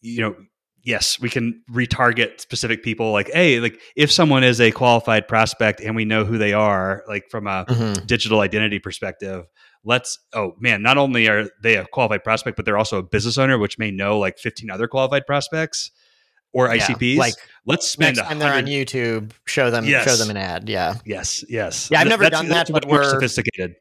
you 0.00 0.22
know, 0.22 0.36
yes, 0.82 1.20
we 1.20 1.28
can 1.28 1.62
retarget 1.70 2.40
specific 2.40 2.82
people. 2.82 3.12
Like, 3.12 3.30
hey, 3.32 3.60
like 3.60 3.80
if 3.96 4.10
someone 4.10 4.44
is 4.44 4.60
a 4.60 4.70
qualified 4.70 5.28
prospect 5.28 5.80
and 5.80 5.94
we 5.94 6.04
know 6.04 6.24
who 6.24 6.38
they 6.38 6.52
are, 6.52 7.02
like 7.06 7.24
from 7.30 7.46
a 7.46 7.66
mm-hmm. 7.66 8.06
digital 8.06 8.40
identity 8.40 8.78
perspective, 8.78 9.44
let's 9.86 10.18
oh 10.32 10.52
man 10.58 10.82
not 10.82 10.98
only 10.98 11.28
are 11.28 11.48
they 11.62 11.76
a 11.76 11.86
qualified 11.86 12.24
prospect 12.24 12.56
but 12.56 12.66
they're 12.66 12.76
also 12.76 12.98
a 12.98 13.02
business 13.02 13.38
owner 13.38 13.56
which 13.56 13.78
may 13.78 13.90
know 13.90 14.18
like 14.18 14.36
15 14.36 14.68
other 14.68 14.88
qualified 14.88 15.24
prospects 15.24 15.92
or 16.56 16.74
yeah, 16.74 16.86
ICPs. 16.86 17.18
Like 17.18 17.34
let's 17.66 17.86
spend 17.86 18.16
next 18.16 18.28
time 18.28 18.38
they're 18.38 18.54
on 18.54 18.64
YouTube, 18.64 19.32
show 19.46 19.70
them 19.70 19.84
yes. 19.84 20.04
show 20.08 20.16
them 20.16 20.30
an 20.30 20.38
ad. 20.38 20.68
Yeah. 20.68 20.94
Yes. 21.04 21.44
Yes. 21.48 21.90
Yeah, 21.90 22.00
I've 22.00 22.08
never 22.08 22.24
that's, 22.24 22.36
done 22.36 22.48
that, 22.48 22.70
but 22.72 22.86
we're 22.86 23.10
sophisticated. 23.10 23.76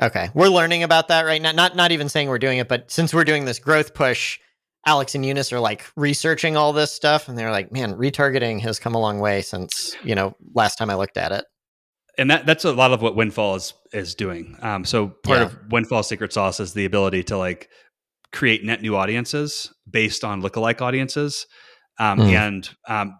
Okay, 0.00 0.30
we're 0.34 0.48
learning 0.48 0.84
about 0.84 1.08
that 1.08 1.22
right 1.22 1.42
now. 1.42 1.52
Not 1.52 1.74
not 1.74 1.90
even 1.90 2.08
saying 2.08 2.28
we're 2.28 2.38
doing 2.38 2.58
it, 2.58 2.68
but 2.68 2.90
since 2.90 3.12
we're 3.12 3.24
doing 3.24 3.44
this 3.44 3.58
growth 3.58 3.92
push, 3.92 4.38
Alex 4.86 5.14
and 5.14 5.26
Eunice 5.26 5.52
are 5.52 5.60
like 5.60 5.84
researching 5.96 6.56
all 6.56 6.72
this 6.72 6.92
stuff, 6.92 7.28
and 7.28 7.36
they're 7.36 7.50
like, 7.50 7.72
"Man, 7.72 7.94
retargeting 7.94 8.60
has 8.60 8.78
come 8.78 8.94
a 8.94 9.00
long 9.00 9.18
way 9.18 9.42
since 9.42 9.96
you 10.04 10.14
know 10.14 10.34
last 10.54 10.76
time 10.76 10.90
I 10.90 10.94
looked 10.94 11.16
at 11.16 11.32
it." 11.32 11.44
And 12.18 12.30
that 12.30 12.46
that's 12.46 12.64
a 12.64 12.72
lot 12.72 12.92
of 12.92 13.02
what 13.02 13.16
Windfall 13.16 13.56
is 13.56 13.74
is 13.92 14.14
doing. 14.14 14.56
Um, 14.62 14.84
so 14.84 15.08
part 15.08 15.40
yeah. 15.40 15.46
of 15.46 15.58
Windfall's 15.70 16.08
secret 16.08 16.32
sauce 16.32 16.58
is 16.58 16.72
the 16.72 16.84
ability 16.84 17.24
to 17.24 17.36
like 17.36 17.68
create 18.32 18.64
net 18.64 18.80
new 18.80 18.96
audiences 18.96 19.72
based 19.88 20.24
on 20.24 20.42
lookalike 20.42 20.80
audiences 20.80 21.46
um, 21.98 22.18
mm. 22.18 22.32
and 22.32 22.70
um, 22.88 23.18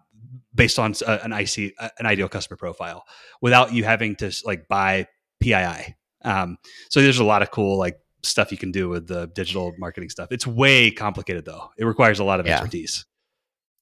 based 0.55 0.79
on 0.79 0.95
uh, 1.07 1.19
an 1.23 1.33
IC, 1.33 1.75
uh, 1.79 1.89
an 1.99 2.07
ideal 2.07 2.29
customer 2.29 2.57
profile, 2.57 3.05
without 3.41 3.73
you 3.73 3.85
having 3.85 4.17
to 4.17 4.33
like 4.45 4.69
buy 4.69 5.07
PII. 5.41 5.97
Um, 6.25 6.59
so 6.89 7.03
there's 7.03 7.19
a 7.19 7.25
lot 7.25 7.43
of 7.43 7.51
cool 7.51 7.79
like 7.79 7.99
stuff 8.23 8.53
you 8.53 8.59
can 8.59 8.71
do 8.71 8.89
with 8.89 9.09
the 9.09 9.27
digital 9.35 9.73
marketing 9.79 10.09
stuff. 10.11 10.29
It's 10.31 10.47
way 10.47 10.91
complicated 10.91 11.45
though. 11.45 11.71
It 11.77 11.85
requires 11.85 12.21
a 12.21 12.25
lot 12.25 12.39
of 12.41 12.47
Yeah. 12.47 12.55
expertise. 12.55 13.05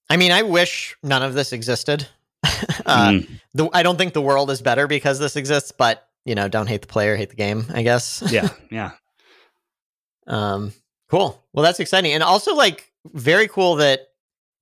I 0.08 0.16
mean, 0.16 0.32
I 0.32 0.42
wish 0.42 0.96
none 1.02 1.22
of 1.22 1.34
this 1.34 1.52
existed. 1.52 2.06
uh, 2.86 3.10
Mm. 3.10 3.28
the, 3.54 3.68
I 3.72 3.82
don't 3.82 3.96
think 3.98 4.14
the 4.14 4.22
world 4.22 4.50
is 4.50 4.62
better 4.62 4.86
because 4.86 5.18
this 5.18 5.36
exists, 5.36 5.72
but 5.72 6.06
you 6.24 6.34
know, 6.34 6.48
don't 6.48 6.66
hate 6.66 6.80
the 6.80 6.86
player, 6.86 7.16
hate 7.16 7.30
the 7.30 7.36
game. 7.36 7.66
I 7.72 7.82
guess. 7.82 8.22
Yeah, 8.32 8.48
yeah. 8.70 8.92
Um, 10.26 10.72
cool. 11.10 11.42
Well, 11.52 11.62
that's 11.62 11.80
exciting, 11.80 12.12
and 12.12 12.22
also 12.22 12.54
like 12.54 12.90
very 13.06 13.48
cool 13.48 13.76
that 13.76 14.08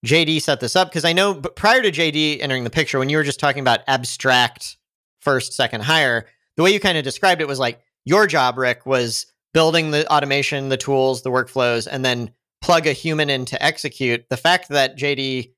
JD 0.06 0.42
set 0.42 0.61
this 0.61 0.76
up 0.76 0.88
because 0.88 1.04
I 1.04 1.12
know, 1.12 1.34
but 1.34 1.56
prior 1.56 1.82
to 1.82 1.90
JD 1.90 2.40
entering 2.40 2.64
the 2.64 2.70
picture, 2.70 2.98
when 2.98 3.08
you 3.08 3.16
were 3.16 3.24
just 3.24 3.40
talking 3.40 3.61
about 3.61 3.80
abstract 3.87 4.76
first, 5.20 5.52
second 5.52 5.82
hire, 5.82 6.26
the 6.56 6.62
way 6.62 6.72
you 6.72 6.80
kind 6.80 6.96
of 6.96 7.04
described 7.04 7.40
it 7.40 7.48
was 7.48 7.58
like 7.58 7.80
your 8.04 8.26
job, 8.26 8.58
Rick, 8.58 8.87
was 8.87 9.26
building 9.52 9.90
the 9.90 10.11
automation, 10.12 10.68
the 10.68 10.76
tools, 10.76 11.22
the 11.22 11.30
workflows, 11.30 11.88
and 11.90 12.04
then 12.04 12.30
plug 12.61 12.87
a 12.87 12.92
human 12.92 13.30
in 13.30 13.44
to 13.46 13.62
execute. 13.62 14.28
The 14.28 14.37
fact 14.37 14.68
that 14.68 14.96
JD, 14.96 15.52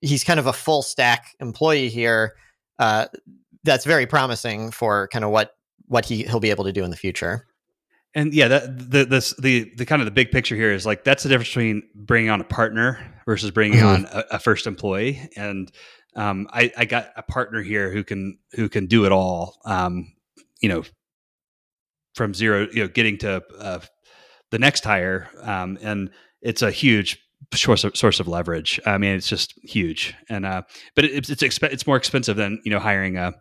he's 0.00 0.24
kind 0.24 0.40
of 0.40 0.46
a 0.46 0.52
full 0.52 0.82
stack 0.82 1.34
employee 1.40 1.88
here, 1.88 2.34
uh, 2.78 3.06
that's 3.62 3.84
very 3.84 4.06
promising 4.06 4.70
for 4.70 5.08
kind 5.08 5.24
of 5.24 5.30
what 5.30 5.54
what 5.86 6.04
he 6.04 6.22
he'll 6.24 6.40
be 6.40 6.50
able 6.50 6.64
to 6.64 6.72
do 6.72 6.82
in 6.82 6.90
the 6.90 6.96
future. 6.96 7.46
And 8.14 8.32
yeah, 8.32 8.48
that 8.48 8.90
the 8.90 9.04
the 9.38 9.72
the 9.76 9.86
kind 9.86 10.00
of 10.00 10.06
the 10.06 10.12
big 10.12 10.30
picture 10.30 10.56
here 10.56 10.72
is 10.72 10.86
like 10.86 11.04
that's 11.04 11.22
the 11.22 11.28
difference 11.28 11.48
between 11.48 11.82
bringing 11.94 12.30
on 12.30 12.40
a 12.40 12.44
partner 12.44 12.98
versus 13.30 13.52
bringing 13.52 13.78
Mhm. 13.78 13.86
on 13.94 14.04
a, 14.10 14.24
a 14.32 14.38
first 14.40 14.66
employee. 14.66 15.30
And 15.36 15.70
um, 16.16 16.48
I, 16.52 16.72
I 16.76 16.84
got 16.84 17.12
a 17.14 17.22
partner 17.22 17.62
here 17.62 17.92
who 17.92 18.02
can 18.02 18.38
who 18.54 18.68
can 18.68 18.86
do 18.86 19.04
it 19.04 19.12
all. 19.12 19.56
Um, 19.64 20.12
you 20.60 20.68
know, 20.68 20.82
from 22.16 22.34
zero, 22.34 22.66
you 22.72 22.82
know, 22.82 22.88
getting 22.88 23.16
to 23.18 23.40
uh, 23.58 23.78
the 24.50 24.58
next 24.58 24.82
hire, 24.84 25.28
um, 25.42 25.78
and 25.80 26.10
it's 26.42 26.60
a 26.62 26.72
huge 26.72 27.18
source 27.54 27.84
of 27.84 27.96
source 27.96 28.18
of 28.18 28.26
leverage. 28.26 28.80
I 28.84 28.98
mean, 28.98 29.14
it's 29.14 29.28
just 29.28 29.54
huge. 29.62 30.12
And 30.28 30.44
uh, 30.44 30.62
but 30.96 31.04
it, 31.04 31.12
it's 31.12 31.30
it's 31.30 31.42
exp- 31.44 31.72
it's 31.72 31.86
more 31.86 31.96
expensive 31.96 32.36
than 32.36 32.60
you 32.64 32.72
know 32.72 32.80
hiring 32.80 33.16
a 33.16 33.32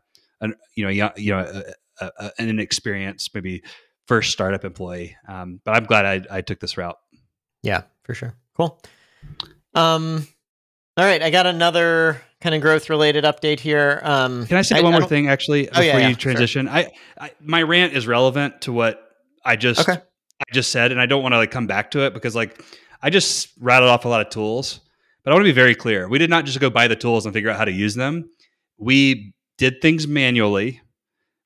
an 0.41 0.53
you 0.75 0.83
know 0.83 0.91
young, 0.91 1.11
you 1.17 1.31
know 1.33 1.63
a, 1.99 2.05
a, 2.19 2.31
an 2.37 2.47
inexperienced 2.49 3.33
maybe 3.33 3.63
first 4.07 4.31
startup 4.31 4.63
employee. 4.63 5.15
Um, 5.27 5.59
but 5.65 5.75
I'm 5.75 5.85
glad 5.85 6.05
I, 6.05 6.37
I 6.37 6.41
took 6.41 6.59
this 6.59 6.77
route. 6.77 6.97
Yeah, 7.63 7.81
for 8.03 8.13
sure. 8.13 8.35
Cool. 8.55 8.79
Um, 9.75 10.27
all 10.97 11.05
right, 11.05 11.21
I 11.21 11.29
got 11.29 11.45
another 11.45 12.21
kind 12.41 12.55
of 12.55 12.61
growth 12.61 12.89
related 12.89 13.23
update 13.23 13.59
here. 13.59 13.99
Um, 14.03 14.45
Can 14.47 14.57
I 14.57 14.61
say 14.61 14.77
I- 14.77 14.81
one 14.81 14.93
I 14.93 14.99
more 14.99 15.07
thing 15.09 15.27
actually 15.29 15.67
Oh, 15.67 15.71
before 15.71 15.83
yeah, 15.83 15.97
yeah, 15.97 16.07
you 16.07 16.13
sure. 16.13 16.19
transition? 16.19 16.67
I, 16.67 16.91
I 17.19 17.31
my 17.41 17.61
rant 17.61 17.93
is 17.93 18.07
relevant 18.07 18.61
to 18.61 18.73
what 18.73 19.01
I 19.45 19.55
just 19.55 19.87
Okay. 19.87 19.99
I 20.01 20.53
just 20.53 20.71
said, 20.71 20.91
and 20.91 21.01
I 21.01 21.05
don't 21.05 21.21
want 21.21 21.33
to 21.33 21.37
like 21.37 21.51
come 21.51 21.67
back 21.67 21.91
to 21.91 22.05
it 22.05 22.13
because 22.13 22.35
like 22.35 22.63
I 23.01 23.09
just 23.09 23.49
rattled 23.59 23.89
off 23.89 24.05
a 24.05 24.07
lot 24.09 24.21
of 24.21 24.29
tools. 24.29 24.79
But 25.23 25.31
I 25.31 25.33
want 25.35 25.43
to 25.43 25.49
be 25.49 25.55
very 25.55 25.75
clear. 25.75 26.07
We 26.07 26.17
did 26.17 26.29
not 26.29 26.45
just 26.45 26.59
go 26.61 26.69
buy 26.69 26.87
the 26.87 26.95
tools 26.95 27.25
and 27.25 27.33
figure 27.33 27.49
out 27.49 27.57
how 27.57 27.65
to 27.65 27.71
use 27.73 27.93
them. 27.93 28.29
We 28.77 29.33
did 29.57 29.81
things 29.81 30.07
manually. 30.07 30.81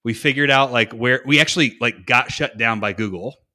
We 0.04 0.14
figured 0.14 0.52
out 0.52 0.72
like 0.72 0.94
where 0.94 1.22
we 1.26 1.42
actually 1.42 1.76
like 1.82 2.06
got 2.06 2.32
shut 2.32 2.58
down 2.58 2.80
by 2.80 2.94
Google. 2.94 3.36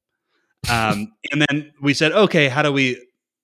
Um, 0.69 1.13
and 1.31 1.41
then 1.41 1.71
we 1.81 1.93
said, 1.93 2.11
okay, 2.11 2.49
how 2.49 2.61
do 2.63 2.73
we 2.73 3.01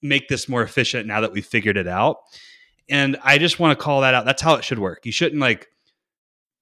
make 0.08 0.28
this 0.28 0.48
more 0.48 0.62
efficient 0.62 1.08
now 1.08 1.22
that 1.22 1.32
we 1.32 1.42
figured 1.42 1.78
it 1.78 1.88
out? 1.88 2.18
And 2.90 3.18
I 3.24 3.38
just 3.38 3.60
want 3.60 3.78
to 3.78 3.84
call 3.84 4.02
that 4.02 4.14
out. 4.14 4.26
That's 4.26 4.42
how 4.42 4.56
it 4.56 4.64
should 4.64 4.80
work. 4.80 5.06
You 5.06 5.12
shouldn't 5.12 5.42
like 5.42 5.68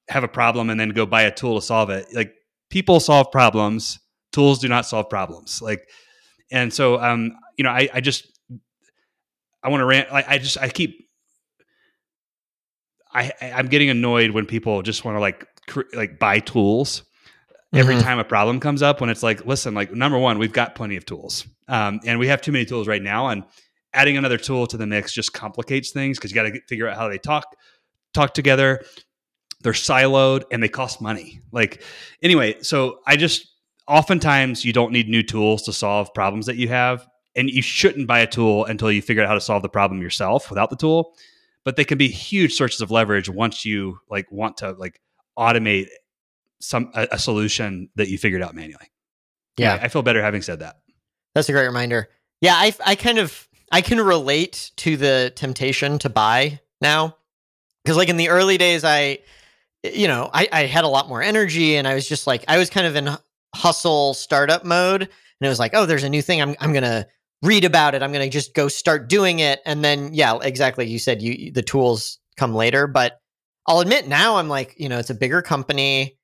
have 0.10 0.24
a 0.24 0.28
problem 0.28 0.70
and 0.70 0.80
then 0.80 0.90
go 0.90 1.06
buy 1.06 1.24
a 1.24 1.32
tool 1.32 1.56
to 1.60 1.62
solve 1.66 1.90
it. 1.90 2.08
Like 2.14 2.34
people 2.70 3.00
solve 3.00 3.32
problems, 3.32 4.00
tools 4.32 4.60
do 4.60 4.68
not 4.68 4.86
solve 4.86 5.10
problems. 5.10 5.62
Like, 5.62 5.90
and 6.52 6.74
so, 6.74 7.00
um, 7.02 7.34
you 7.58 7.64
know, 7.64 7.70
I, 7.72 7.90
I 7.94 8.02
just, 8.02 8.28
I 9.64 9.70
want 9.70 9.82
to 9.82 9.86
rant. 9.86 10.12
Like, 10.12 10.28
I 10.28 10.38
just, 10.38 10.58
I 10.58 10.70
keep, 10.70 11.08
I, 13.14 13.32
I- 13.42 13.52
I'm 13.52 13.68
getting 13.68 13.90
annoyed 13.90 14.32
when 14.32 14.46
people 14.46 14.82
just 14.82 15.06
want 15.06 15.16
to 15.16 15.20
like, 15.20 15.48
cr- 15.68 15.82
like 15.94 16.20
buy 16.20 16.40
tools 16.40 17.04
every 17.74 17.96
Mhm. 17.96 18.02
time 18.04 18.20
a 18.20 18.24
problem 18.24 18.60
comes 18.60 18.82
up. 18.82 19.02
When 19.02 19.10
it's 19.10 19.24
like, 19.24 19.46
listen, 19.46 19.74
like 19.74 19.92
number 19.94 20.18
one, 20.18 20.38
we've 20.40 20.54
got 20.54 20.76
plenty 20.76 20.96
of 20.96 21.06
tools, 21.06 21.46
um, 21.68 22.00
and 22.06 22.20
we 22.20 22.28
have 22.28 22.42
too 22.42 22.52
many 22.52 22.66
tools 22.66 22.88
right 22.88 23.02
now, 23.02 23.28
and 23.28 23.44
adding 23.94 24.18
another 24.18 24.38
tool 24.38 24.66
to 24.68 24.78
the 24.78 24.88
mix 24.88 25.14
just 25.14 25.34
complicates 25.34 25.92
things 25.92 26.18
because 26.18 26.32
you 26.32 26.36
got 26.36 26.44
to 26.44 26.60
figure 26.68 26.88
out 26.88 26.98
how 26.98 27.08
they 27.10 27.18
talk 27.18 27.46
talk 28.14 28.34
together 28.34 28.84
they're 29.62 29.74
siloed 29.74 30.44
and 30.52 30.62
they 30.62 30.68
cost 30.68 31.00
money 31.02 31.40
like 31.52 31.82
anyway 32.22 32.56
so 32.62 33.00
i 33.08 33.16
just 33.16 33.48
oftentimes 33.88 34.66
you 34.66 34.74
don't 34.74 34.92
need 34.92 35.08
new 35.08 35.24
tools 35.24 35.64
to 35.64 35.72
solve 35.74 36.14
problems 36.14 36.46
that 36.46 36.56
you 36.58 36.68
have 36.68 37.08
and 37.36 37.50
you 37.50 37.62
shouldn't 37.62 38.08
buy 38.08 38.20
a 38.20 38.28
tool 38.28 38.66
until 38.66 38.92
you 38.92 39.02
figure 39.02 39.24
out 39.24 39.28
how 39.28 39.34
to 39.34 39.42
solve 39.42 39.62
the 39.64 39.70
problem 39.70 40.02
yourself 40.02 40.50
without 40.50 40.70
the 40.70 40.76
tool 40.76 41.16
but 41.64 41.76
they 41.76 41.86
can 41.86 41.98
be 41.98 42.08
huge 42.08 42.54
sources 42.54 42.82
of 42.82 42.92
leverage 42.92 43.30
once 43.30 43.64
you 43.66 43.98
like 44.10 44.32
want 44.32 44.58
to 44.58 44.72
like 44.74 45.00
automate 45.38 45.88
some 46.64 46.92
a, 46.94 47.08
a 47.12 47.20
solution 47.20 47.90
that 47.96 48.08
you 48.10 48.18
figured 48.18 48.42
out 48.42 48.56
manually. 48.56 48.90
Yeah. 49.58 49.78
i 49.80 49.88
feel 49.88 50.02
better 50.02 50.22
having 50.22 50.42
said 50.42 50.60
that. 50.60 50.78
That's 51.36 51.50
a 51.50 51.52
great 51.52 51.68
reminder. 51.68 52.10
Yeah, 52.42 52.56
I 52.56 52.74
I 52.86 52.96
kind 52.96 53.20
of 53.20 53.48
I 53.72 53.82
can 53.82 54.00
relate 54.00 54.72
to 54.78 54.98
the 54.98 55.32
temptation 55.36 56.00
to 56.00 56.10
buy 56.10 56.60
now. 56.82 57.18
Because 57.84 57.98
like 57.98 58.10
in 58.10 58.18
the 58.18 58.30
early 58.30 58.58
days, 58.58 58.84
I 58.84 59.20
you 59.84 60.08
know 60.08 60.30
I 60.34 60.48
I 60.52 60.66
had 60.66 60.86
a 60.86 60.90
lot 60.90 61.10
more 61.10 61.22
energy 61.22 61.76
and 61.76 61.88
I 61.88 61.96
was 61.96 62.08
just 62.08 62.28
like 62.28 62.46
I 62.48 62.58
was 62.58 62.70
kind 62.70 62.88
of 62.88 62.96
in 62.96 63.10
hustle 63.56 64.14
startup 64.14 64.66
mode 64.66 65.02
and 65.04 65.10
it 65.42 65.48
was 65.48 65.60
like 65.60 65.72
oh 65.76 65.86
there's 65.86 66.04
a 66.04 66.10
new 66.10 66.22
thing. 66.22 66.42
I'm 66.42 66.56
I'm 66.60 66.74
gonna 66.74 67.08
read 67.42 67.66
about 67.66 67.94
it. 67.94 68.02
I'm 68.02 68.12
gonna 68.12 68.30
just 68.30 68.54
go 68.54 68.68
start 68.68 69.10
doing 69.10 69.40
it. 69.40 69.60
And 69.66 69.84
then 69.84 70.14
yeah 70.14 70.38
exactly 70.42 70.88
you 70.88 71.00
said 71.00 71.22
you 71.22 71.52
the 71.52 71.62
tools 71.62 72.20
come 72.38 72.56
later 72.56 72.88
but 72.88 73.20
I'll 73.68 73.80
admit 73.80 74.08
now 74.08 74.38
I'm 74.38 74.50
like 74.50 74.76
you 74.78 74.90
know 74.90 75.00
it's 75.00 75.10
a 75.10 75.16
bigger 75.16 75.42
company 75.42 76.18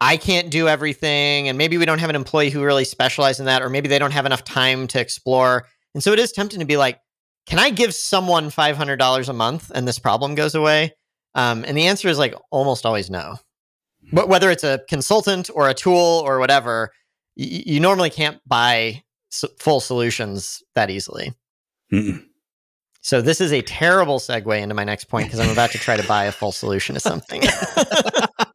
I 0.00 0.16
can't 0.16 0.50
do 0.50 0.68
everything, 0.68 1.48
and 1.48 1.58
maybe 1.58 1.76
we 1.76 1.84
don't 1.84 1.98
have 1.98 2.10
an 2.10 2.16
employee 2.16 2.50
who 2.50 2.62
really 2.64 2.84
specializes 2.84 3.40
in 3.40 3.46
that, 3.46 3.62
or 3.62 3.68
maybe 3.68 3.88
they 3.88 3.98
don't 3.98 4.12
have 4.12 4.26
enough 4.26 4.44
time 4.44 4.86
to 4.88 5.00
explore. 5.00 5.66
And 5.94 6.02
so 6.02 6.12
it 6.12 6.18
is 6.20 6.30
tempting 6.32 6.60
to 6.60 6.66
be 6.66 6.76
like, 6.76 7.00
can 7.46 7.58
I 7.58 7.70
give 7.70 7.94
someone 7.94 8.50
five 8.50 8.76
hundred 8.76 8.98
dollars 8.98 9.28
a 9.28 9.32
month 9.32 9.72
and 9.74 9.88
this 9.88 9.98
problem 9.98 10.34
goes 10.34 10.54
away? 10.54 10.94
Um, 11.34 11.64
and 11.66 11.76
the 11.76 11.86
answer 11.86 12.08
is 12.08 12.18
like 12.18 12.34
almost 12.50 12.84
always 12.86 13.10
no. 13.10 13.36
But 14.12 14.28
whether 14.28 14.50
it's 14.50 14.64
a 14.64 14.80
consultant 14.88 15.50
or 15.54 15.68
a 15.68 15.74
tool 15.74 16.22
or 16.24 16.38
whatever, 16.38 16.92
y- 17.36 17.62
you 17.66 17.80
normally 17.80 18.10
can't 18.10 18.38
buy 18.46 19.02
s- 19.32 19.44
full 19.58 19.80
solutions 19.80 20.62
that 20.74 20.90
easily. 20.90 21.32
Mm-mm. 21.92 22.24
So 23.00 23.22
this 23.22 23.40
is 23.40 23.52
a 23.52 23.62
terrible 23.62 24.18
segue 24.18 24.60
into 24.60 24.74
my 24.74 24.84
next 24.84 25.04
point 25.04 25.26
because 25.26 25.40
I'm 25.40 25.50
about 25.50 25.70
to 25.70 25.78
try 25.78 25.96
to 25.96 26.06
buy 26.06 26.24
a 26.24 26.32
full 26.32 26.52
solution 26.52 26.94
to 26.94 27.00
something. 27.00 27.42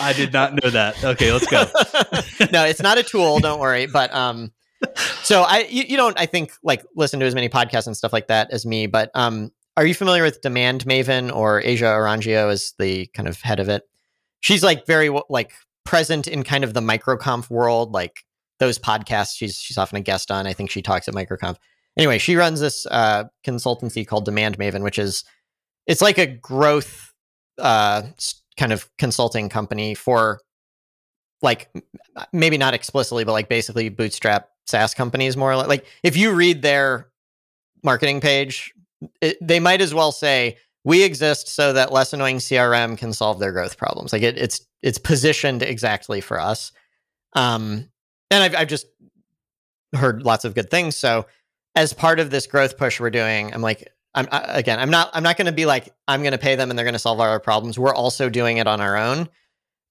i 0.00 0.12
did 0.16 0.32
not 0.32 0.52
know 0.54 0.70
that 0.70 1.02
okay 1.04 1.32
let's 1.32 1.46
go 1.46 1.64
no, 2.52 2.64
it's 2.64 2.82
not 2.82 2.98
a 2.98 3.02
tool. 3.02 3.38
Don't 3.38 3.60
worry. 3.60 3.86
But 3.86 4.14
um, 4.14 4.52
so 5.22 5.42
I 5.42 5.66
you, 5.68 5.84
you 5.88 5.96
don't 5.96 6.18
I 6.18 6.26
think 6.26 6.52
like 6.62 6.84
listen 6.94 7.20
to 7.20 7.26
as 7.26 7.34
many 7.34 7.48
podcasts 7.48 7.86
and 7.86 7.96
stuff 7.96 8.12
like 8.12 8.28
that 8.28 8.50
as 8.50 8.66
me. 8.66 8.86
But 8.86 9.10
um, 9.14 9.50
are 9.76 9.86
you 9.86 9.94
familiar 9.94 10.22
with 10.22 10.40
Demand 10.40 10.84
Maven 10.84 11.34
or 11.34 11.62
Asia 11.62 11.86
Orangio 11.86 12.50
as 12.50 12.74
the 12.78 13.06
kind 13.08 13.28
of 13.28 13.40
head 13.40 13.60
of 13.60 13.68
it? 13.68 13.82
She's 14.40 14.62
like 14.62 14.86
very 14.86 15.10
like 15.28 15.52
present 15.84 16.26
in 16.26 16.42
kind 16.42 16.64
of 16.64 16.74
the 16.74 16.80
microconf 16.80 17.50
world, 17.50 17.92
like 17.92 18.24
those 18.58 18.78
podcasts. 18.78 19.36
She's 19.36 19.56
she's 19.56 19.78
often 19.78 19.96
a 19.98 20.02
guest 20.02 20.30
on. 20.30 20.46
I 20.46 20.52
think 20.52 20.70
she 20.70 20.82
talks 20.82 21.08
at 21.08 21.14
microconf. 21.14 21.56
Anyway, 21.96 22.18
she 22.18 22.36
runs 22.36 22.60
this 22.60 22.86
uh, 22.90 23.24
consultancy 23.44 24.06
called 24.06 24.26
Demand 24.26 24.58
Maven, 24.58 24.82
which 24.82 24.98
is 24.98 25.24
it's 25.86 26.02
like 26.02 26.18
a 26.18 26.26
growth 26.26 27.14
uh, 27.58 28.02
kind 28.56 28.72
of 28.72 28.88
consulting 28.96 29.48
company 29.48 29.94
for 29.94 30.40
like 31.42 31.70
maybe 32.32 32.58
not 32.58 32.74
explicitly, 32.74 33.24
but 33.24 33.32
like 33.32 33.48
basically 33.48 33.88
bootstrap 33.88 34.48
SaaS 34.66 34.94
companies 34.94 35.36
more 35.36 35.52
or 35.52 35.56
less. 35.56 35.68
Like 35.68 35.86
if 36.02 36.16
you 36.16 36.32
read 36.32 36.62
their 36.62 37.08
marketing 37.82 38.20
page, 38.20 38.72
it, 39.20 39.36
they 39.40 39.60
might 39.60 39.80
as 39.80 39.94
well 39.94 40.12
say 40.12 40.56
we 40.84 41.02
exist 41.02 41.48
so 41.48 41.72
that 41.72 41.92
less 41.92 42.12
annoying 42.12 42.38
CRM 42.38 42.96
can 42.96 43.12
solve 43.12 43.38
their 43.38 43.52
growth 43.52 43.76
problems. 43.76 44.12
Like 44.12 44.22
it, 44.22 44.38
it's 44.38 44.66
it's 44.82 44.98
positioned 44.98 45.62
exactly 45.62 46.20
for 46.20 46.40
us. 46.40 46.72
Um, 47.34 47.88
and 48.30 48.42
I've 48.42 48.54
I've 48.54 48.68
just 48.68 48.86
heard 49.94 50.22
lots 50.22 50.44
of 50.44 50.54
good 50.54 50.70
things. 50.70 50.96
So 50.96 51.26
as 51.74 51.92
part 51.92 52.20
of 52.20 52.30
this 52.30 52.46
growth 52.46 52.78
push 52.78 53.00
we're 53.00 53.10
doing, 53.10 53.52
I'm 53.52 53.62
like. 53.62 53.92
I'm 54.16 54.26
I, 54.32 54.40
again. 54.58 54.80
I'm 54.80 54.90
not. 54.90 55.10
I'm 55.12 55.22
not 55.22 55.36
going 55.36 55.46
to 55.46 55.52
be 55.52 55.66
like. 55.66 55.94
I'm 56.08 56.22
going 56.22 56.32
to 56.32 56.38
pay 56.38 56.56
them 56.56 56.70
and 56.70 56.78
they're 56.78 56.84
going 56.84 56.94
to 56.94 56.98
solve 56.98 57.20
our 57.20 57.38
problems. 57.38 57.78
We're 57.78 57.94
also 57.94 58.28
doing 58.28 58.56
it 58.56 58.66
on 58.66 58.80
our 58.80 58.96
own. 58.96 59.28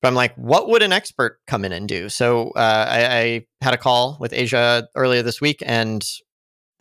But 0.01 0.09
I'm 0.09 0.15
like, 0.15 0.35
what 0.35 0.67
would 0.69 0.83
an 0.83 0.91
expert 0.91 1.39
come 1.47 1.63
in 1.65 1.71
and 1.71 1.87
do? 1.87 2.09
So 2.09 2.49
uh, 2.51 2.85
I, 2.89 3.17
I 3.17 3.45
had 3.61 3.73
a 3.73 3.77
call 3.77 4.17
with 4.19 4.33
Asia 4.33 4.87
earlier 4.95 5.23
this 5.23 5.39
week, 5.39 5.63
and 5.65 6.05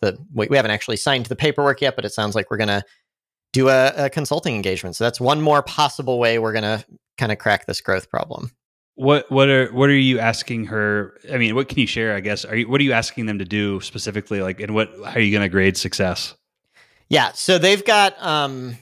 the 0.01 0.19
we, 0.35 0.49
we 0.49 0.57
haven't 0.57 0.73
actually 0.73 0.97
signed 0.97 1.27
the 1.27 1.37
paperwork 1.37 1.81
yet, 1.81 1.97
but 1.97 2.05
it 2.05 2.13
sounds 2.13 2.35
like 2.35 2.51
we're 2.51 2.59
going 2.59 2.69
to 2.69 2.83
do 3.53 3.69
a, 3.69 3.93
a 3.97 4.11
consulting 4.11 4.57
engagement. 4.57 4.97
So 4.97 5.05
that's 5.05 5.21
one 5.21 5.41
more 5.41 5.63
possible 5.63 6.19
way 6.19 6.39
we're 6.39 6.53
going 6.53 6.65
to 6.65 6.85
kind 7.17 7.31
of 7.31 7.39
crack 7.39 7.67
this 7.67 7.81
growth 7.81 8.11
problem. 8.11 8.51
what 8.97 9.31
what 9.31 9.49
are 9.49 9.73
what 9.73 9.89
are 9.89 9.97
you 9.97 10.19
asking 10.19 10.67
her? 10.67 11.19
I 11.33 11.39
mean, 11.39 11.55
what 11.55 11.69
can 11.69 11.79
you 11.79 11.87
share? 11.87 12.15
I 12.15 12.21
guess 12.21 12.45
are 12.45 12.57
you 12.57 12.69
what 12.69 12.81
are 12.81 12.85
you 12.85 12.93
asking 12.93 13.27
them 13.27 13.39
to 13.39 13.45
do 13.45 13.81
specifically? 13.81 14.41
Like, 14.41 14.61
and 14.61 14.75
what 14.75 14.91
how 15.05 15.15
are 15.15 15.21
you 15.21 15.33
going 15.33 15.43
to 15.43 15.49
grade 15.49 15.77
success? 15.77 16.35
Yeah, 17.09 17.33
so 17.33 17.59
they've 17.59 17.85
got 17.85 18.21
um, 18.23 18.77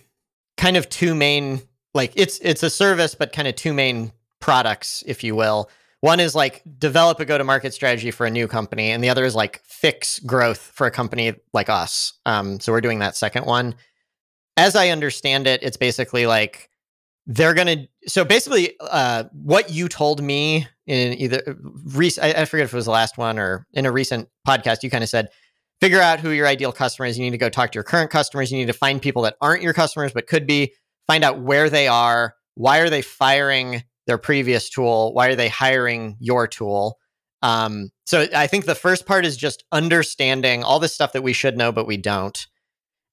kind 0.56 0.76
of 0.76 0.88
two 0.88 1.14
main 1.14 1.62
like 1.94 2.12
it's 2.16 2.38
it's 2.38 2.62
a 2.62 2.70
service, 2.70 3.14
but 3.14 3.32
kind 3.32 3.48
of 3.48 3.56
two 3.56 3.72
main 3.72 4.12
products, 4.40 5.02
if 5.06 5.22
you 5.22 5.34
will. 5.34 5.70
One 6.00 6.18
is 6.18 6.34
like 6.34 6.62
develop 6.78 7.20
a 7.20 7.24
go 7.24 7.38
to 7.38 7.44
market 7.44 7.72
strategy 7.74 8.10
for 8.10 8.26
a 8.26 8.30
new 8.30 8.48
company, 8.48 8.90
and 8.90 9.02
the 9.04 9.08
other 9.08 9.24
is 9.24 9.34
like 9.34 9.62
fix 9.64 10.18
growth 10.20 10.58
for 10.58 10.86
a 10.86 10.90
company 10.90 11.34
like 11.52 11.68
us. 11.68 12.14
Um, 12.26 12.58
so 12.60 12.72
we're 12.72 12.80
doing 12.80 13.00
that 13.00 13.16
second 13.16 13.46
one. 13.46 13.74
As 14.56 14.74
I 14.74 14.88
understand 14.88 15.46
it, 15.46 15.62
it's 15.62 15.76
basically 15.76 16.26
like 16.26 16.70
they're 17.26 17.54
gonna. 17.54 17.86
So 18.06 18.24
basically, 18.24 18.74
uh, 18.80 19.24
what 19.32 19.70
you 19.70 19.88
told 19.88 20.22
me 20.22 20.66
in 20.86 21.12
either 21.14 21.56
recent, 21.94 22.26
I, 22.26 22.42
I 22.42 22.44
forget 22.46 22.64
if 22.64 22.72
it 22.72 22.76
was 22.76 22.86
the 22.86 22.90
last 22.90 23.16
one 23.16 23.38
or 23.38 23.66
in 23.72 23.86
a 23.86 23.92
recent 23.92 24.28
podcast, 24.46 24.82
you 24.82 24.90
kind 24.90 25.04
of 25.04 25.10
said 25.10 25.28
figure 25.82 26.00
out 26.00 26.20
who 26.20 26.30
your 26.30 26.46
ideal 26.46 26.70
customer 26.70 27.06
is. 27.06 27.18
You 27.18 27.24
need 27.24 27.32
to 27.32 27.38
go 27.38 27.48
talk 27.48 27.72
to 27.72 27.76
your 27.76 27.82
current 27.82 28.08
customers. 28.08 28.52
You 28.52 28.58
need 28.58 28.68
to 28.68 28.72
find 28.72 29.02
people 29.02 29.22
that 29.22 29.34
aren't 29.40 29.62
your 29.62 29.72
customers 29.72 30.12
but 30.12 30.28
could 30.28 30.46
be. 30.46 30.74
Find 31.08 31.24
out 31.24 31.40
where 31.40 31.68
they 31.68 31.88
are. 31.88 32.36
Why 32.54 32.78
are 32.78 32.88
they 32.88 33.02
firing 33.02 33.82
their 34.06 34.16
previous 34.16 34.70
tool? 34.70 35.12
Why 35.12 35.26
are 35.26 35.34
they 35.34 35.48
hiring 35.48 36.16
your 36.20 36.46
tool? 36.46 37.00
Um, 37.42 37.90
so 38.06 38.28
I 38.32 38.46
think 38.46 38.64
the 38.64 38.76
first 38.76 39.06
part 39.06 39.26
is 39.26 39.36
just 39.36 39.64
understanding 39.72 40.62
all 40.62 40.78
this 40.78 40.94
stuff 40.94 41.14
that 41.14 41.24
we 41.24 41.32
should 41.32 41.56
know, 41.56 41.72
but 41.72 41.88
we 41.88 41.96
don't. 41.96 42.46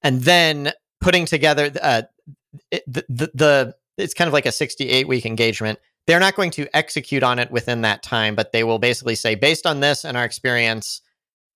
And 0.04 0.20
then 0.22 0.70
putting 1.00 1.26
together 1.26 1.72
uh, 1.82 2.02
the, 2.70 3.04
the, 3.08 3.30
the, 3.34 3.74
it's 3.98 4.14
kind 4.14 4.28
of 4.28 4.32
like 4.32 4.46
a 4.46 4.52
68 4.52 5.08
week 5.08 5.26
engagement. 5.26 5.80
They're 6.06 6.20
not 6.20 6.36
going 6.36 6.52
to 6.52 6.68
execute 6.72 7.24
on 7.24 7.40
it 7.40 7.50
within 7.50 7.80
that 7.80 8.04
time, 8.04 8.36
but 8.36 8.52
they 8.52 8.62
will 8.62 8.78
basically 8.78 9.16
say, 9.16 9.34
based 9.34 9.66
on 9.66 9.80
this 9.80 10.04
and 10.04 10.16
our 10.16 10.24
experience, 10.24 11.00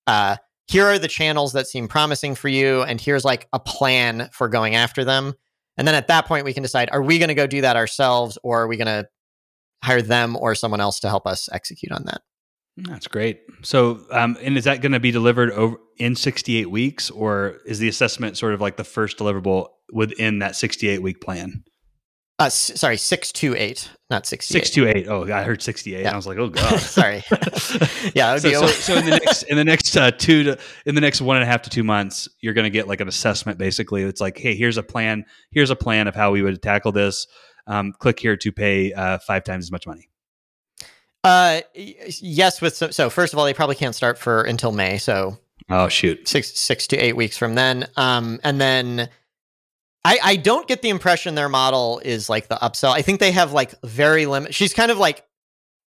uh, 0.08 0.36
here 0.66 0.86
are 0.86 0.98
the 0.98 1.08
channels 1.08 1.52
that 1.52 1.66
seem 1.66 1.88
promising 1.88 2.34
for 2.34 2.48
you, 2.48 2.82
and 2.82 3.00
here's 3.00 3.24
like 3.24 3.48
a 3.52 3.60
plan 3.60 4.28
for 4.32 4.48
going 4.48 4.74
after 4.74 5.04
them. 5.04 5.34
And 5.76 5.88
then 5.88 5.94
at 5.94 6.08
that 6.08 6.26
point, 6.26 6.44
we 6.44 6.54
can 6.54 6.62
decide: 6.62 6.88
are 6.92 7.02
we 7.02 7.18
going 7.18 7.28
to 7.28 7.34
go 7.34 7.46
do 7.46 7.60
that 7.62 7.76
ourselves, 7.76 8.38
or 8.42 8.62
are 8.62 8.68
we 8.68 8.76
going 8.76 8.86
to 8.86 9.08
hire 9.84 10.02
them 10.02 10.36
or 10.36 10.54
someone 10.54 10.80
else 10.80 10.98
to 11.00 11.08
help 11.08 11.26
us 11.26 11.48
execute 11.52 11.92
on 11.92 12.04
that. 12.06 12.22
That's 12.76 13.06
great. 13.06 13.40
So, 13.62 14.00
um, 14.10 14.36
and 14.42 14.56
is 14.56 14.64
that 14.64 14.80
going 14.80 14.92
to 14.92 15.00
be 15.00 15.12
delivered 15.12 15.52
over 15.52 15.76
in 15.98 16.16
68 16.16 16.70
weeks, 16.70 17.08
or 17.10 17.58
is 17.66 17.78
the 17.78 17.88
assessment 17.88 18.36
sort 18.36 18.54
of 18.54 18.60
like 18.60 18.76
the 18.76 18.84
first 18.84 19.16
deliverable 19.16 19.68
within 19.92 20.40
that 20.40 20.56
68 20.56 21.00
week 21.00 21.20
plan? 21.20 21.62
Uh, 22.40 22.46
s- 22.46 22.72
sorry, 22.74 22.96
six 22.96 23.30
to 23.30 23.54
eight, 23.54 23.88
not 24.10 24.26
six. 24.26 24.46
Six 24.46 24.70
to 24.70 24.88
eight. 24.88 25.06
Oh, 25.06 25.22
I 25.32 25.44
heard 25.44 25.62
68. 25.62 26.02
Yeah. 26.02 26.12
I 26.12 26.16
was 26.16 26.26
like, 26.26 26.36
oh 26.36 26.48
god. 26.48 26.78
sorry. 26.80 27.22
yeah. 28.14 28.36
So, 28.38 28.50
so, 28.50 28.66
so, 28.66 28.96
in 28.96 29.04
the 29.04 29.10
next 29.10 29.42
in 29.44 29.56
the 29.56 29.64
next 29.64 29.96
uh, 29.96 30.10
two 30.10 30.42
to 30.42 30.58
in 30.84 30.96
the 30.96 31.00
next 31.00 31.20
one 31.20 31.36
and 31.36 31.44
a 31.44 31.46
half 31.46 31.62
to 31.62 31.70
two 31.70 31.84
months, 31.84 32.28
you're 32.40 32.54
going 32.54 32.64
to 32.64 32.70
get 32.70 32.88
like 32.88 33.00
an 33.00 33.06
assessment. 33.06 33.56
Basically, 33.56 34.02
it's 34.02 34.20
like, 34.20 34.36
hey, 34.36 34.56
here's 34.56 34.76
a 34.76 34.82
plan. 34.82 35.24
Here's 35.52 35.70
a 35.70 35.76
plan 35.76 36.08
of 36.08 36.16
how 36.16 36.32
we 36.32 36.42
would 36.42 36.60
tackle 36.60 36.90
this 36.90 37.28
um, 37.68 37.92
click 37.92 38.18
here 38.18 38.36
to 38.36 38.52
pay 38.52 38.92
uh, 38.92 39.18
five 39.18 39.44
times 39.44 39.66
as 39.66 39.70
much 39.70 39.86
money. 39.86 40.08
Uh, 41.22 41.60
yes. 41.74 42.60
With 42.60 42.74
so, 42.74 42.90
so, 42.90 43.10
first 43.10 43.32
of 43.32 43.38
all, 43.38 43.44
they 43.44 43.54
probably 43.54 43.76
can't 43.76 43.94
start 43.94 44.18
for 44.18 44.42
until 44.42 44.72
May. 44.72 44.98
So 44.98 45.38
oh 45.70 45.88
shoot, 45.88 46.26
six 46.26 46.58
six 46.58 46.88
to 46.88 46.96
eight 46.96 47.14
weeks 47.14 47.38
from 47.38 47.54
then. 47.54 47.86
Um, 47.96 48.40
and 48.42 48.60
then 48.60 49.08
I 50.04 50.18
I 50.22 50.36
don't 50.36 50.68
get 50.68 50.82
the 50.82 50.90
impression 50.90 51.34
their 51.34 51.48
model 51.48 52.00
is 52.04 52.28
like 52.28 52.48
the 52.48 52.56
upsell. 52.56 52.92
I 52.92 53.02
think 53.02 53.20
they 53.20 53.32
have 53.32 53.52
like 53.52 53.74
very 53.82 54.26
limit. 54.26 54.54
She's 54.54 54.74
kind 54.74 54.90
of 54.90 54.98
like 54.98 55.24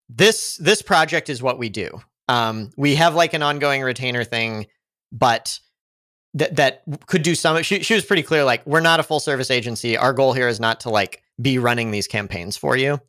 this 0.09 0.57
this 0.57 0.83
project 0.83 1.29
is 1.29 1.43
what 1.43 1.59
we 1.59 1.69
do. 1.69 2.01
Um, 2.29 2.71
we 2.77 2.97
have 2.97 3.15
like 3.15 3.35
an 3.35 3.43
ongoing 3.43 3.83
retainer 3.83 4.25
thing, 4.25 4.67
but 5.13 5.59
that 6.35 6.57
that 6.57 6.83
could 7.07 7.23
do 7.23 7.35
some. 7.35 7.63
She 7.63 7.83
she 7.83 7.95
was 7.95 8.05
pretty 8.05 8.23
clear. 8.23 8.45
Like 8.45 8.67
we're 8.67 8.81
not 8.81 9.01
a 9.01 9.03
full 9.03 9.21
service 9.21 9.51
agency. 9.51 9.97
Our 9.97 10.13
goal 10.13 10.33
here 10.33 10.49
is 10.49 10.61
not 10.61 10.81
to 10.81 10.91
like 10.91 11.23
be 11.41 11.59
running 11.59 11.91
these 11.91 12.07
campaigns 12.07 12.57
for 12.57 12.77
you. 12.77 13.01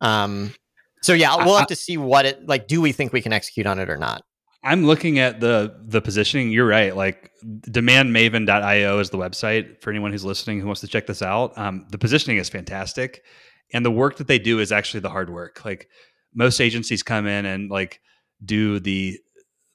Um, 0.00 0.54
so 1.02 1.12
yeah, 1.12 1.36
we'll 1.36 1.56
have 1.56 1.68
to 1.68 1.76
see 1.76 1.96
what 1.96 2.26
it 2.26 2.46
like. 2.46 2.68
Do 2.68 2.80
we 2.80 2.92
think 2.92 3.12
we 3.12 3.22
can 3.22 3.32
execute 3.32 3.66
on 3.66 3.78
it 3.78 3.88
or 3.90 3.96
not? 3.96 4.22
I'm 4.68 4.84
looking 4.84 5.18
at 5.18 5.40
the 5.40 5.76
the 5.82 6.00
positioning. 6.02 6.50
You're 6.50 6.66
right. 6.66 6.94
Like 6.94 7.30
demandmaven.io 7.44 8.98
is 8.98 9.10
the 9.10 9.16
website 9.18 9.80
for 9.80 9.90
anyone 9.90 10.12
who's 10.12 10.24
listening 10.24 10.60
who 10.60 10.66
wants 10.66 10.82
to 10.82 10.88
check 10.88 11.06
this 11.06 11.22
out. 11.22 11.56
Um, 11.56 11.86
the 11.90 11.96
positioning 11.96 12.36
is 12.36 12.50
fantastic, 12.50 13.24
and 13.72 13.84
the 13.84 13.90
work 13.90 14.18
that 14.18 14.26
they 14.26 14.38
do 14.38 14.60
is 14.60 14.70
actually 14.70 15.00
the 15.00 15.10
hard 15.10 15.30
work. 15.30 15.64
Like 15.64 15.88
most 16.34 16.60
agencies 16.60 17.02
come 17.02 17.26
in 17.26 17.46
and 17.46 17.70
like 17.70 18.00
do 18.44 18.78
the 18.78 19.18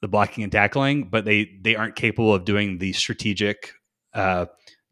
the 0.00 0.08
blocking 0.08 0.44
and 0.44 0.52
tackling, 0.52 1.08
but 1.10 1.24
they 1.24 1.50
they 1.60 1.74
aren't 1.74 1.96
capable 1.96 2.32
of 2.32 2.44
doing 2.44 2.78
the 2.78 2.92
strategic 2.92 3.72
uh, 4.14 4.46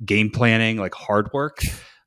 game 0.04 0.30
planning, 0.30 0.78
like 0.78 0.94
hard 0.94 1.32
work 1.32 1.60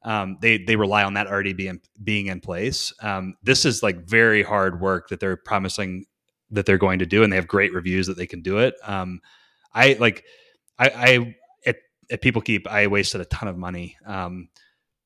um, 0.06 0.38
they 0.40 0.60
they 0.60 0.76
rely 0.76 1.04
on 1.04 1.16
that 1.16 1.28
already 1.28 1.54
being 1.54 1.82
being 2.02 2.28
in 2.28 2.40
place. 2.40 2.94
Um, 3.02 3.36
this 3.42 3.66
is 3.66 3.82
like 3.82 4.08
very 4.08 4.44
hard 4.44 4.80
work 4.80 5.10
that 5.10 5.20
they're 5.20 5.36
promising 5.36 6.06
that 6.52 6.66
they're 6.66 6.78
going 6.78 7.00
to 7.00 7.06
do, 7.06 7.24
and 7.24 7.32
they 7.32 7.38
have 7.38 7.48
great 7.48 7.74
reviews 7.74 8.08
that 8.08 8.18
they 8.18 8.28
can 8.28 8.42
do 8.42 8.60
it. 8.60 8.76
Um, 8.84 9.22
I 9.74 9.98
like 10.00 10.24
I, 10.78 10.90
I 10.90 11.36
at, 11.66 11.78
at 12.12 12.22
People 12.22 12.42
Keep 12.42 12.68
I 12.68 12.88
wasted 12.88 13.22
a 13.22 13.26
ton 13.26 13.48
of 13.48 13.58
money 13.58 13.98
um, 14.06 14.50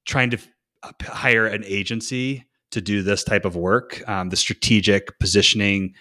trying 0.06 0.32
to 0.32 0.38
f- 0.38 0.94
hire 1.02 1.46
an 1.46 1.64
agency 1.66 2.46
to 2.72 2.82
do 2.82 3.02
this 3.02 3.24
type 3.24 3.46
of 3.46 3.56
work, 3.56 4.08
um, 4.08 4.30
the 4.30 4.36
strategic 4.36 5.18
positioning, 5.20 5.96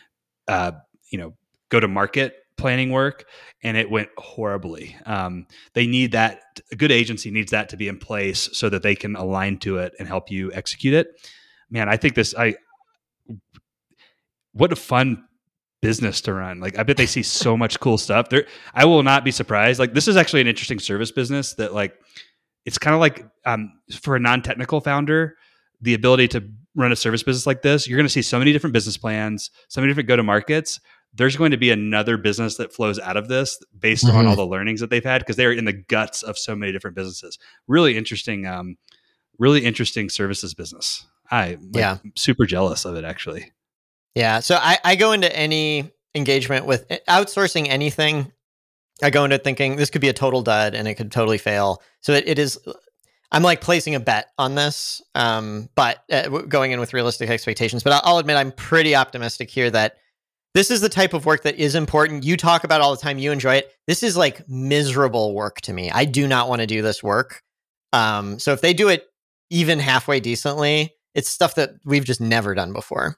uh, 0.48 0.72
you 1.10 1.18
know, 1.18 1.34
go 1.70 1.80
to 1.80 1.88
market 1.88 2.34
planning 2.56 2.90
work 2.90 3.24
and 3.62 3.76
it 3.76 3.90
went 3.90 4.08
horribly. 4.18 4.96
Um, 5.06 5.46
they 5.74 5.86
need 5.86 6.12
that, 6.12 6.40
a 6.72 6.76
good 6.76 6.90
agency 6.90 7.30
needs 7.30 7.52
that 7.52 7.68
to 7.70 7.76
be 7.76 7.88
in 7.88 7.98
place 7.98 8.50
so 8.52 8.68
that 8.68 8.82
they 8.82 8.94
can 8.94 9.16
align 9.16 9.58
to 9.58 9.78
it 9.78 9.94
and 9.98 10.06
help 10.08 10.30
you 10.30 10.52
execute 10.52 10.94
it. 10.94 11.08
Man, 11.70 11.88
I 11.88 11.96
think 11.96 12.14
this, 12.14 12.34
I, 12.36 12.56
what 14.52 14.72
a 14.72 14.76
fun 14.76 15.27
business 15.80 16.20
to 16.22 16.34
run. 16.34 16.60
Like, 16.60 16.78
I 16.78 16.82
bet 16.82 16.96
they 16.96 17.06
see 17.06 17.22
so 17.22 17.56
much 17.56 17.80
cool 17.80 17.98
stuff 17.98 18.28
there. 18.28 18.46
I 18.74 18.84
will 18.84 19.02
not 19.02 19.24
be 19.24 19.30
surprised. 19.30 19.78
Like, 19.78 19.94
this 19.94 20.08
is 20.08 20.16
actually 20.16 20.40
an 20.40 20.46
interesting 20.46 20.78
service 20.78 21.10
business 21.12 21.54
that, 21.54 21.74
like, 21.74 21.94
it's 22.64 22.78
kind 22.78 22.94
of 22.94 23.00
like 23.00 23.24
um, 23.46 23.72
for 24.00 24.16
a 24.16 24.20
non 24.20 24.42
technical 24.42 24.80
founder, 24.80 25.36
the 25.80 25.94
ability 25.94 26.28
to 26.28 26.44
run 26.74 26.92
a 26.92 26.96
service 26.96 27.22
business 27.22 27.46
like 27.46 27.62
this, 27.62 27.88
you're 27.88 27.96
going 27.96 28.06
to 28.06 28.12
see 28.12 28.22
so 28.22 28.38
many 28.38 28.52
different 28.52 28.74
business 28.74 28.96
plans, 28.96 29.50
so 29.68 29.80
many 29.80 29.90
different 29.90 30.08
go 30.08 30.16
to 30.16 30.22
markets 30.22 30.80
there's 31.14 31.36
going 31.36 31.50
to 31.50 31.56
be 31.56 31.70
another 31.70 32.16
business 32.16 32.56
that 32.56 32.72
flows 32.72 32.98
out 32.98 33.16
of 33.16 33.28
this 33.28 33.58
based 33.78 34.04
mm-hmm. 34.04 34.16
on 34.16 34.26
all 34.26 34.36
the 34.36 34.46
learnings 34.46 34.80
that 34.80 34.90
they've 34.90 35.04
had 35.04 35.20
because 35.20 35.36
they're 35.36 35.52
in 35.52 35.64
the 35.64 35.72
guts 35.72 36.22
of 36.22 36.38
so 36.38 36.54
many 36.54 36.72
different 36.72 36.96
businesses. 36.96 37.38
Really 37.66 37.96
interesting, 37.96 38.46
um, 38.46 38.76
really 39.38 39.64
interesting 39.64 40.10
services 40.10 40.54
business. 40.54 41.06
I 41.30 41.58
like, 41.60 41.60
yeah, 41.74 41.98
super 42.16 42.46
jealous 42.46 42.84
of 42.84 42.96
it 42.96 43.04
actually. 43.04 43.52
Yeah, 44.14 44.40
so 44.40 44.56
I, 44.56 44.78
I 44.84 44.96
go 44.96 45.12
into 45.12 45.34
any 45.34 45.92
engagement 46.14 46.66
with 46.66 46.86
eh, 46.90 46.98
outsourcing 47.08 47.68
anything. 47.68 48.32
I 49.02 49.10
go 49.10 49.24
into 49.24 49.38
thinking 49.38 49.76
this 49.76 49.90
could 49.90 50.00
be 50.00 50.08
a 50.08 50.12
total 50.12 50.42
dud 50.42 50.74
and 50.74 50.88
it 50.88 50.94
could 50.94 51.12
totally 51.12 51.38
fail. 51.38 51.82
So 52.00 52.12
it, 52.12 52.24
it 52.26 52.38
is. 52.38 52.58
I'm 53.30 53.42
like 53.42 53.60
placing 53.60 53.94
a 53.94 54.00
bet 54.00 54.28
on 54.38 54.54
this, 54.54 55.02
um, 55.14 55.68
but 55.74 56.02
uh, 56.10 56.28
going 56.28 56.72
in 56.72 56.80
with 56.80 56.94
realistic 56.94 57.28
expectations. 57.30 57.82
But 57.82 58.02
I'll 58.04 58.18
admit 58.18 58.36
I'm 58.36 58.52
pretty 58.52 58.96
optimistic 58.96 59.50
here 59.50 59.70
that 59.70 59.96
this 60.54 60.70
is 60.70 60.80
the 60.80 60.88
type 60.88 61.12
of 61.12 61.26
work 61.26 61.42
that 61.42 61.56
is 61.56 61.74
important. 61.74 62.24
You 62.24 62.36
talk 62.36 62.64
about 62.64 62.80
all 62.80 62.90
the 62.90 63.00
time. 63.00 63.18
You 63.18 63.30
enjoy 63.30 63.56
it. 63.56 63.72
This 63.86 64.02
is 64.02 64.16
like 64.16 64.48
miserable 64.48 65.34
work 65.34 65.60
to 65.62 65.72
me. 65.72 65.90
I 65.90 66.04
do 66.04 66.26
not 66.26 66.48
want 66.48 66.62
to 66.62 66.66
do 66.66 66.82
this 66.82 67.02
work. 67.02 67.42
Um, 67.92 68.38
so 68.38 68.52
if 68.52 68.60
they 68.60 68.74
do 68.74 68.88
it 68.88 69.04
even 69.50 69.78
halfway 69.78 70.20
decently, 70.20 70.94
it's 71.14 71.28
stuff 71.28 71.54
that 71.56 71.70
we've 71.84 72.04
just 72.04 72.20
never 72.20 72.54
done 72.54 72.72
before. 72.72 73.16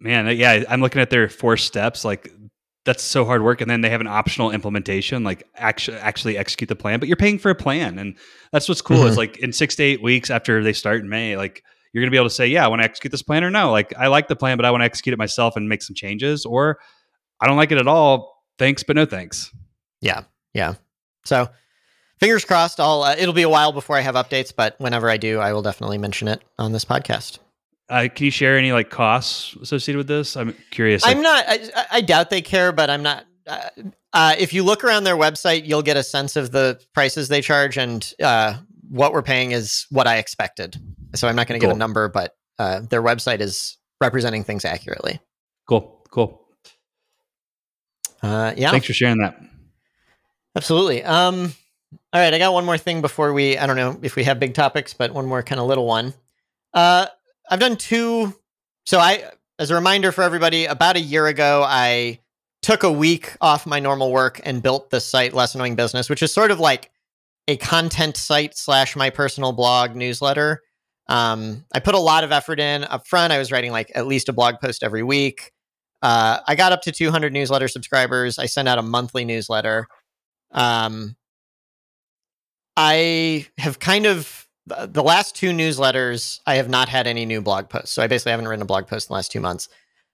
Man, 0.00 0.36
yeah, 0.36 0.64
I'm 0.68 0.80
looking 0.80 1.00
at 1.02 1.10
their 1.10 1.28
four 1.28 1.56
steps. 1.56 2.04
Like 2.04 2.32
that's 2.84 3.02
so 3.02 3.24
hard 3.24 3.42
work, 3.42 3.60
and 3.60 3.70
then 3.70 3.80
they 3.80 3.90
have 3.90 4.00
an 4.00 4.06
optional 4.06 4.50
implementation, 4.50 5.24
like 5.24 5.46
actually 5.56 5.98
actually 5.98 6.38
execute 6.38 6.68
the 6.68 6.76
plan. 6.76 7.00
But 7.00 7.08
you're 7.08 7.16
paying 7.16 7.38
for 7.38 7.50
a 7.50 7.54
plan, 7.54 7.98
and 7.98 8.16
that's 8.52 8.68
what's 8.68 8.80
cool. 8.82 8.98
Mm-hmm. 8.98 9.08
Is 9.08 9.16
like 9.16 9.36
in 9.38 9.52
six 9.52 9.76
to 9.76 9.82
eight 9.82 10.02
weeks 10.02 10.30
after 10.30 10.62
they 10.62 10.72
start 10.72 11.00
in 11.00 11.08
May, 11.08 11.36
like 11.36 11.64
you're 11.92 12.02
going 12.02 12.10
to 12.10 12.14
be 12.14 12.18
able 12.18 12.28
to 12.28 12.34
say, 12.34 12.46
yeah, 12.46 12.64
I 12.64 12.68
want 12.68 12.80
to 12.80 12.84
execute 12.84 13.10
this 13.10 13.22
plan 13.22 13.42
or 13.42 13.50
no. 13.50 13.70
Like, 13.70 13.94
I 13.96 14.08
like 14.08 14.28
the 14.28 14.36
plan, 14.36 14.58
but 14.58 14.66
I 14.66 14.70
want 14.70 14.82
to 14.82 14.84
execute 14.84 15.14
it 15.14 15.18
myself 15.18 15.56
and 15.56 15.68
make 15.68 15.82
some 15.82 15.94
changes. 15.94 16.44
Or 16.44 16.78
I 17.40 17.46
don't 17.46 17.56
like 17.56 17.72
it 17.72 17.78
at 17.78 17.88
all. 17.88 18.44
Thanks, 18.58 18.82
but 18.82 18.94
no 18.96 19.06
thanks. 19.06 19.50
Yeah. 20.00 20.24
Yeah. 20.52 20.74
So 21.24 21.48
fingers 22.20 22.44
crossed. 22.44 22.78
I'll, 22.78 23.02
uh, 23.02 23.16
it'll 23.18 23.34
be 23.34 23.42
a 23.42 23.48
while 23.48 23.72
before 23.72 23.96
I 23.96 24.00
have 24.00 24.16
updates, 24.16 24.52
but 24.54 24.74
whenever 24.78 25.08
I 25.08 25.16
do, 25.16 25.38
I 25.38 25.52
will 25.52 25.62
definitely 25.62 25.98
mention 25.98 26.28
it 26.28 26.42
on 26.58 26.72
this 26.72 26.84
podcast. 26.84 27.38
Uh, 27.88 28.08
can 28.14 28.26
you 28.26 28.30
share 28.30 28.58
any 28.58 28.72
like 28.72 28.90
costs 28.90 29.54
associated 29.62 29.96
with 29.96 30.08
this? 30.08 30.36
I'm 30.36 30.54
curious. 30.70 31.02
I'm 31.06 31.22
not, 31.22 31.44
I, 31.48 31.86
I, 31.90 32.00
doubt 32.02 32.28
they 32.28 32.42
care, 32.42 32.70
but 32.70 32.90
I'm 32.90 33.02
not, 33.02 33.24
uh, 33.46 33.68
uh, 34.12 34.34
if 34.38 34.52
you 34.52 34.62
look 34.62 34.84
around 34.84 35.04
their 35.04 35.16
website, 35.16 35.66
you'll 35.66 35.82
get 35.82 35.96
a 35.96 36.02
sense 36.02 36.36
of 36.36 36.50
the 36.50 36.80
prices 36.92 37.28
they 37.28 37.40
charge, 37.40 37.78
and 37.78 38.12
uh, 38.22 38.58
what 38.90 39.12
we're 39.12 39.22
paying 39.22 39.52
is 39.52 39.86
what 39.90 40.06
I 40.06 40.16
expected. 40.18 40.76
So 41.14 41.28
I'm 41.28 41.36
not 41.36 41.46
going 41.46 41.58
to 41.58 41.64
cool. 41.64 41.70
give 41.70 41.76
a 41.76 41.78
number, 41.78 42.08
but 42.08 42.36
uh, 42.58 42.80
their 42.80 43.02
website 43.02 43.40
is 43.40 43.78
representing 44.00 44.44
things 44.44 44.64
accurately. 44.64 45.20
Cool, 45.66 46.04
cool. 46.10 46.46
Uh, 48.22 48.52
yeah. 48.56 48.70
Thanks 48.70 48.86
for 48.86 48.92
sharing 48.92 49.18
that. 49.18 49.40
Absolutely. 50.56 51.04
Um, 51.04 51.54
all 52.12 52.20
right, 52.20 52.34
I 52.34 52.38
got 52.38 52.52
one 52.52 52.64
more 52.64 52.78
thing 52.78 53.00
before 53.00 53.32
we. 53.32 53.56
I 53.56 53.66
don't 53.66 53.76
know 53.76 53.98
if 54.02 54.16
we 54.16 54.24
have 54.24 54.40
big 54.40 54.54
topics, 54.54 54.92
but 54.92 55.12
one 55.12 55.26
more 55.26 55.42
kind 55.42 55.60
of 55.60 55.66
little 55.66 55.86
one. 55.86 56.14
Uh, 56.74 57.06
I've 57.50 57.60
done 57.60 57.76
two. 57.76 58.34
So 58.86 58.98
I, 58.98 59.24
as 59.58 59.70
a 59.70 59.74
reminder 59.74 60.12
for 60.12 60.22
everybody, 60.22 60.66
about 60.66 60.96
a 60.96 61.00
year 61.00 61.26
ago, 61.26 61.64
I 61.66 62.20
took 62.62 62.82
a 62.82 62.92
week 62.92 63.36
off 63.40 63.66
my 63.66 63.80
normal 63.80 64.12
work 64.12 64.40
and 64.44 64.62
built 64.62 64.90
the 64.90 65.00
site 65.00 65.34
Less 65.34 65.54
Annoying 65.54 65.76
Business, 65.76 66.10
which 66.10 66.22
is 66.22 66.32
sort 66.32 66.50
of 66.50 66.60
like 66.60 66.90
a 67.46 67.56
content 67.56 68.16
site 68.16 68.56
slash 68.56 68.96
my 68.96 69.10
personal 69.10 69.52
blog 69.52 69.94
newsletter. 69.94 70.62
Um, 71.08 71.64
I 71.72 71.80
put 71.80 71.94
a 71.94 71.98
lot 71.98 72.24
of 72.24 72.32
effort 72.32 72.60
in 72.60 72.84
up 72.84 73.06
front. 73.06 73.32
I 73.32 73.38
was 73.38 73.50
writing 73.50 73.72
like 73.72 73.90
at 73.94 74.06
least 74.06 74.28
a 74.28 74.32
blog 74.32 74.56
post 74.60 74.82
every 74.82 75.02
week. 75.02 75.52
Uh, 76.02 76.40
I 76.46 76.54
got 76.54 76.72
up 76.72 76.82
to 76.82 76.92
200 76.92 77.32
newsletter 77.32 77.68
subscribers. 77.68 78.38
I 78.38 78.46
send 78.46 78.68
out 78.68 78.78
a 78.78 78.82
monthly 78.82 79.24
newsletter. 79.24 79.88
Um, 80.52 81.16
I 82.76 83.46
have 83.58 83.80
kind 83.80 84.06
of 84.06 84.47
the 84.86 85.02
last 85.02 85.34
two 85.34 85.50
newsletters. 85.50 86.40
I 86.46 86.56
have 86.56 86.68
not 86.68 86.88
had 86.88 87.06
any 87.06 87.24
new 87.24 87.40
blog 87.40 87.68
posts, 87.68 87.92
so 87.92 88.02
I 88.02 88.06
basically 88.06 88.32
haven't 88.32 88.48
written 88.48 88.62
a 88.62 88.66
blog 88.66 88.86
post 88.86 89.08
in 89.08 89.12
the 89.12 89.16
last 89.16 89.32
two 89.32 89.40
months. 89.40 89.68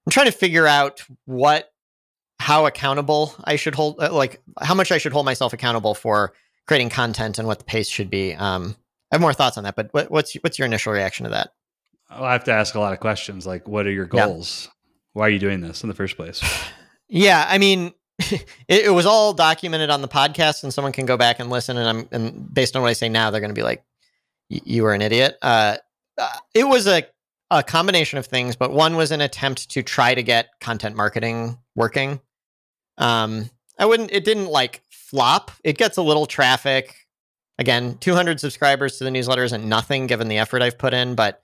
I'm 0.06 0.10
trying 0.10 0.26
to 0.26 0.32
figure 0.32 0.66
out 0.66 1.02
what, 1.24 1.72
how 2.38 2.66
accountable 2.66 3.34
I 3.44 3.56
should 3.56 3.74
hold, 3.74 4.00
uh, 4.00 4.12
like 4.12 4.42
how 4.60 4.74
much 4.74 4.92
I 4.92 4.98
should 4.98 5.12
hold 5.12 5.24
myself 5.24 5.52
accountable 5.52 5.94
for 5.94 6.34
creating 6.66 6.90
content 6.90 7.38
and 7.38 7.48
what 7.48 7.58
the 7.58 7.64
pace 7.64 7.88
should 7.88 8.10
be. 8.10 8.34
Um, 8.34 8.76
I 9.10 9.16
have 9.16 9.20
more 9.20 9.32
thoughts 9.32 9.56
on 9.56 9.64
that, 9.64 9.76
but 9.76 9.88
what, 9.92 10.10
what's 10.10 10.34
what's 10.34 10.58
your 10.58 10.66
initial 10.66 10.92
reaction 10.92 11.24
to 11.24 11.30
that? 11.30 11.52
I'll 12.10 12.24
have 12.28 12.44
to 12.44 12.52
ask 12.52 12.74
a 12.74 12.80
lot 12.80 12.92
of 12.92 13.00
questions, 13.00 13.46
like 13.46 13.66
what 13.68 13.86
are 13.86 13.92
your 13.92 14.06
goals? 14.06 14.66
Yeah. 14.66 14.70
Why 15.14 15.26
are 15.26 15.30
you 15.30 15.38
doing 15.38 15.60
this 15.60 15.82
in 15.82 15.88
the 15.88 15.94
first 15.94 16.16
place? 16.16 16.42
yeah, 17.08 17.46
I 17.48 17.58
mean, 17.58 17.92
it, 18.18 18.44
it, 18.68 18.92
was 18.92 19.06
all 19.06 19.32
documented 19.32 19.90
on 19.90 20.02
the 20.02 20.08
podcast, 20.08 20.64
and 20.64 20.74
someone 20.74 20.92
can 20.92 21.06
go 21.06 21.16
back 21.16 21.40
and 21.40 21.50
listen. 21.50 21.76
And 21.76 21.88
I'm 21.88 22.08
and 22.12 22.52
based 22.52 22.76
on 22.76 22.82
what 22.82 22.88
I 22.88 22.92
say 22.92 23.08
now, 23.08 23.30
they're 23.30 23.40
going 23.40 23.54
to 23.54 23.58
be 23.58 23.62
like, 23.62 23.84
"You 24.64 24.82
were 24.82 24.94
an 24.94 25.02
idiot." 25.02 25.36
Uh, 25.42 25.76
uh, 26.18 26.28
it 26.54 26.64
was 26.64 26.86
a 26.86 27.04
a 27.50 27.62
combination 27.62 28.18
of 28.18 28.26
things, 28.26 28.56
but 28.56 28.72
one 28.72 28.96
was 28.96 29.10
an 29.10 29.20
attempt 29.20 29.70
to 29.70 29.82
try 29.82 30.14
to 30.14 30.22
get 30.22 30.48
content 30.60 30.96
marketing 30.96 31.58
working. 31.76 32.20
Um, 32.98 33.50
I 33.78 33.86
wouldn't. 33.86 34.12
It 34.12 34.24
didn't 34.24 34.46
like 34.46 34.82
flop. 34.90 35.50
It 35.62 35.78
gets 35.78 35.96
a 35.96 36.02
little 36.02 36.26
traffic. 36.26 36.94
Again, 37.58 37.98
200 37.98 38.40
subscribers 38.40 38.98
to 38.98 39.04
the 39.04 39.10
newsletter 39.10 39.44
isn't 39.44 39.64
nothing 39.64 40.06
given 40.06 40.28
the 40.28 40.38
effort 40.38 40.62
I've 40.62 40.78
put 40.78 40.92
in, 40.92 41.14
but 41.14 41.40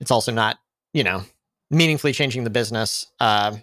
it's 0.00 0.10
also 0.10 0.30
not, 0.30 0.58
you 0.92 1.02
know, 1.02 1.24
meaningfully 1.70 2.12
changing 2.12 2.44
the 2.44 2.50
business. 2.50 3.06
Uh, 3.18 3.56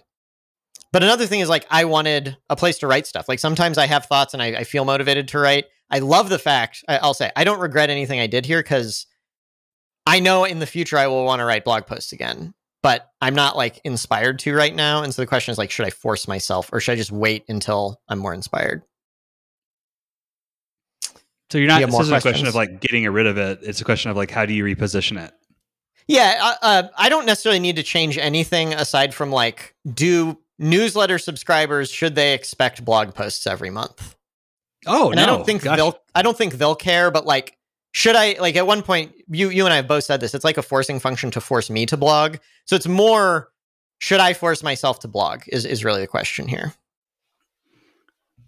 but 0.92 1.02
another 1.02 1.26
thing 1.26 1.40
is 1.40 1.48
like 1.48 1.66
I 1.70 1.86
wanted 1.86 2.36
a 2.50 2.56
place 2.56 2.78
to 2.78 2.86
write 2.86 3.06
stuff. 3.06 3.28
Like 3.28 3.38
sometimes 3.38 3.78
I 3.78 3.86
have 3.86 4.06
thoughts 4.06 4.34
and 4.34 4.42
I, 4.42 4.46
I 4.48 4.64
feel 4.64 4.84
motivated 4.84 5.28
to 5.28 5.38
write. 5.38 5.64
I 5.94 6.00
love 6.00 6.28
the 6.28 6.40
fact 6.40 6.84
I, 6.88 6.96
I'll 6.96 7.14
say 7.14 7.30
I 7.36 7.44
don't 7.44 7.60
regret 7.60 7.88
anything 7.88 8.18
I 8.18 8.26
did 8.26 8.44
here 8.44 8.60
because 8.60 9.06
I 10.04 10.18
know 10.18 10.44
in 10.44 10.58
the 10.58 10.66
future 10.66 10.98
I 10.98 11.06
will 11.06 11.24
want 11.24 11.38
to 11.38 11.44
write 11.44 11.64
blog 11.64 11.86
posts 11.86 12.12
again. 12.12 12.52
But 12.82 13.08
I'm 13.22 13.36
not 13.36 13.56
like 13.56 13.80
inspired 13.84 14.40
to 14.40 14.54
right 14.54 14.74
now. 14.74 15.04
And 15.04 15.14
so 15.14 15.22
the 15.22 15.26
question 15.26 15.52
is 15.52 15.56
like, 15.56 15.70
should 15.70 15.86
I 15.86 15.90
force 15.90 16.26
myself 16.26 16.68
or 16.72 16.80
should 16.80 16.92
I 16.92 16.96
just 16.96 17.12
wait 17.12 17.44
until 17.48 18.00
I'm 18.08 18.18
more 18.18 18.34
inspired? 18.34 18.82
So 21.50 21.58
you're 21.58 21.68
not. 21.68 21.80
You 21.80 21.86
this 21.86 22.00
is 22.00 22.10
a 22.10 22.20
question 22.20 22.48
of 22.48 22.56
like 22.56 22.80
getting 22.80 23.08
rid 23.08 23.26
of 23.26 23.38
it. 23.38 23.60
It's 23.62 23.80
a 23.80 23.84
question 23.84 24.10
of 24.10 24.16
like 24.16 24.32
how 24.32 24.44
do 24.44 24.52
you 24.52 24.64
reposition 24.64 25.24
it. 25.24 25.32
Yeah, 26.08 26.38
uh, 26.42 26.54
uh, 26.60 26.82
I 26.98 27.08
don't 27.08 27.24
necessarily 27.24 27.60
need 27.60 27.76
to 27.76 27.82
change 27.84 28.18
anything 28.18 28.74
aside 28.74 29.14
from 29.14 29.30
like, 29.30 29.74
do 29.90 30.38
newsletter 30.58 31.18
subscribers 31.18 31.90
should 31.90 32.16
they 32.16 32.34
expect 32.34 32.84
blog 32.84 33.14
posts 33.14 33.46
every 33.46 33.70
month? 33.70 34.16
Oh, 34.86 35.10
and 35.10 35.16
no. 35.16 35.22
I 35.22 35.26
don't 35.26 35.44
think 35.44 35.62
Gosh. 35.62 35.76
they'll. 35.76 35.98
I 36.14 36.22
don't 36.22 36.36
think 36.36 36.54
they'll 36.54 36.74
care. 36.74 37.10
But 37.10 37.26
like, 37.26 37.56
should 37.92 38.16
I? 38.16 38.36
Like 38.40 38.56
at 38.56 38.66
one 38.66 38.82
point, 38.82 39.12
you 39.28 39.50
you 39.50 39.64
and 39.64 39.72
I 39.72 39.76
have 39.76 39.88
both 39.88 40.04
said 40.04 40.20
this. 40.20 40.34
It's 40.34 40.44
like 40.44 40.58
a 40.58 40.62
forcing 40.62 41.00
function 41.00 41.30
to 41.32 41.40
force 41.40 41.70
me 41.70 41.86
to 41.86 41.96
blog. 41.96 42.36
So 42.64 42.76
it's 42.76 42.86
more. 42.86 43.50
Should 43.98 44.20
I 44.20 44.34
force 44.34 44.62
myself 44.62 45.00
to 45.00 45.08
blog? 45.08 45.42
Is 45.48 45.64
is 45.64 45.84
really 45.84 46.00
the 46.00 46.06
question 46.06 46.48
here. 46.48 46.74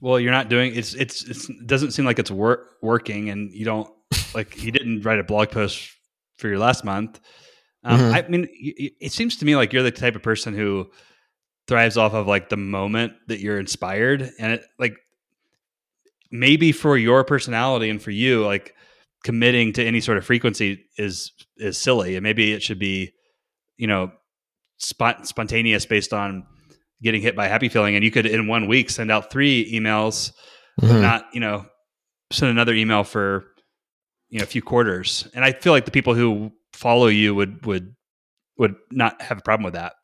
Well, 0.00 0.20
you're 0.20 0.32
not 0.32 0.48
doing 0.48 0.74
it's 0.74 0.94
it's, 0.94 1.24
it's 1.24 1.48
it 1.48 1.66
doesn't 1.66 1.92
seem 1.92 2.04
like 2.04 2.18
it's 2.18 2.30
work 2.30 2.76
working, 2.82 3.30
and 3.30 3.50
you 3.52 3.64
don't 3.64 3.90
like 4.34 4.62
you 4.62 4.70
didn't 4.72 5.02
write 5.02 5.18
a 5.18 5.24
blog 5.24 5.50
post 5.50 5.90
for 6.36 6.48
your 6.48 6.58
last 6.58 6.84
month. 6.84 7.20
Um, 7.84 8.00
mm-hmm. 8.00 8.14
I 8.14 8.28
mean, 8.28 8.48
it 8.52 9.12
seems 9.12 9.36
to 9.36 9.44
me 9.44 9.56
like 9.56 9.72
you're 9.72 9.82
the 9.82 9.90
type 9.90 10.16
of 10.16 10.22
person 10.22 10.54
who 10.54 10.90
thrives 11.68 11.96
off 11.96 12.14
of 12.14 12.26
like 12.26 12.48
the 12.48 12.56
moment 12.56 13.14
that 13.28 13.40
you're 13.40 13.58
inspired, 13.58 14.30
and 14.38 14.52
it 14.52 14.64
like 14.78 14.96
maybe 16.30 16.72
for 16.72 16.96
your 16.96 17.24
personality 17.24 17.90
and 17.90 18.00
for 18.00 18.10
you, 18.10 18.44
like 18.44 18.74
committing 19.24 19.72
to 19.74 19.84
any 19.84 20.00
sort 20.00 20.18
of 20.18 20.24
frequency 20.24 20.84
is 20.98 21.32
is 21.56 21.78
silly, 21.78 22.16
and 22.16 22.22
maybe 22.22 22.52
it 22.52 22.62
should 22.62 22.78
be, 22.78 23.12
you 23.76 23.86
know, 23.86 24.12
spot, 24.78 25.26
spontaneous 25.26 25.86
based 25.86 26.12
on 26.12 26.46
getting 27.02 27.22
hit 27.22 27.36
by 27.36 27.46
a 27.46 27.48
happy 27.48 27.68
feeling, 27.68 27.94
and 27.94 28.04
you 28.04 28.10
could 28.10 28.26
in 28.26 28.46
one 28.46 28.68
week 28.68 28.90
send 28.90 29.10
out 29.10 29.30
three 29.30 29.70
emails, 29.72 30.32
mm-hmm. 30.80 31.00
not 31.00 31.26
you 31.32 31.40
know 31.40 31.66
send 32.32 32.50
another 32.50 32.74
email 32.74 33.04
for 33.04 33.44
you 34.28 34.38
know 34.38 34.44
a 34.44 34.46
few 34.46 34.62
quarters. 34.62 35.28
And 35.34 35.44
I 35.44 35.52
feel 35.52 35.72
like 35.72 35.84
the 35.84 35.90
people 35.90 36.14
who 36.14 36.52
follow 36.72 37.06
you 37.06 37.34
would 37.34 37.64
would 37.66 37.94
would 38.58 38.74
not 38.90 39.20
have 39.22 39.38
a 39.38 39.42
problem 39.42 39.64
with 39.64 39.74
that. 39.74 39.94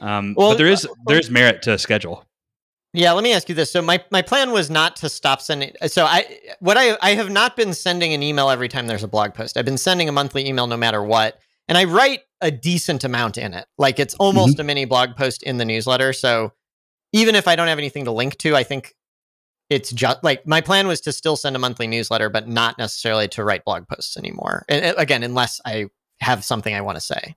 Um, 0.00 0.34
well, 0.36 0.50
but 0.50 0.58
there 0.58 0.66
is 0.66 0.84
uh, 0.84 0.88
there 1.06 1.18
is 1.18 1.30
merit 1.30 1.62
to 1.62 1.72
a 1.72 1.78
schedule. 1.78 2.24
Yeah, 2.96 3.12
let 3.12 3.22
me 3.22 3.34
ask 3.34 3.46
you 3.50 3.54
this. 3.54 3.70
So 3.70 3.82
my, 3.82 4.02
my 4.10 4.22
plan 4.22 4.52
was 4.52 4.70
not 4.70 4.96
to 4.96 5.10
stop 5.10 5.42
sending. 5.42 5.72
So 5.86 6.06
I 6.06 6.24
what 6.60 6.78
I 6.78 6.96
I 7.02 7.10
have 7.10 7.30
not 7.30 7.54
been 7.54 7.74
sending 7.74 8.14
an 8.14 8.22
email 8.22 8.48
every 8.48 8.68
time 8.68 8.86
there's 8.86 9.02
a 9.02 9.08
blog 9.08 9.34
post. 9.34 9.58
I've 9.58 9.66
been 9.66 9.76
sending 9.76 10.08
a 10.08 10.12
monthly 10.12 10.48
email 10.48 10.66
no 10.66 10.78
matter 10.78 11.02
what, 11.02 11.38
and 11.68 11.76
I 11.76 11.84
write 11.84 12.20
a 12.40 12.50
decent 12.50 13.04
amount 13.04 13.36
in 13.36 13.52
it. 13.52 13.66
Like 13.76 13.98
it's 13.98 14.14
almost 14.14 14.54
mm-hmm. 14.54 14.62
a 14.62 14.64
mini 14.64 14.84
blog 14.86 15.14
post 15.14 15.42
in 15.42 15.58
the 15.58 15.66
newsletter. 15.66 16.14
So 16.14 16.54
even 17.12 17.34
if 17.34 17.46
I 17.46 17.54
don't 17.54 17.68
have 17.68 17.76
anything 17.76 18.06
to 18.06 18.12
link 18.12 18.38
to, 18.38 18.56
I 18.56 18.62
think 18.62 18.94
it's 19.68 19.92
just 19.92 20.24
like 20.24 20.46
my 20.46 20.62
plan 20.62 20.88
was 20.88 21.02
to 21.02 21.12
still 21.12 21.36
send 21.36 21.54
a 21.54 21.58
monthly 21.58 21.86
newsletter, 21.86 22.30
but 22.30 22.48
not 22.48 22.78
necessarily 22.78 23.28
to 23.28 23.44
write 23.44 23.66
blog 23.66 23.86
posts 23.88 24.16
anymore. 24.16 24.64
And 24.70 24.94
again, 24.96 25.22
unless 25.22 25.60
I 25.66 25.88
have 26.20 26.44
something 26.44 26.74
I 26.74 26.80
want 26.80 26.96
to 26.96 27.02
say. 27.02 27.36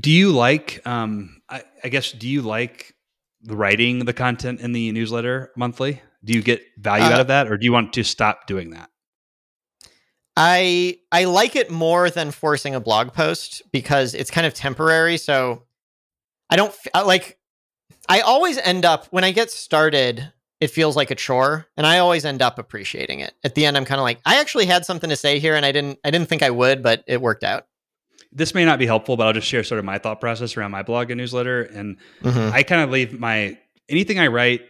Do 0.00 0.10
you 0.10 0.32
like, 0.32 0.80
um, 0.86 1.42
I, 1.50 1.64
I 1.84 1.88
guess, 1.88 2.12
do 2.12 2.28
you 2.28 2.40
like 2.40 2.94
writing 3.46 4.04
the 4.04 4.12
content 4.12 4.60
in 4.60 4.72
the 4.72 4.92
newsletter 4.92 5.50
monthly? 5.56 6.02
Do 6.24 6.32
you 6.32 6.42
get 6.42 6.62
value 6.78 7.04
uh, 7.04 7.10
out 7.10 7.20
of 7.20 7.26
that, 7.28 7.50
or 7.50 7.56
do 7.56 7.64
you 7.64 7.72
want 7.72 7.92
to 7.94 8.04
stop 8.04 8.46
doing 8.46 8.70
that? 8.70 8.90
I 10.36 10.98
I 11.10 11.24
like 11.24 11.56
it 11.56 11.70
more 11.70 12.10
than 12.10 12.30
forcing 12.30 12.74
a 12.74 12.80
blog 12.80 13.12
post 13.12 13.62
because 13.72 14.14
it's 14.14 14.30
kind 14.30 14.46
of 14.46 14.54
temporary. 14.54 15.16
So 15.16 15.64
I 16.48 16.56
don't 16.56 16.74
like. 16.94 17.38
I 18.08 18.20
always 18.20 18.58
end 18.58 18.84
up 18.84 19.06
when 19.10 19.24
I 19.24 19.32
get 19.32 19.50
started. 19.50 20.32
It 20.60 20.70
feels 20.70 20.94
like 20.94 21.10
a 21.10 21.14
chore, 21.14 21.66
and 21.78 21.86
I 21.86 21.98
always 21.98 22.26
end 22.26 22.42
up 22.42 22.58
appreciating 22.58 23.20
it. 23.20 23.32
At 23.42 23.54
the 23.54 23.64
end, 23.64 23.78
I'm 23.78 23.86
kind 23.86 23.98
of 23.98 24.02
like, 24.02 24.20
I 24.26 24.40
actually 24.40 24.66
had 24.66 24.84
something 24.84 25.08
to 25.08 25.16
say 25.16 25.38
here, 25.38 25.54
and 25.54 25.64
I 25.64 25.72
didn't. 25.72 25.98
I 26.04 26.10
didn't 26.10 26.28
think 26.28 26.42
I 26.42 26.50
would, 26.50 26.82
but 26.82 27.02
it 27.06 27.22
worked 27.22 27.44
out 27.44 27.66
this 28.32 28.54
may 28.54 28.64
not 28.64 28.78
be 28.78 28.86
helpful, 28.86 29.16
but 29.16 29.26
I'll 29.26 29.32
just 29.32 29.48
share 29.48 29.64
sort 29.64 29.78
of 29.78 29.84
my 29.84 29.98
thought 29.98 30.20
process 30.20 30.56
around 30.56 30.70
my 30.70 30.82
blog 30.82 31.10
and 31.10 31.18
newsletter. 31.18 31.62
And 31.62 31.96
mm-hmm. 32.22 32.54
I 32.54 32.62
kind 32.62 32.82
of 32.82 32.90
leave 32.90 33.18
my 33.18 33.58
anything 33.88 34.18
I 34.18 34.28
write 34.28 34.62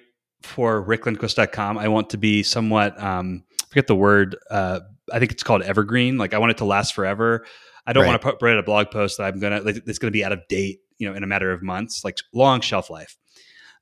for 0.43 0.83
ricklindquist.com, 0.85 1.79
I 1.79 1.89
want 1.89 2.11
to 2.11 2.17
be 2.17 2.43
somewhat 2.43 3.01
um, 3.03 3.45
forget 3.69 3.87
the 3.87 3.97
word. 3.97 4.37
Uh, 4.51 4.81
I 5.13 5.19
think 5.19 5.33
it's 5.33 5.43
called 5.43 5.63
evergreen. 5.63 6.19
Like 6.19 6.35
I 6.35 6.39
want 6.39 6.51
it 6.51 6.59
to 6.59 6.65
last 6.65 6.95
forever. 6.95 7.45
I 7.87 7.93
don't 7.93 8.03
right. 8.05 8.11
want 8.11 8.23
to 8.23 8.33
put, 8.33 8.43
write 8.43 8.59
a 8.59 8.63
blog 8.63 8.91
post 8.91 9.19
that 9.19 9.25
I'm 9.25 9.41
gonna 9.41 9.61
like, 9.61 9.83
it's 9.87 9.99
gonna 9.99 10.11
be 10.11 10.25
out 10.25 10.33
of 10.33 10.47
date, 10.49 10.81
you 10.99 11.09
know, 11.09 11.15
in 11.15 11.23
a 11.23 11.27
matter 11.27 11.53
of 11.53 11.63
months, 11.63 12.05
like 12.05 12.19
long 12.33 12.61
shelf 12.61 12.91
life. 12.91 13.17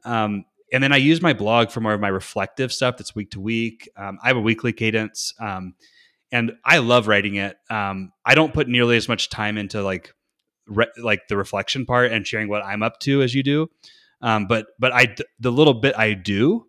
Um, 0.05 0.45
and 0.73 0.83
then 0.83 0.93
I 0.93 0.97
use 0.97 1.23
my 1.23 1.33
blog 1.33 1.71
for 1.71 1.81
more 1.81 1.95
of 1.95 2.01
my 2.01 2.09
reflective 2.09 2.73
stuff 2.73 2.97
that's 2.99 3.15
week 3.15 3.31
to 3.33 3.41
week. 3.41 3.89
Um, 3.97 4.19
I 4.23 4.29
have 4.29 4.37
a 4.37 4.41
weekly 4.41 4.73
cadence. 4.73 5.33
Um, 5.41 5.75
and 6.31 6.53
I 6.65 6.79
love 6.79 7.09
writing 7.09 7.37
it. 7.37 7.57
Um, 7.71 8.13
I 8.25 8.35
don't 8.35 8.53
put 8.53 8.69
nearly 8.69 8.97
as 8.97 9.09
much 9.09 9.31
time 9.31 9.57
into 9.59 9.83
like 9.83 10.15
re- 10.67 10.93
like 10.99 11.29
the 11.29 11.37
reflection 11.37 11.87
part 11.87 12.13
and 12.13 12.27
sharing 12.27 12.49
what 12.49 12.65
I'm 12.65 12.83
up 12.83 12.99
to 13.01 13.23
as 13.23 13.35
you 13.35 13.43
do. 13.43 13.71
Um, 14.21 14.47
but 14.47 14.67
but 14.79 14.93
I 14.93 15.15
the 15.39 15.51
little 15.51 15.75
bit 15.75 15.97
I 15.97 16.15
do, 16.15 16.67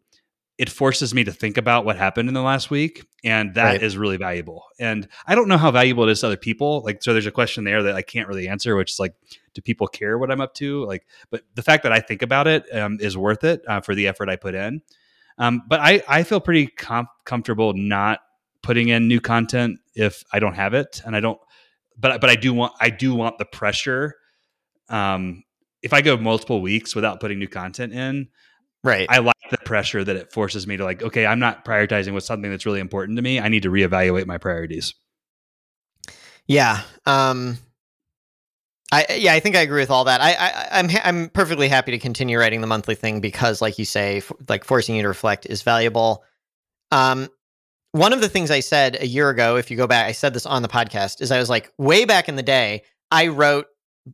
it 0.57 0.69
forces 0.69 1.13
me 1.13 1.23
to 1.23 1.31
think 1.31 1.57
about 1.57 1.85
what 1.85 1.97
happened 1.97 2.27
in 2.27 2.33
the 2.33 2.41
last 2.41 2.69
week, 2.69 3.07
and 3.23 3.53
that 3.55 3.63
right. 3.63 3.83
is 3.83 3.97
really 3.97 4.17
valuable. 4.17 4.63
And 4.79 5.07
I 5.25 5.35
don't 5.35 5.47
know 5.47 5.57
how 5.57 5.71
valuable 5.71 6.07
it 6.07 6.11
is 6.11 6.21
to 6.21 6.27
other 6.27 6.37
people. 6.37 6.81
Like 6.85 7.01
so, 7.01 7.13
there's 7.13 7.25
a 7.25 7.31
question 7.31 7.63
there 7.63 7.83
that 7.83 7.95
I 7.95 8.01
can't 8.01 8.27
really 8.27 8.47
answer, 8.47 8.75
which 8.75 8.91
is 8.91 8.99
like, 8.99 9.15
do 9.53 9.61
people 9.61 9.87
care 9.87 10.17
what 10.17 10.31
I'm 10.31 10.41
up 10.41 10.53
to? 10.55 10.85
Like, 10.85 11.07
but 11.31 11.43
the 11.55 11.63
fact 11.63 11.83
that 11.83 11.91
I 11.91 11.99
think 11.99 12.21
about 12.21 12.47
it 12.47 12.63
um, 12.75 12.97
is 13.01 13.17
worth 13.17 13.43
it 13.43 13.61
uh, 13.67 13.81
for 13.81 13.95
the 13.95 14.07
effort 14.07 14.29
I 14.29 14.35
put 14.35 14.53
in. 14.53 14.81
Um, 15.37 15.63
but 15.67 15.79
I 15.79 16.03
I 16.07 16.23
feel 16.23 16.39
pretty 16.39 16.67
com- 16.67 17.07
comfortable 17.25 17.73
not 17.73 18.19
putting 18.61 18.89
in 18.89 19.07
new 19.07 19.19
content 19.19 19.79
if 19.95 20.23
I 20.31 20.39
don't 20.39 20.55
have 20.55 20.73
it, 20.73 21.01
and 21.05 21.15
I 21.15 21.19
don't. 21.19 21.39
But 21.97 22.21
but 22.21 22.29
I 22.29 22.35
do 22.35 22.53
want 22.53 22.73
I 22.79 22.89
do 22.89 23.13
want 23.13 23.37
the 23.37 23.45
pressure 23.45 24.15
um, 24.89 25.43
if 25.81 25.93
I 25.93 26.01
go 26.01 26.17
multiple 26.17 26.61
weeks 26.61 26.95
without 26.95 27.19
putting 27.19 27.39
new 27.39 27.47
content 27.47 27.93
in, 27.93 28.27
right. 28.83 29.07
I 29.09 29.19
like 29.19 29.35
the 29.49 29.57
pressure 29.57 30.03
that 30.03 30.15
it 30.15 30.33
forces 30.33 30.67
me 30.67 30.77
to 30.77 30.83
like, 30.83 31.01
okay, 31.01 31.25
I'm 31.25 31.39
not 31.39 31.63
prioritizing 31.63 32.13
with 32.13 32.23
something 32.23 32.49
that's 32.49 32.65
really 32.65 32.79
important 32.79 33.17
to 33.17 33.21
me. 33.21 33.39
I 33.39 33.47
need 33.47 33.63
to 33.63 33.69
reevaluate 33.69 34.25
my 34.25 34.37
priorities. 34.37 34.93
Yeah. 36.47 36.81
Um, 37.05 37.59
I 38.91 39.05
yeah, 39.17 39.33
I 39.33 39.39
think 39.39 39.55
I 39.55 39.61
agree 39.61 39.81
with 39.81 39.91
all 39.91 40.05
that. 40.05 40.19
I, 40.19 40.33
I 40.33 40.67
I'm 40.79 40.89
ha- 40.89 41.01
I'm 41.03 41.29
perfectly 41.29 41.67
happy 41.67 41.91
to 41.91 41.99
continue 41.99 42.39
writing 42.39 42.61
the 42.61 42.67
monthly 42.67 42.95
thing 42.95 43.21
because, 43.21 43.61
like 43.61 43.77
you 43.77 43.85
say, 43.85 44.17
f- 44.17 44.31
like 44.47 44.63
forcing 44.63 44.95
you 44.95 45.03
to 45.03 45.07
reflect 45.07 45.45
is 45.45 45.61
valuable. 45.61 46.23
Um, 46.91 47.29
one 47.91 48.13
of 48.13 48.21
the 48.21 48.29
things 48.29 48.51
I 48.51 48.59
said 48.59 48.97
a 48.99 49.07
year 49.07 49.29
ago, 49.29 49.55
if 49.55 49.71
you 49.71 49.77
go 49.77 49.87
back, 49.87 50.05
I 50.05 50.11
said 50.11 50.33
this 50.33 50.45
on 50.45 50.61
the 50.61 50.67
podcast, 50.67 51.21
is 51.21 51.31
I 51.31 51.39
was 51.39 51.49
like, 51.49 51.71
way 51.77 52.05
back 52.05 52.29
in 52.29 52.35
the 52.35 52.43
day, 52.43 52.83
I 53.11 53.27
wrote 53.27 53.65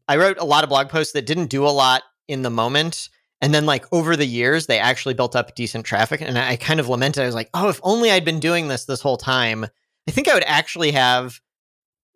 I 0.07 0.17
wrote 0.17 0.37
a 0.39 0.45
lot 0.45 0.63
of 0.63 0.69
blog 0.69 0.89
posts 0.89 1.13
that 1.13 1.25
didn't 1.25 1.47
do 1.47 1.65
a 1.65 1.69
lot 1.69 2.03
in 2.27 2.41
the 2.41 2.49
moment. 2.49 3.09
And 3.41 3.53
then 3.53 3.65
like 3.65 3.85
over 3.93 4.15
the 4.15 4.25
years, 4.25 4.65
they 4.65 4.79
actually 4.79 5.13
built 5.13 5.35
up 5.35 5.55
decent 5.55 5.85
traffic. 5.85 6.21
And 6.21 6.37
I 6.37 6.55
kind 6.55 6.79
of 6.79 6.89
lamented. 6.89 7.23
I 7.23 7.25
was 7.25 7.35
like, 7.35 7.49
oh, 7.53 7.69
if 7.69 7.79
only 7.83 8.11
I'd 8.11 8.25
been 8.25 8.39
doing 8.39 8.67
this 8.67 8.85
this 8.85 9.01
whole 9.01 9.17
time, 9.17 9.65
I 10.07 10.11
think 10.11 10.27
I 10.27 10.33
would 10.33 10.43
actually 10.45 10.91
have 10.91 11.39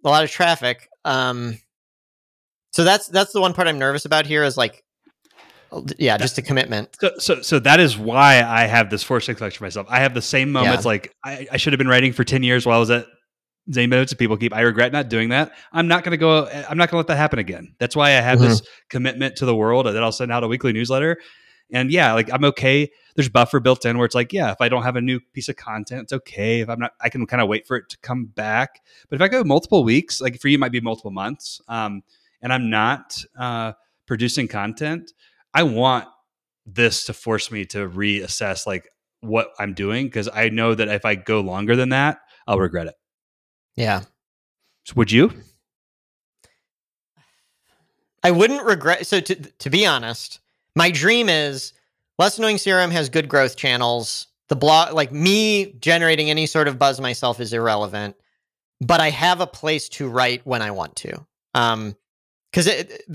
a 0.04 0.10
lot 0.10 0.24
of 0.24 0.32
traffic. 0.32 0.90
Um, 1.06 1.58
so 2.72 2.84
that's 2.84 3.08
that's 3.08 3.34
the 3.34 3.42
one 3.42 3.54
part 3.54 3.68
I'm 3.68 3.80
nervous 3.80 4.06
about 4.06 4.26
here 4.26 4.44
is 4.44 4.58
like, 4.58 4.84
yeah, 5.98 6.18
just 6.18 6.38
a 6.38 6.42
commitment. 6.42 6.96
So, 7.00 7.12
so, 7.18 7.42
so 7.42 7.60
that 7.60 7.80
is 7.80 7.98
why 7.98 8.42
I 8.42 8.66
have 8.66 8.90
this 8.90 9.04
forced 9.04 9.30
intellectual 9.30 9.66
myself. 9.66 9.88
I 9.90 10.00
have 10.00 10.14
the 10.14 10.22
same 10.22 10.52
moments. 10.52 10.86
Yeah. 10.86 10.90
Like 10.90 11.16
I, 11.24 11.48
I 11.52 11.58
should 11.58 11.74
have 11.74 11.78
been 11.78 11.88
writing 11.88 12.14
for 12.14 12.24
ten 12.24 12.44
years 12.44 12.66
while 12.66 12.78
I 12.78 12.80
was 12.80 12.90
at 12.92 13.06
Zane 13.72 13.92
and 13.94 14.18
People 14.18 14.38
Keep. 14.38 14.54
I 14.54 14.62
regret 14.62 14.92
not 14.92 15.10
doing 15.10 15.30
that. 15.30 15.52
I'm 15.72 15.88
not 15.88 16.04
going 16.04 16.12
to 16.12 16.18
go. 16.18 16.48
I'm 16.48 16.78
not 16.78 16.90
going 16.90 16.96
to 16.96 16.98
let 16.98 17.08
that 17.08 17.18
happen 17.18 17.40
again. 17.40 17.76
That's 17.78 17.96
why 17.96 18.10
I 18.10 18.22
have 18.22 18.40
this 18.40 18.62
commitment 18.90 19.36
to 19.38 19.46
the 19.46 19.56
world 19.56 19.86
that 19.86 20.04
I'll 20.04 20.12
send 20.12 20.32
out 20.32 20.44
a 20.44 20.48
weekly 20.48 20.74
newsletter. 20.74 21.18
And 21.72 21.92
yeah, 21.92 22.14
like 22.14 22.34
I'm 22.34 22.44
okay. 22.46 22.90
There's 23.16 23.30
buffer 23.30 23.60
built 23.60 23.86
in 23.86 23.98
where 23.98 24.06
it's 24.06 24.16
like, 24.16 24.34
yeah, 24.34 24.52
if 24.52 24.60
I 24.60 24.70
don't 24.70 24.82
have 24.82 24.96
a 24.96 25.02
new 25.02 25.20
piece 25.34 25.50
of 25.50 25.56
content, 25.56 26.04
it's 26.04 26.14
okay. 26.14 26.62
If 26.62 26.70
I'm 26.70 26.80
not, 26.80 26.94
I 27.00 27.10
can 27.10 27.28
kind 27.28 27.42
of 27.42 27.48
wait 27.48 27.68
for 27.68 27.78
it 27.78 27.90
to 27.90 27.98
come 28.00 28.26
back. 28.26 28.82
But 29.08 29.18
if 29.18 29.22
I 29.22 29.28
go 29.28 29.44
multiple 29.44 29.84
weeks, 29.84 30.20
like 30.20 30.40
for 30.40 30.48
you, 30.48 30.56
it 30.56 30.60
might 30.60 30.72
be 30.72 30.82
multiple 30.82 31.12
months, 31.12 31.62
um, 31.68 32.02
and 32.42 32.52
I'm 32.52 32.72
not 32.72 33.24
uh, 33.38 33.74
producing 34.08 34.48
content, 34.48 35.14
I 35.54 35.64
want 35.64 36.08
this 36.66 37.06
to 37.06 37.14
force 37.14 37.52
me 37.52 37.66
to 37.66 37.90
reassess 37.90 38.68
like 38.68 38.90
what 39.22 39.50
I'm 39.60 39.74
doing 39.74 40.06
because 40.06 40.30
I 40.34 40.50
know 40.50 40.76
that 40.76 40.88
if 40.88 41.06
I 41.06 41.16
go 41.16 41.42
longer 41.42 41.76
than 41.76 41.90
that, 41.90 42.20
I'll 42.48 42.60
regret 42.60 42.88
it. 42.88 42.96
Yeah. 43.76 44.04
So 44.86 44.94
would 44.96 45.12
you? 45.12 45.32
I 48.24 48.32
wouldn't 48.32 48.66
regret. 48.66 49.06
So 49.08 49.20
to 49.20 49.36
to 49.36 49.70
be 49.70 49.86
honest, 49.86 50.40
my 50.76 50.92
dream 50.92 51.30
is 51.30 51.74
less 52.18 52.38
annoying 52.38 52.58
CRM 52.58 52.92
has 52.92 53.10
good 53.10 53.30
growth 53.30 53.56
channels. 53.56 54.28
The 54.50 54.56
blog, 54.56 54.94
like 54.94 55.12
me 55.12 55.74
generating 55.80 56.30
any 56.30 56.46
sort 56.46 56.68
of 56.68 56.80
buzz 56.80 57.00
myself, 57.00 57.40
is 57.40 57.54
irrelevant. 57.54 58.16
But 58.82 59.00
I 59.00 59.10
have 59.10 59.42
a 59.42 59.48
place 59.48 59.90
to 59.90 60.10
write 60.10 60.46
when 60.46 60.62
I 60.62 60.72
want 60.72 60.96
to. 60.98 61.26
Um, 61.54 61.96
because 62.52 62.70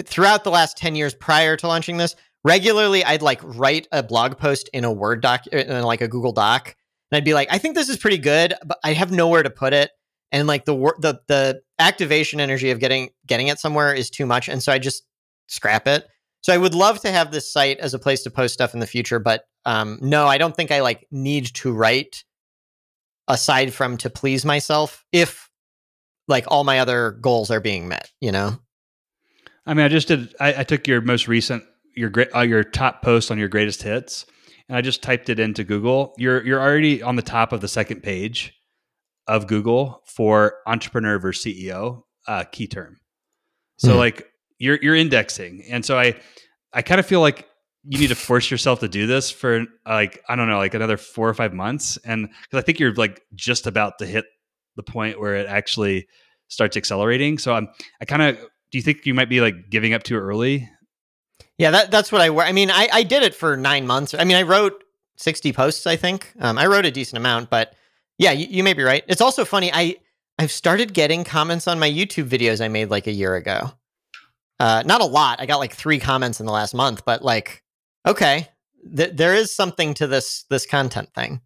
throughout 0.05 0.45
the 0.45 0.51
last 0.51 0.77
ten 0.77 0.95
years 0.97 1.15
prior 1.15 1.57
to 1.57 1.67
launching 1.67 1.97
this, 1.97 2.17
regularly 2.45 3.05
I'd 3.05 3.23
like 3.23 3.41
write 3.43 3.89
a 3.93 4.03
blog 4.03 4.39
post 4.39 4.69
in 4.73 4.85
a 4.85 4.93
Word 4.93 5.21
doc, 5.21 5.47
in 5.49 5.83
like 5.83 6.01
a 6.01 6.09
Google 6.09 6.33
Doc, 6.33 6.75
and 7.11 7.17
I'd 7.17 7.25
be 7.25 7.35
like, 7.35 7.49
I 7.51 7.59
think 7.59 7.75
this 7.75 7.89
is 7.89 7.97
pretty 7.97 8.19
good, 8.19 8.55
but 8.65 8.79
I 8.85 8.93
have 8.93 9.13
nowhere 9.13 9.43
to 9.43 9.51
put 9.51 9.73
it 9.73 9.91
and 10.35 10.49
like 10.49 10.65
the 10.65 10.75
the 10.99 11.21
the 11.29 11.63
activation 11.79 12.41
energy 12.41 12.71
of 12.71 12.81
getting 12.81 13.11
getting 13.27 13.49
it 13.49 13.59
somewhere 13.59 13.95
is 13.95 14.11
too 14.11 14.27
much 14.27 14.49
and 14.49 14.63
so 14.63 14.73
i 14.73 14.79
just 14.79 15.05
scrap 15.47 15.87
it. 15.87 16.07
So 16.43 16.53
i 16.53 16.59
would 16.59 16.75
love 16.75 17.01
to 17.01 17.11
have 17.11 17.31
this 17.31 17.51
site 17.51 17.79
as 17.79 17.95
a 17.95 17.99
place 17.99 18.23
to 18.25 18.31
post 18.31 18.53
stuff 18.53 18.75
in 18.75 18.81
the 18.81 18.87
future 18.87 19.19
but 19.19 19.45
um 19.65 19.99
no 20.03 20.27
i 20.27 20.37
don't 20.37 20.55
think 20.55 20.71
i 20.71 20.83
like 20.83 21.07
need 21.11 21.47
to 21.55 21.73
write 21.73 22.25
aside 23.29 23.73
from 23.73 23.97
to 23.99 24.11
please 24.11 24.45
myself 24.45 25.05
if 25.13 25.49
like 26.29 26.45
all 26.49 26.65
my 26.65 26.81
other 26.81 27.13
goals 27.13 27.51
are 27.51 27.61
being 27.61 27.89
met 27.89 28.11
you 28.21 28.33
know 28.33 28.59
I 29.67 29.75
mean, 29.75 29.85
I 29.85 29.89
just 29.89 30.09
did. 30.09 30.35
I, 30.41 30.61
I 30.61 30.65
took 30.65 30.87
your 30.87 31.01
most 31.01 31.29
recent, 31.29 31.65
your 31.97 32.11
great, 32.11 32.29
uh, 32.35 32.41
your 32.41 32.65
top 32.65 33.03
post 33.03 33.31
on 33.31 33.39
your 33.39 33.49
greatest 33.49 33.83
hits, 33.83 34.27
and 34.69 34.77
I 34.77 34.81
just 34.81 35.03
typed 35.03 35.29
it 35.29 35.39
into 35.39 35.65
Google. 35.65 36.15
You're 36.19 36.45
you're 36.45 36.61
already 36.61 37.03
on 37.03 37.17
the 37.17 37.23
top 37.23 37.53
of 37.53 37.61
the 37.61 37.69
second 37.69 38.03
page 38.03 38.55
of 39.27 39.47
Google 39.47 40.03
for 40.07 40.57
entrepreneur 40.67 41.19
versus 41.19 41.47
CEO 41.55 42.03
uh, 42.29 42.45
key 42.45 42.67
term. 42.67 42.99
So 43.79 43.93
Hmm. 43.93 43.99
like 43.99 44.27
you're 44.59 44.79
you're 44.83 44.95
indexing, 44.95 45.65
and 45.71 45.85
so 45.85 45.99
I 45.99 46.15
I 46.73 46.83
kind 46.83 47.01
of 47.01 47.07
feel 47.07 47.21
like 47.21 47.49
you 47.87 47.99
need 47.99 48.09
to 48.09 48.15
force 48.15 48.51
yourself 48.51 48.81
to 48.81 48.89
do 48.89 49.07
this 49.07 49.31
for 49.31 49.65
like 49.87 50.23
I 50.29 50.37
don't 50.37 50.49
know 50.49 50.59
like 50.59 50.75
another 50.75 50.97
four 50.97 51.29
or 51.29 51.35
five 51.35 51.53
months, 51.55 51.97
and 52.05 52.29
because 52.29 52.59
I 52.59 52.63
think 52.63 52.81
you're 52.81 52.95
like 52.95 53.23
just 53.35 53.67
about 53.67 53.99
to 53.99 54.07
hit 54.07 54.27
the 54.77 54.83
point 54.83 55.19
where 55.21 55.37
it 55.37 55.47
actually 55.47 56.07
starts 56.49 56.77
accelerating. 56.77 57.39
So 57.39 57.55
I'm 57.55 57.69
I 58.01 58.05
kind 58.05 58.23
of 58.23 58.39
do 58.75 58.79
you 58.79 58.83
think 58.83 59.07
you 59.07 59.15
might 59.15 59.29
be 59.29 59.41
like 59.41 59.71
giving 59.71 59.95
up 59.95 60.03
too 60.03 60.17
early? 60.17 60.69
yeah 61.59 61.71
that 61.71 61.93
that's 61.93 62.11
what 62.11 62.21
i 62.21 62.27
i 62.45 62.51
mean 62.51 62.73
i 62.73 62.89
i 62.93 63.05
did 63.05 63.23
it 63.23 63.33
for 63.33 63.57
nine 63.57 63.87
months. 63.87 64.15
I 64.15 64.25
mean 64.25 64.37
i 64.37 64.43
wrote 64.43 64.83
60 65.15 65.53
posts 65.53 65.87
i 65.87 65.95
think. 65.95 66.33
Um 66.41 66.59
i 66.59 66.67
wrote 66.67 66.85
a 66.85 66.91
decent 66.91 67.17
amount 67.17 67.51
but 67.51 67.77
yeah 68.19 68.33
you, 68.33 68.49
you 68.51 68.65
may 68.65 68.73
be 68.73 68.83
right. 68.83 69.05
It's 69.07 69.21
also 69.21 69.45
funny 69.45 69.71
i 69.73 69.95
i've 70.41 70.51
started 70.51 70.93
getting 70.93 71.23
comments 71.23 71.69
on 71.69 71.79
my 71.79 71.89
youtube 71.89 72.29
videos 72.29 72.61
i 72.61 72.67
made 72.67 72.91
like 72.91 73.07
a 73.07 73.13
year 73.13 73.37
ago. 73.37 73.71
Uh 74.59 74.83
not 74.85 75.01
a 75.01 75.07
lot. 75.07 75.41
I 75.41 75.47
got 75.47 75.59
like 75.59 75.73
three 75.73 76.01
comments 76.01 76.41
in 76.41 76.47
the 76.47 76.53
last 76.53 76.75
month 76.75 77.05
but 77.05 77.23
like 77.23 77.63
okay 78.05 78.49
th- 78.97 79.13
there 79.15 79.37
is 79.37 79.55
something 79.55 79.95
to 79.95 80.09
this 80.09 80.47
this 80.51 80.67
content 80.67 81.15
thing. 81.15 81.41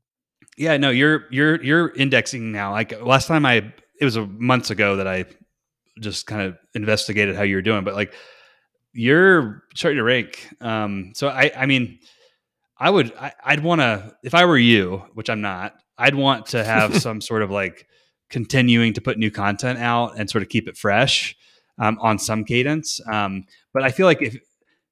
Yeah, 0.56 0.78
no, 0.78 0.88
you're 0.88 1.26
you're 1.30 1.62
you're 1.62 1.90
indexing 1.94 2.52
now. 2.52 2.72
Like 2.72 2.98
last 3.02 3.28
time 3.28 3.44
I 3.44 3.70
it 4.00 4.06
was 4.06 4.16
a 4.16 4.24
months 4.26 4.70
ago 4.70 4.96
that 4.96 5.06
I 5.06 5.26
just 6.00 6.26
kind 6.26 6.42
of 6.42 6.58
investigated 6.74 7.36
how 7.36 7.42
you 7.42 7.56
were 7.56 7.62
doing, 7.62 7.84
but 7.84 7.94
like 7.94 8.14
you're 8.92 9.62
starting 9.74 9.98
to 9.98 10.04
rank. 10.04 10.48
Um 10.60 11.12
so 11.14 11.28
I 11.28 11.50
I 11.56 11.66
mean 11.66 11.98
I 12.78 12.90
would 12.90 13.14
I, 13.16 13.32
I'd 13.44 13.62
want 13.62 13.80
to 13.80 14.16
if 14.22 14.34
I 14.34 14.44
were 14.44 14.58
you, 14.58 15.04
which 15.14 15.30
I'm 15.30 15.40
not, 15.40 15.74
I'd 15.96 16.14
want 16.14 16.46
to 16.46 16.64
have 16.64 16.96
some 17.02 17.20
sort 17.20 17.42
of 17.42 17.50
like 17.50 17.86
continuing 18.30 18.92
to 18.94 19.00
put 19.00 19.18
new 19.18 19.30
content 19.30 19.78
out 19.78 20.18
and 20.18 20.28
sort 20.28 20.42
of 20.42 20.48
keep 20.48 20.68
it 20.68 20.76
fresh 20.76 21.36
um, 21.78 21.98
on 22.00 22.18
some 22.18 22.44
cadence. 22.44 23.00
Um, 23.10 23.44
but 23.72 23.82
I 23.82 23.90
feel 23.90 24.06
like 24.06 24.22
if 24.22 24.36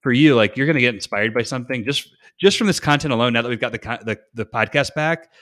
for 0.01 0.13
you, 0.13 0.35
like 0.35 0.57
you're 0.57 0.67
going 0.67 0.75
to 0.75 0.81
get 0.81 0.95
inspired 0.95 1.35
by 1.35 1.43
something 1.43 1.85
just 1.85 2.15
just 2.39 2.59
from 2.59 2.67
this 2.67 2.81
content 2.81 3.13
alone. 3.13 3.33
Now 3.33 3.43
that 3.43 3.49
we've 3.49 3.61
got 3.61 3.73
the 3.73 3.79
the, 4.05 4.19
the 4.35 4.47
podcast 4.47 4.95
back, 4.95 5.33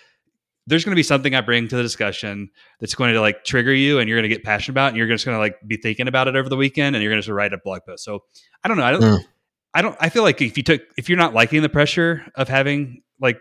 there's 0.66 0.84
going 0.84 0.92
to 0.92 0.96
be 0.96 1.02
something 1.02 1.34
I 1.34 1.40
bring 1.40 1.68
to 1.68 1.76
the 1.76 1.82
discussion 1.82 2.50
that's 2.80 2.94
going 2.94 3.12
to 3.12 3.20
like 3.20 3.44
trigger 3.44 3.74
you, 3.74 3.98
and 3.98 4.08
you're 4.08 4.18
going 4.18 4.28
to 4.28 4.34
get 4.34 4.44
passionate 4.44 4.74
about, 4.74 4.86
it, 4.86 4.88
and 4.90 4.96
you're 4.96 5.06
just 5.08 5.24
going 5.24 5.36
to 5.36 5.40
like 5.40 5.56
be 5.66 5.76
thinking 5.76 6.08
about 6.08 6.28
it 6.28 6.36
over 6.36 6.48
the 6.48 6.56
weekend, 6.56 6.96
and 6.96 7.02
you're 7.02 7.12
going 7.12 7.22
to 7.22 7.34
write 7.34 7.52
a 7.52 7.58
blog 7.58 7.80
post. 7.86 8.04
So 8.04 8.24
I 8.62 8.68
don't 8.68 8.76
know. 8.76 8.84
I 8.84 8.92
don't. 8.92 9.02
Mm. 9.02 9.24
I 9.74 9.82
don't. 9.82 9.96
I 10.00 10.08
feel 10.08 10.22
like 10.22 10.40
if 10.40 10.56
you 10.56 10.62
took, 10.62 10.82
if 10.96 11.08
you're 11.08 11.18
not 11.18 11.34
liking 11.34 11.62
the 11.62 11.68
pressure 11.68 12.24
of 12.34 12.48
having 12.48 13.02
like 13.20 13.40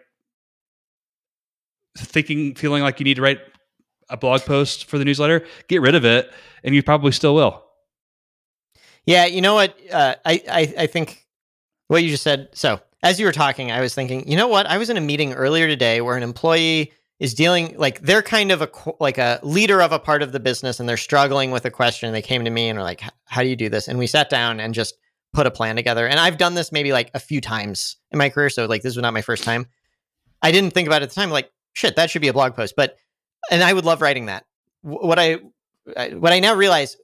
thinking, 1.98 2.56
feeling 2.56 2.84
like 2.84 3.00
you 3.00 3.04
need 3.04 3.16
to 3.16 3.22
write 3.22 3.40
a 4.10 4.18
blog 4.18 4.42
post 4.42 4.86
for 4.86 4.98
the 4.98 5.06
newsletter, 5.06 5.46
get 5.68 5.82
rid 5.82 5.96
of 5.96 6.06
it, 6.06 6.32
and 6.64 6.74
you 6.76 6.84
probably 6.84 7.12
still 7.12 7.36
will. 7.36 7.64
yeah 9.06 9.26
you 9.26 9.42
know 9.42 9.54
what 9.54 9.78
uh, 9.92 10.16
I, 10.26 10.42
I 10.50 10.74
i 10.80 10.88
think 10.88 11.26
what 11.88 12.04
you 12.04 12.10
just 12.10 12.24
said 12.24 12.50
so 12.54 12.80
as 13.02 13.20
you 13.20 13.26
were 13.26 13.32
talking 13.32 13.72
i 13.72 13.82
was 13.82 13.94
thinking 13.94 14.28
you 14.28 14.38
know 14.38 14.48
what 14.48 14.66
i 14.66 14.78
was 14.78 14.90
in 14.90 14.98
a 14.98 15.02
meeting 15.02 15.34
earlier 15.34 15.68
today 15.68 16.02
where 16.02 16.16
an 16.16 16.24
employee 16.24 16.94
is 17.24 17.34
dealing 17.34 17.74
like 17.78 18.02
they're 18.02 18.22
kind 18.22 18.52
of 18.52 18.62
a 18.62 18.70
like 19.00 19.18
a 19.18 19.40
leader 19.44 19.82
of 19.82 19.94
a 19.94 19.98
part 19.98 20.22
of 20.22 20.34
the 20.34 20.42
business 20.42 20.78
and 20.82 20.90
they're 20.90 20.98
struggling 20.98 21.52
with 21.52 21.64
a 21.64 21.72
question. 21.72 22.12
They 22.12 22.22
came 22.22 22.44
to 22.44 22.50
me 22.52 22.68
and 22.68 22.78
were 22.78 22.84
like 22.84 23.02
how 23.24 23.42
do 23.42 23.48
you 23.48 23.56
do 23.56 23.70
this? 23.70 23.88
And 23.88 23.98
we 23.98 24.08
sat 24.08 24.30
down 24.30 24.60
and 24.60 24.74
just 24.74 24.98
put 25.32 25.48
a 25.48 25.52
plan 25.52 25.78
together. 25.78 26.06
And 26.06 26.20
i've 26.20 26.38
done 26.38 26.54
this 26.54 26.74
maybe 26.74 26.92
like 26.92 27.10
a 27.14 27.20
few 27.20 27.40
times 27.40 27.96
in 28.12 28.18
my 28.20 28.28
career 28.30 28.50
so 28.50 28.66
like 28.66 28.82
this 28.82 28.98
was 28.98 29.02
not 29.02 29.14
my 29.14 29.22
first 29.22 29.46
time. 29.46 29.68
I 30.42 30.52
didn't 30.52 30.72
think 30.72 30.86
about 30.86 31.02
it 31.02 31.06
at 31.06 31.10
the 31.12 31.16
time 31.16 31.30
like 31.30 31.50
shit 31.72 31.96
that 31.96 32.10
should 32.10 32.22
be 32.22 32.28
a 32.28 32.34
blog 32.34 32.56
post. 32.56 32.74
But 32.76 32.98
and 33.50 33.64
i 33.64 33.72
would 33.72 33.86
love 33.86 34.02
writing 34.02 34.26
that. 34.26 34.46
What 34.82 35.18
I- 35.18 35.40
what 36.26 36.34
i 36.34 36.40
now 36.40 36.56
realize 36.56 36.98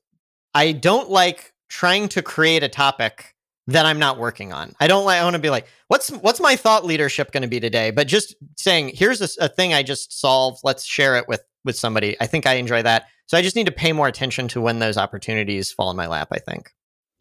i 0.54 0.74
don't 0.74 1.10
like 1.10 1.54
trying 1.70 2.08
to 2.10 2.22
create 2.22 2.64
a 2.64 2.70
topic 2.70 3.36
that 3.72 3.86
i'm 3.86 4.00
not 4.00 4.18
working 4.18 4.52
on 4.54 4.74
i 4.80 4.88
don't 4.88 5.06
like 5.06 5.20
i 5.20 5.24
want 5.24 5.36
to 5.36 5.42
be 5.42 5.50
like 5.50 5.68
what's 5.88 6.10
what's 6.10 6.40
my 6.40 6.56
thought 6.56 6.86
leadership 6.86 7.32
going 7.32 7.44
to 7.44 7.48
be 7.50 7.60
today 7.60 7.92
but 7.92 8.08
just 8.08 8.36
saying 8.58 8.92
here's 8.94 9.22
a 9.38 9.48
thing 9.50 9.74
i 9.74 9.82
just 9.84 10.20
solved 10.20 10.60
let's 10.64 10.86
share 10.86 11.18
it 11.18 11.28
with 11.28 11.44
with 11.66 11.76
somebody 11.78 12.16
i 12.22 12.26
think 12.28 12.46
i 12.46 12.54
enjoy 12.54 12.82
that 12.82 13.06
so 13.26 13.38
i 13.38 13.42
just 13.42 13.56
need 13.56 13.66
to 13.66 13.72
pay 13.72 13.92
more 13.92 14.08
attention 14.08 14.48
to 14.48 14.62
when 14.62 14.80
those 14.80 14.98
opportunities 14.98 15.72
fall 15.72 15.90
in 15.92 15.98
my 15.98 16.08
lap 16.08 16.30
i 16.32 16.40
think 16.40 16.72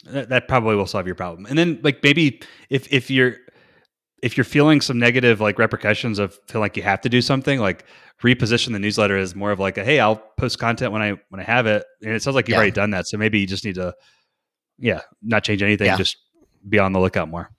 That, 0.05 0.29
that 0.29 0.49
probably 0.49 0.77
will 0.77 0.87
solve 0.87 1.07
your 1.07 1.17
problem. 1.17 1.45
And 1.47 1.59
then 1.59 1.81
like 1.83 2.03
maybe 2.03 2.41
if 2.71 2.91
if 2.93 3.11
you're 3.11 3.37
if 4.23 4.37
you're 4.37 4.45
feeling 4.45 4.81
some 4.81 4.99
negative 4.99 5.41
like 5.41 5.59
repercussions 5.59 6.19
of 6.19 6.39
feeling 6.49 6.63
like 6.63 6.77
you 6.77 6.83
have 6.85 7.01
to 7.03 7.09
do 7.09 7.21
something, 7.21 7.61
like 7.61 7.85
reposition 8.23 8.73
the 8.73 8.79
newsletter 8.79 9.17
as 9.17 9.35
more 9.35 9.51
of 9.53 9.59
like 9.61 9.77
a 9.79 9.85
hey, 9.85 9.99
I'll 10.01 10.17
post 10.37 10.59
content 10.59 10.93
when 10.93 11.03
I 11.03 11.11
when 11.31 11.41
I 11.41 11.45
have 11.45 11.67
it. 11.67 11.85
And 12.03 12.15
it 12.15 12.23
sounds 12.23 12.35
like 12.37 12.47
you've 12.49 12.55
Yeah. 12.55 12.59
already 12.59 12.73
done 12.73 12.91
that. 12.91 13.07
So 13.09 13.17
maybe 13.19 13.39
you 13.41 13.47
just 13.47 13.65
need 13.65 13.75
to 13.77 13.93
yeah, 14.79 15.01
not 15.23 15.43
change 15.45 15.63
anything. 15.63 15.87
Yeah. 15.87 15.97
Just 15.97 16.17
be 16.69 16.79
on 16.79 16.93
the 16.93 17.01
lookout 17.01 17.29
more. 17.29 17.51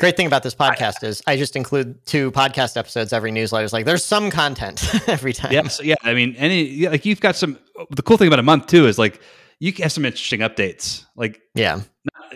Great 0.00 0.16
thing 0.16 0.26
about 0.26 0.42
this 0.42 0.54
podcast 0.54 1.04
is 1.04 1.22
I 1.26 1.36
just 1.36 1.54
include 1.54 2.04
two 2.06 2.32
podcast 2.32 2.76
episodes 2.76 3.12
every 3.12 3.30
newsletter. 3.30 3.64
It's 3.64 3.72
like 3.72 3.84
there's 3.86 4.04
some 4.04 4.30
content 4.30 4.82
every 5.08 5.32
time. 5.32 5.52
Yeah, 5.52 5.68
so, 5.68 5.82
yeah. 5.82 5.94
I 6.02 6.12
mean, 6.14 6.34
any 6.36 6.88
like 6.88 7.04
you've 7.04 7.20
got 7.20 7.36
some. 7.36 7.58
The 7.90 8.02
cool 8.02 8.16
thing 8.16 8.26
about 8.26 8.40
a 8.40 8.42
month 8.44 8.66
too 8.66 8.86
is 8.86 8.98
like 8.98 9.20
you 9.60 9.72
have 9.78 9.92
some 9.92 10.04
interesting 10.04 10.40
updates. 10.40 11.04
Like 11.14 11.40
Yeah. 11.54 11.82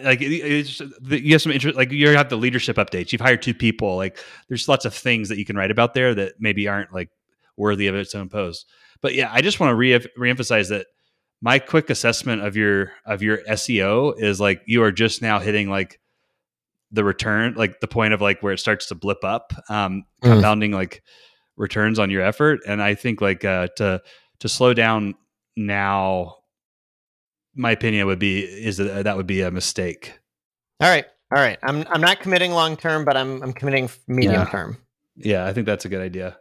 like 0.05 0.21
it's 0.23 0.71
just- 0.77 0.93
you 1.11 1.33
have 1.33 1.43
some 1.43 1.51
interest. 1.51 1.77
Like 1.77 1.91
you 1.91 2.09
have 2.09 2.29
the 2.29 2.37
leadership 2.37 2.77
updates. 2.77 3.11
You've 3.11 3.21
hired 3.21 3.43
two 3.43 3.55
people. 3.55 3.97
Like 3.97 4.17
there's 4.49 4.69
lots 4.69 4.85
of 4.85 4.95
things 4.95 5.29
that 5.31 5.39
you 5.39 5.45
can 5.45 5.57
write 5.57 5.73
about 5.73 5.93
there 5.95 6.15
that 6.15 6.35
maybe 6.39 6.69
aren't 6.69 6.93
like 6.95 7.09
worthy 7.57 7.89
of 7.89 7.97
its 7.97 8.15
own 8.15 8.29
post. 8.29 8.67
But 9.03 9.15
yeah, 9.15 9.29
I 9.33 9.41
just 9.41 9.59
want 9.59 9.71
to 9.71 9.75
re 9.75 9.99
reemphasize 10.17 10.69
that 10.69 10.87
my 11.43 11.59
quick 11.59 11.91
assessment 11.91 12.43
of 12.43 12.57
your 12.57 12.93
of 13.05 13.23
your 13.23 13.39
SEO 13.49 14.15
is 14.21 14.41
like 14.41 14.63
you 14.67 14.83
are 14.83 14.93
just 14.93 15.23
now 15.23 15.39
hitting 15.39 15.69
like 15.69 16.01
the 16.93 17.05
return, 17.05 17.55
like 17.55 17.81
the 17.81 17.89
point 17.89 18.15
of 18.15 18.21
like 18.21 18.43
where 18.43 18.53
it 18.53 18.59
starts 18.59 18.87
to 18.87 18.95
blip 18.95 19.23
up, 19.25 19.53
um, 19.69 20.05
Mm. 20.23 20.33
compounding 20.33 20.71
like 20.73 21.03
returns 21.57 21.99
on 21.99 22.11
your 22.11 22.23
effort. 22.23 22.61
And 22.67 22.83
I 22.83 22.95
think 22.95 23.21
like 23.21 23.45
uh, 23.45 23.69
to 23.77 24.03
to 24.41 24.49
slow 24.49 24.73
down 24.75 25.15
now, 25.57 26.37
my 27.55 27.71
opinion 27.73 28.07
would 28.07 28.19
be 28.19 28.41
is 28.41 28.77
that 28.79 29.05
that 29.05 29.17
would 29.17 29.27
be 29.27 29.41
a 29.43 29.51
mistake. 29.51 30.19
All 30.81 30.89
right. 30.89 31.07
All 31.35 31.43
right. 31.43 31.59
I'm 31.63 31.85
I'm 31.89 32.01
not 32.01 32.21
committing 32.21 32.53
long 32.53 32.77
term, 32.77 33.05
but 33.05 33.17
I'm 33.17 33.43
I'm 33.43 33.53
committing 33.53 33.91
medium 34.07 34.35
Yeah. 34.35 34.45
term. 34.51 34.79
Yeah, 35.17 35.47
I 35.47 35.53
think 35.55 35.67
that's 35.67 35.85
a 35.87 35.89
good 35.89 36.03
idea. 36.03 36.37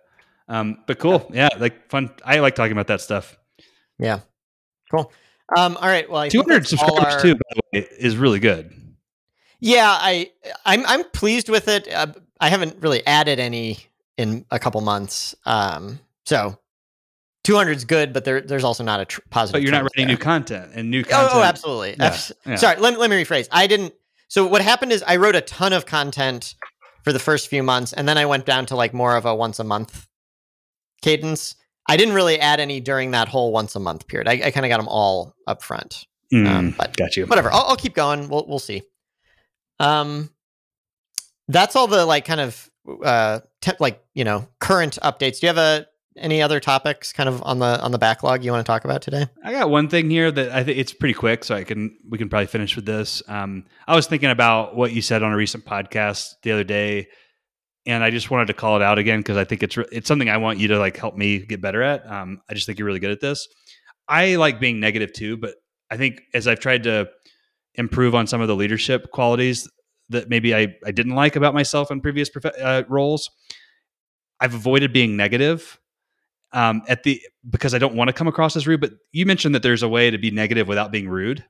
Um, 0.47 0.83
but 0.85 0.99
cool, 0.99 1.29
yeah, 1.33 1.47
like 1.57 1.89
fun. 1.89 2.09
I 2.23 2.39
like 2.39 2.55
talking 2.55 2.73
about 2.73 2.87
that 2.87 3.01
stuff. 3.01 3.37
Yeah. 3.97 4.19
Cool. 4.91 5.11
Um, 5.57 5.77
all 5.77 5.87
right. 5.87 6.09
Well, 6.09 6.21
I 6.21 6.29
Two 6.29 6.39
think 6.39 6.49
hundred 6.51 6.63
that's 6.63 6.73
all 6.73 6.87
subscribers 6.89 7.13
our- 7.15 7.21
too, 7.21 7.35
by 7.35 7.41
the 7.53 7.61
way, 7.81 7.87
is 7.99 8.17
really 8.17 8.39
good. 8.39 8.73
Yeah, 9.59 9.87
I 9.89 10.31
I'm 10.65 10.85
I'm 10.85 11.03
pleased 11.11 11.49
with 11.49 11.67
it. 11.67 11.91
Uh, 11.91 12.07
I 12.39 12.49
haven't 12.49 12.81
really 12.81 13.05
added 13.07 13.39
any 13.39 13.79
in 14.17 14.45
a 14.51 14.59
couple 14.59 14.81
months. 14.81 15.33
Um, 15.45 15.99
so 16.25 16.57
200 17.45 17.77
is 17.77 17.85
good, 17.85 18.11
but 18.13 18.25
there 18.25 18.41
there's 18.41 18.63
also 18.63 18.83
not 18.83 18.99
a 18.99 19.05
tr- 19.05 19.21
positive. 19.29 19.53
But 19.53 19.61
you're 19.63 19.71
not 19.71 19.83
writing 19.83 20.07
there. 20.07 20.15
new 20.15 20.17
content 20.17 20.71
and 20.75 20.89
new 20.91 21.01
Oh, 21.01 21.09
content. 21.09 21.31
oh, 21.35 21.41
absolutely. 21.43 21.95
Yeah, 21.99 22.17
yeah. 22.45 22.55
Sorry, 22.55 22.79
let, 22.79 22.99
let 22.99 23.09
me 23.09 23.15
rephrase. 23.23 23.47
I 23.51 23.67
didn't. 23.67 23.93
So 24.27 24.45
what 24.45 24.61
happened 24.61 24.91
is 24.91 25.03
I 25.07 25.15
wrote 25.17 25.35
a 25.35 25.41
ton 25.41 25.71
of 25.73 25.85
content 25.85 26.55
for 27.03 27.13
the 27.13 27.19
first 27.19 27.47
few 27.47 27.61
months, 27.63 27.93
and 27.93 28.07
then 28.09 28.17
I 28.17 28.25
went 28.25 28.45
down 28.45 28.65
to 28.67 28.75
like 28.75 28.93
more 28.93 29.15
of 29.15 29.25
a 29.25 29.33
once 29.35 29.59
a 29.59 29.63
month 29.63 30.07
cadence. 31.01 31.55
I 31.87 31.97
didn't 31.97 32.15
really 32.15 32.39
add 32.39 32.59
any 32.59 32.79
during 32.79 33.11
that 33.11 33.27
whole 33.27 33.51
once 33.51 33.75
a 33.75 33.79
month 33.79 34.07
period. 34.07 34.27
I, 34.27 34.47
I 34.47 34.51
kind 34.51 34.65
of 34.65 34.69
got 34.69 34.77
them 34.77 34.87
all 34.87 35.35
up 35.47 35.61
front. 35.61 36.05
Mm, 36.33 36.47
um, 36.47 36.75
but 36.77 36.97
got 36.97 37.15
you. 37.15 37.25
Whatever. 37.25 37.51
I'll, 37.51 37.65
I'll 37.67 37.75
keep 37.75 37.93
going. 37.93 38.29
We'll 38.29 38.45
we'll 38.47 38.59
see. 38.59 38.83
Um, 39.79 40.29
that's 41.47 41.75
all 41.75 41.87
the 41.87 42.05
like 42.05 42.25
kind 42.25 42.41
of 42.41 42.69
uh 43.03 43.39
te- 43.61 43.73
like 43.79 44.03
you 44.13 44.23
know 44.23 44.47
current 44.59 44.97
updates. 45.03 45.39
Do 45.39 45.47
you 45.47 45.53
have 45.53 45.57
a 45.57 45.87
any 46.17 46.41
other 46.41 46.59
topics 46.59 47.11
kind 47.11 47.27
of 47.27 47.43
on 47.43 47.59
the 47.59 47.79
on 47.81 47.91
the 47.91 47.97
backlog 47.97 48.43
you 48.43 48.51
want 48.51 48.65
to 48.65 48.69
talk 48.69 48.85
about 48.85 49.01
today? 49.01 49.27
I 49.43 49.51
got 49.51 49.69
one 49.69 49.89
thing 49.89 50.09
here 50.09 50.31
that 50.31 50.51
I 50.51 50.63
think 50.63 50.77
it's 50.77 50.93
pretty 50.93 51.13
quick, 51.13 51.43
so 51.43 51.55
I 51.55 51.63
can 51.63 51.95
we 52.09 52.17
can 52.17 52.29
probably 52.29 52.47
finish 52.47 52.75
with 52.75 52.85
this. 52.85 53.21
Um, 53.27 53.65
I 53.87 53.95
was 53.95 54.07
thinking 54.07 54.29
about 54.29 54.75
what 54.75 54.93
you 54.93 55.01
said 55.01 55.23
on 55.23 55.31
a 55.31 55.35
recent 55.35 55.65
podcast 55.65 56.35
the 56.41 56.51
other 56.51 56.63
day, 56.63 57.07
and 57.85 58.03
I 58.03 58.09
just 58.09 58.31
wanted 58.31 58.47
to 58.47 58.53
call 58.53 58.75
it 58.75 58.81
out 58.81 58.97
again 58.97 59.19
because 59.19 59.37
I 59.37 59.43
think 59.43 59.63
it's 59.63 59.77
re- 59.77 59.85
it's 59.91 60.07
something 60.07 60.29
I 60.29 60.37
want 60.37 60.59
you 60.59 60.67
to 60.69 60.79
like 60.79 60.97
help 60.97 61.15
me 61.15 61.39
get 61.39 61.61
better 61.61 61.81
at. 61.83 62.05
Um, 62.09 62.41
I 62.49 62.53
just 62.53 62.65
think 62.65 62.79
you're 62.79 62.85
really 62.87 62.99
good 62.99 63.11
at 63.11 63.21
this. 63.21 63.47
I 64.07 64.35
like 64.35 64.59
being 64.59 64.79
negative 64.79 65.13
too, 65.13 65.37
but 65.37 65.55
I 65.91 65.97
think 65.97 66.21
as 66.33 66.47
I've 66.47 66.59
tried 66.59 66.83
to 66.83 67.09
improve 67.75 68.15
on 68.15 68.27
some 68.27 68.41
of 68.41 68.47
the 68.47 68.55
leadership 68.55 69.11
qualities 69.11 69.69
that 70.09 70.29
maybe 70.29 70.55
I, 70.55 70.75
I 70.85 70.91
didn't 70.91 71.15
like 71.15 71.35
about 71.35 71.53
myself 71.53 71.91
in 71.91 72.01
previous 72.01 72.29
prof- 72.29 72.53
uh, 72.61 72.83
roles, 72.87 73.29
I've 74.39 74.53
avoided 74.53 74.93
being 74.93 75.17
negative 75.17 75.79
um, 76.53 76.83
at 76.87 77.03
the 77.03 77.21
because 77.49 77.73
I 77.73 77.79
don't 77.79 77.95
want 77.95 78.09
to 78.09 78.13
come 78.13 78.27
across 78.27 78.55
as 78.55 78.67
rude. 78.67 78.81
But 78.81 78.93
you 79.11 79.25
mentioned 79.25 79.55
that 79.55 79.63
there's 79.63 79.83
a 79.83 79.89
way 79.89 80.11
to 80.11 80.17
be 80.17 80.31
negative 80.31 80.67
without 80.67 80.91
being 80.91 81.09
rude. 81.09 81.43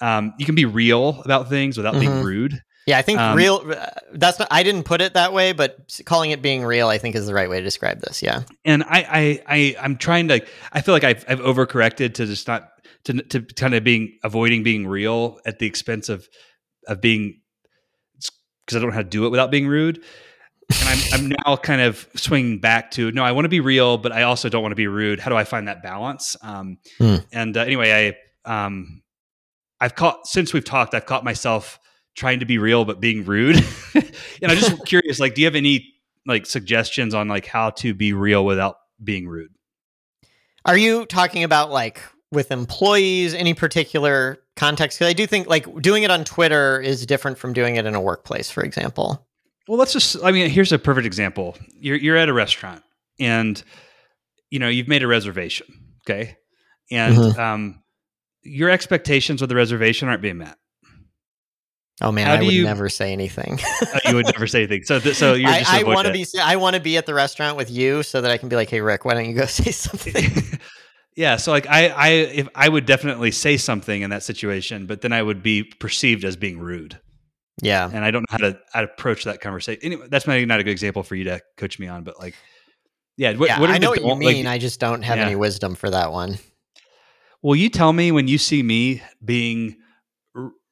Um, 0.00 0.34
you 0.38 0.44
can 0.46 0.54
be 0.54 0.64
real 0.64 1.22
about 1.24 1.48
things 1.48 1.76
without 1.76 1.94
being 1.94 2.10
Mhm. 2.10 2.24
rude. 2.24 2.60
Yeah, 2.86 2.98
I 2.98 3.02
think 3.02 3.18
Um, 3.18 3.36
real. 3.36 3.62
uh, 3.66 3.86
That's 4.12 4.38
not. 4.38 4.48
I 4.50 4.62
didn't 4.62 4.82
put 4.84 5.00
it 5.00 5.14
that 5.14 5.32
way, 5.32 5.52
but 5.52 5.98
calling 6.04 6.30
it 6.32 6.42
being 6.42 6.62
real, 6.64 6.88
I 6.88 6.98
think, 6.98 7.14
is 7.16 7.26
the 7.26 7.32
right 7.34 7.48
way 7.48 7.58
to 7.58 7.64
describe 7.64 8.00
this. 8.00 8.22
Yeah. 8.22 8.42
and 8.64 8.82
I, 8.82 9.06
I, 9.08 9.42
I, 9.48 9.76
I'm 9.80 9.96
trying 9.96 10.28
to. 10.28 10.44
I 10.72 10.80
feel 10.82 10.94
like 10.94 11.04
I've, 11.04 11.24
I've 11.28 11.40
overcorrected 11.40 12.14
to 12.14 12.26
just 12.26 12.46
not 12.46 12.68
to, 13.04 13.14
to 13.14 13.40
kind 13.42 13.74
of 13.74 13.84
being 13.84 14.18
avoiding 14.22 14.62
being 14.62 14.86
real 14.86 15.38
at 15.46 15.58
the 15.58 15.66
expense 15.66 16.08
of 16.08 16.28
of 16.86 17.00
being 17.00 17.40
because 18.66 18.76
I 18.76 18.80
don't 18.80 18.90
know 18.90 18.94
how 18.94 19.02
to 19.02 19.08
do 19.08 19.26
it 19.26 19.30
without 19.30 19.50
being 19.50 19.66
rude. 19.66 20.02
And 20.80 20.88
I'm, 20.88 20.98
I'm 21.20 21.36
now 21.46 21.56
kind 21.56 21.82
of 21.82 22.06
swinging 22.16 22.58
back 22.60 22.90
to 22.92 23.10
no, 23.12 23.22
I 23.24 23.32
want 23.32 23.44
to 23.44 23.50
be 23.50 23.60
real, 23.60 23.98
but 23.98 24.12
I 24.12 24.22
also 24.22 24.48
don't 24.48 24.62
want 24.62 24.72
to 24.72 24.76
be 24.76 24.86
rude. 24.86 25.20
How 25.20 25.30
do 25.30 25.36
I 25.36 25.44
find 25.44 25.68
that 25.68 25.82
balance? 25.82 26.36
Um, 26.42 26.78
Hmm. 26.98 27.16
And 27.32 27.56
uh, 27.56 27.60
anyway, 27.60 28.14
I 28.46 28.64
um, 28.66 29.02
I've 29.80 29.94
caught 29.94 30.26
since 30.26 30.52
we've 30.54 30.64
talked, 30.64 30.94
I've 30.94 31.06
caught 31.06 31.24
myself 31.24 31.78
trying 32.14 32.40
to 32.40 32.46
be 32.46 32.58
real 32.58 32.84
but 32.84 33.00
being 33.00 33.24
rude. 33.24 33.56
and 33.94 34.50
I'm 34.50 34.56
just 34.56 34.84
curious, 34.86 35.18
like, 35.20 35.34
do 35.34 35.42
you 35.42 35.46
have 35.46 35.54
any 35.56 35.92
like 36.26 36.46
suggestions 36.46 37.14
on 37.14 37.28
like 37.28 37.46
how 37.46 37.70
to 37.70 37.94
be 37.94 38.12
real 38.12 38.44
without 38.44 38.76
being 39.02 39.28
rude? 39.28 39.50
Are 40.64 40.76
you 40.76 41.04
talking 41.06 41.44
about 41.44 41.70
like 41.70 42.00
with 42.32 42.50
employees, 42.50 43.34
any 43.34 43.54
particular 43.54 44.38
context? 44.56 44.98
Because 44.98 45.10
I 45.10 45.12
do 45.12 45.26
think 45.26 45.46
like 45.48 45.82
doing 45.82 46.02
it 46.02 46.10
on 46.10 46.24
Twitter 46.24 46.80
is 46.80 47.04
different 47.04 47.38
from 47.38 47.52
doing 47.52 47.76
it 47.76 47.84
in 47.86 47.94
a 47.94 48.00
workplace, 48.00 48.50
for 48.50 48.62
example. 48.62 49.26
Well, 49.68 49.78
let's 49.78 49.92
just. 49.92 50.16
I 50.22 50.30
mean, 50.30 50.48
here's 50.50 50.72
a 50.72 50.78
perfect 50.78 51.06
example. 51.06 51.56
You're 51.74 51.96
you're 51.96 52.16
at 52.16 52.28
a 52.28 52.32
restaurant, 52.34 52.82
and 53.18 53.62
you 54.50 54.58
know 54.58 54.68
you've 54.68 54.88
made 54.88 55.02
a 55.02 55.06
reservation, 55.06 55.66
okay, 56.06 56.36
and 56.90 57.16
Mhm. 57.16 57.38
um, 57.38 57.82
your 58.42 58.68
expectations 58.68 59.40
with 59.40 59.48
the 59.48 59.56
reservation 59.56 60.08
aren't 60.08 60.20
being 60.20 60.36
met. 60.38 60.56
Oh 62.00 62.10
man, 62.10 62.26
How 62.26 62.34
I 62.34 62.42
would 62.42 62.52
you- 62.52 62.64
never 62.64 62.88
say 62.88 63.12
anything. 63.12 63.58
Uh, 63.80 64.00
you 64.08 64.16
would 64.16 64.26
never 64.26 64.46
say 64.48 64.60
anything. 64.64 64.82
So, 64.84 64.98
th- 64.98 65.14
so 65.16 65.34
you're 65.34 65.48
just 65.48 65.72
I, 65.72 65.80
I 65.80 65.82
want 65.84 66.06
to 66.08 66.12
be. 66.12 66.26
I 66.42 66.56
want 66.56 66.74
to 66.74 66.80
be 66.82 66.96
at 66.96 67.06
the 67.06 67.14
restaurant 67.14 67.56
with 67.56 67.70
you 67.70 68.02
so 68.02 68.20
that 68.20 68.30
I 68.30 68.36
can 68.36 68.48
be 68.48 68.56
like, 68.56 68.68
"Hey, 68.68 68.80
Rick, 68.80 69.04
why 69.04 69.14
don't 69.14 69.26
you 69.26 69.34
go 69.34 69.46
say 69.46 69.70
something?" 69.70 70.58
yeah. 71.16 71.36
So, 71.36 71.52
like, 71.52 71.68
I, 71.68 71.88
I, 71.88 72.08
if 72.08 72.48
I 72.54 72.68
would 72.68 72.84
definitely 72.86 73.30
say 73.30 73.56
something 73.56 74.02
in 74.02 74.10
that 74.10 74.24
situation, 74.24 74.86
but 74.86 75.02
then 75.02 75.12
I 75.12 75.22
would 75.22 75.40
be 75.42 75.62
perceived 75.62 76.24
as 76.24 76.34
being 76.36 76.58
rude, 76.58 76.98
yeah. 77.62 77.88
and 77.92 78.04
I 78.04 78.10
don't 78.10 78.22
know 78.22 78.26
how 78.30 78.38
to, 78.38 78.52
to 78.54 78.82
approach 78.82 79.22
that 79.24 79.40
conversation. 79.40 79.80
Anyway, 79.84 80.06
that's 80.10 80.26
maybe 80.26 80.46
not 80.46 80.58
a 80.58 80.64
good 80.64 80.72
example 80.72 81.04
for 81.04 81.14
you 81.14 81.24
to 81.24 81.40
coach 81.56 81.78
me 81.78 81.86
on, 81.86 82.02
but 82.02 82.18
like, 82.18 82.34
yeah. 83.16 83.34
What, 83.36 83.48
yeah, 83.48 83.60
what 83.60 83.70
I 83.70 83.78
know 83.78 83.90
what 83.90 84.00
you 84.00 84.08
like, 84.08 84.18
mean. 84.18 84.46
I 84.48 84.58
just 84.58 84.80
don't 84.80 85.02
have 85.02 85.18
Yeah. 85.18 85.26
any 85.26 85.36
wisdom 85.36 85.76
for 85.76 85.90
that 85.90 86.10
one. 86.10 86.38
Will 87.40 87.54
you 87.56 87.68
tell 87.68 87.92
me 87.92 88.10
when 88.10 88.26
you 88.26 88.38
see 88.38 88.64
me 88.64 89.00
being 89.24 89.76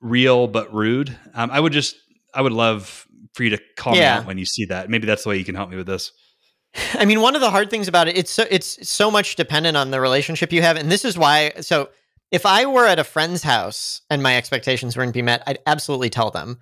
real 0.03 0.46
but 0.48 0.72
rude? 0.74 1.16
Um, 1.34 1.50
I 1.50 1.59
would 1.59 1.72
just, 1.72 1.96
I 2.34 2.42
would 2.42 2.53
love 2.53 3.07
for 3.34 3.44
you 3.44 3.50
to 3.50 3.59
call 3.76 3.94
me 3.94 4.00
Yeah. 4.00 4.18
out 4.18 4.26
when 4.26 4.36
you 4.36 4.44
see 4.44 4.66
that. 4.66 4.90
Maybe 4.90 5.07
that's 5.07 5.22
the 5.22 5.30
way 5.30 5.38
you 5.38 5.44
can 5.44 5.55
help 5.55 5.70
me 5.70 5.76
with 5.76 5.86
this. 5.86 6.12
I 6.94 7.05
mean, 7.05 7.20
one 7.20 7.34
of 7.34 7.40
the 7.40 7.50
hard 7.50 7.70
things 7.70 7.88
about 7.88 8.09
it, 8.09 8.16
it's 8.16 8.30
so 8.30 8.44
it's 8.50 8.88
so 8.88 9.11
much 9.11 9.36
dependent 9.36 9.76
on 9.76 9.90
the 9.90 10.00
relationship 10.00 10.53
you 10.53 10.62
have, 10.62 10.76
and 10.76 10.90
this 10.90 11.05
is 11.05 11.16
why. 11.18 11.53
So, 11.61 11.90
if 12.30 12.46
I 12.46 12.64
were 12.66 12.86
at 12.86 12.98
a 12.98 13.05
friend's 13.05 13.42
house 13.42 14.00
and 14.09 14.22
my 14.22 14.36
expectations 14.36 14.96
weren't 14.96 15.12
be 15.12 15.20
met, 15.22 15.42
I'd 15.46 15.59
absolutely 15.66 16.09
tell 16.09 16.30
them. 16.30 16.59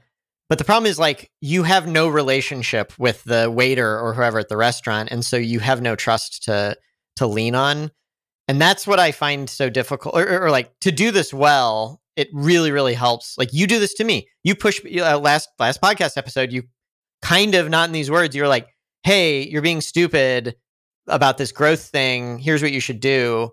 But 0.49 0.59
the 0.59 0.65
problem 0.65 0.91
is, 0.91 0.99
like, 0.99 1.31
you 1.41 1.63
have 1.63 1.87
no 1.87 2.09
relationship 2.09 2.93
with 2.99 3.23
the 3.23 3.49
waiter 3.49 4.01
or 4.01 4.15
whoever 4.15 4.41
at 4.41 4.49
the 4.49 4.57
restaurant, 4.57 5.11
and 5.13 5.25
so 5.25 5.37
you 5.37 5.61
have 5.61 5.81
no 5.81 5.95
trust 5.95 6.43
to 6.45 6.77
to 7.17 7.27
lean 7.27 7.55
on, 7.55 7.93
and 8.49 8.61
that's 8.61 8.87
what 8.87 8.99
I 8.99 9.13
find 9.13 9.49
so 9.49 9.71
difficult. 9.71 10.17
Or, 10.17 10.27
or, 10.29 10.43
or, 10.47 10.51
like 10.51 10.73
to 10.81 10.91
do 10.91 11.13
this 11.13 11.33
well, 11.33 12.01
it 12.21 12.29
really, 12.33 12.71
really 12.71 12.95
helps. 12.95 13.37
Like 13.39 13.53
you 13.53 13.67
do 13.67 13.79
this 13.79 13.95
to 13.95 14.05
me. 14.05 14.29
You 14.45 14.55
push 14.55 14.81
uh, 14.85 15.19
last 15.19 15.49
last 15.59 15.81
podcast 15.81 16.17
episode. 16.17 16.53
You 16.53 16.65
kind 17.23 17.55
of 17.55 17.69
not 17.69 17.89
in 17.89 17.93
these 17.93 18.11
words. 18.11 18.37
You're 18.37 18.49
like 18.49 18.69
hey, 19.03 19.47
you're 19.49 19.63
being 19.63 19.81
stupid 19.81 20.57
about 21.07 21.39
this 21.39 21.53
growth 21.53 21.83
thing. 21.83 22.39
Here's 22.39 22.63
what 22.63 22.73
you 22.73 22.81
should 22.81 23.01
do. 23.01 23.51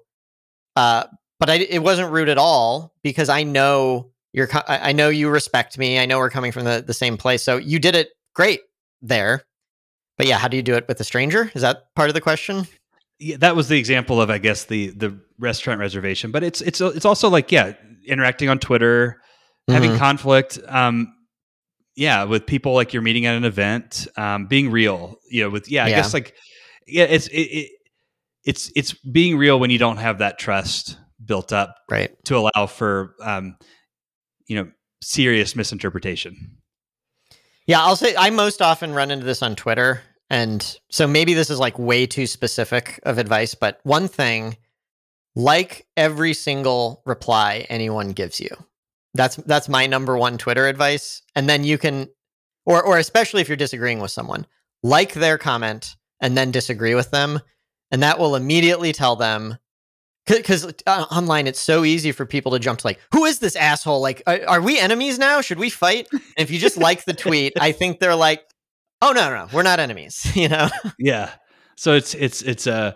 Uh, 0.75 1.05
but 1.39 1.49
I, 1.49 1.55
it 1.55 1.81
wasn't 1.81 2.11
rude 2.11 2.29
at 2.29 2.37
all 2.37 2.93
because 3.03 3.29
I 3.29 3.43
know 3.43 4.11
you're, 4.33 4.49
I 4.67 4.91
know 4.91 5.09
you 5.09 5.29
respect 5.29 5.77
me. 5.77 5.99
I 5.99 6.05
know 6.05 6.19
we're 6.19 6.29
coming 6.29 6.51
from 6.51 6.65
the, 6.65 6.83
the 6.85 6.93
same 6.93 7.17
place. 7.17 7.43
So 7.43 7.57
you 7.57 7.79
did 7.79 7.95
it 7.95 8.09
great 8.33 8.61
there. 9.01 9.43
But 10.17 10.27
yeah, 10.27 10.37
how 10.37 10.47
do 10.47 10.57
you 10.57 10.63
do 10.63 10.75
it 10.75 10.87
with 10.87 10.99
a 10.99 11.03
stranger? 11.03 11.51
Is 11.53 11.61
that 11.61 11.93
part 11.95 12.09
of 12.09 12.15
the 12.15 12.21
question? 12.21 12.67
Yeah, 13.19 13.37
that 13.37 13.55
was 13.55 13.67
the 13.67 13.77
example 13.77 14.21
of, 14.21 14.29
I 14.29 14.37
guess, 14.39 14.65
the 14.65 14.87
the 14.89 15.19
restaurant 15.39 15.79
reservation. 15.79 16.31
But 16.31 16.43
it's 16.43 16.61
it's 16.61 16.81
it's 16.81 17.05
also 17.05 17.29
like, 17.29 17.51
yeah, 17.51 17.73
interacting 18.07 18.49
on 18.49 18.59
Twitter, 18.59 19.21
having 19.67 19.91
Mhm. 19.91 19.97
conflict. 19.97 20.59
Um, 20.67 21.13
yeah, 21.95 22.23
with 22.25 22.45
people 22.45 22.73
like 22.73 22.93
you're 22.93 23.01
meeting 23.01 23.25
at 23.25 23.35
an 23.35 23.43
event, 23.45 24.07
um, 24.17 24.45
being 24.47 24.69
real. 24.69 25.15
You 25.29 25.43
know, 25.43 25.49
with 25.49 25.69
yeah, 25.69 25.85
I 25.85 25.89
Yeah. 25.89 25.95
guess 25.97 26.13
like 26.13 26.35
yeah, 26.87 27.03
it's 27.05 27.27
it, 27.27 27.41
it 27.41 27.71
it's 28.45 28.71
it's 28.75 28.93
being 28.93 29.37
real 29.37 29.59
when 29.59 29.69
you 29.69 29.77
don't 29.77 29.97
have 29.97 30.19
that 30.19 30.37
trust 30.39 30.97
built 31.25 31.51
up 31.51 31.75
right. 31.89 32.11
to 32.25 32.37
allow 32.37 32.67
for 32.67 33.15
um 33.21 33.57
you 34.47 34.55
know 34.55 34.69
serious 35.01 35.55
misinterpretation. 35.55 36.57
Yeah, 37.65 37.81
I'll 37.81 37.95
say 37.97 38.15
I 38.17 38.29
most 38.29 38.61
often 38.61 38.93
run 38.93 39.11
into 39.11 39.25
this 39.25 39.41
on 39.41 39.55
Twitter. 39.55 40.01
And 40.29 40.77
so 40.89 41.07
maybe 41.07 41.33
this 41.33 41.49
is 41.49 41.59
like 41.59 41.77
way 41.79 42.05
too 42.05 42.27
specific 42.27 42.99
of 43.03 43.17
advice, 43.17 43.55
but 43.55 43.79
one 43.83 44.07
thing 44.07 44.57
like 45.37 45.85
every 45.95 46.33
single 46.33 47.03
reply 47.05 47.67
anyone 47.69 48.09
gives 48.09 48.39
you. 48.39 48.49
That's 49.13 49.35
that's 49.35 49.69
my 49.69 49.85
number 49.85 50.17
one 50.17 50.39
Twitter 50.39 50.67
advice. 50.67 51.21
And 51.35 51.47
then 51.47 51.63
you 51.63 51.77
can 51.77 52.09
or 52.65 52.83
or 52.83 52.97
especially 52.97 53.41
if 53.41 53.47
you're 53.47 53.55
disagreeing 53.55 53.99
with 53.99 54.09
someone, 54.09 54.47
like 54.81 55.13
their 55.13 55.37
comment 55.37 55.95
and 56.19 56.35
then 56.35 56.49
disagree 56.49 56.95
with 56.95 57.11
them, 57.11 57.39
and 57.91 58.01
that 58.01 58.17
will 58.17 58.35
immediately 58.35 58.91
tell 58.91 59.15
them 59.15 59.57
because 60.25 60.65
uh, 60.87 61.05
online 61.11 61.45
it's 61.45 61.61
so 61.61 61.85
easy 61.85 62.11
for 62.11 62.25
people 62.25 62.51
to 62.53 62.59
jump 62.59 62.79
to 62.79 62.87
like 62.87 62.99
who 63.13 63.25
is 63.25 63.37
this 63.37 63.55
asshole? 63.55 64.01
Like 64.01 64.23
are, 64.25 64.41
are 64.47 64.61
we 64.61 64.79
enemies 64.79 65.19
now? 65.19 65.41
Should 65.41 65.59
we 65.59 65.69
fight? 65.69 66.07
And 66.11 66.21
if 66.37 66.49
you 66.49 66.57
just 66.57 66.77
like 66.77 67.05
the 67.05 67.13
tweet 67.13 67.53
i 67.61 67.71
think 67.71 67.99
they're 67.99 68.15
like 68.15 68.43
oh 69.03 69.11
no 69.11 69.29
no 69.29 69.47
we're 69.53 69.63
not 69.63 69.79
enemies 69.79 70.25
you 70.35 70.49
know? 70.49 70.67
Yeah. 70.97 71.31
So 71.75 71.93
it's 71.93 72.15
it's 72.15 72.41
it's 72.41 72.65
a 72.65 72.73
uh, 72.73 72.91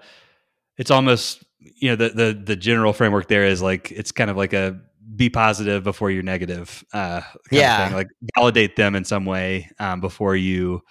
it's 0.78 0.90
almost 0.90 1.44
you 1.62 1.90
know 1.90 1.96
the 1.96 2.10
the 2.10 2.42
the 2.44 2.56
general 2.56 2.94
framework 2.94 3.28
there 3.28 3.46
is 3.46 3.62
like 3.62 3.92
it's 3.92 4.12
kind 4.12 4.30
of 4.30 4.38
like 4.38 4.54
a 4.54 4.80
be 5.16 5.30
positive 5.30 5.84
before 5.84 6.10
you're 6.10 6.24
negative 6.24 6.84
uh 6.94 7.22
yeah 7.52 7.92
like 7.94 8.08
validate 8.36 8.76
them 8.76 8.96
in 8.96 9.04
some 9.04 9.26
way 9.26 9.70
um, 9.80 10.00
before 10.00 10.36
you 10.36 10.82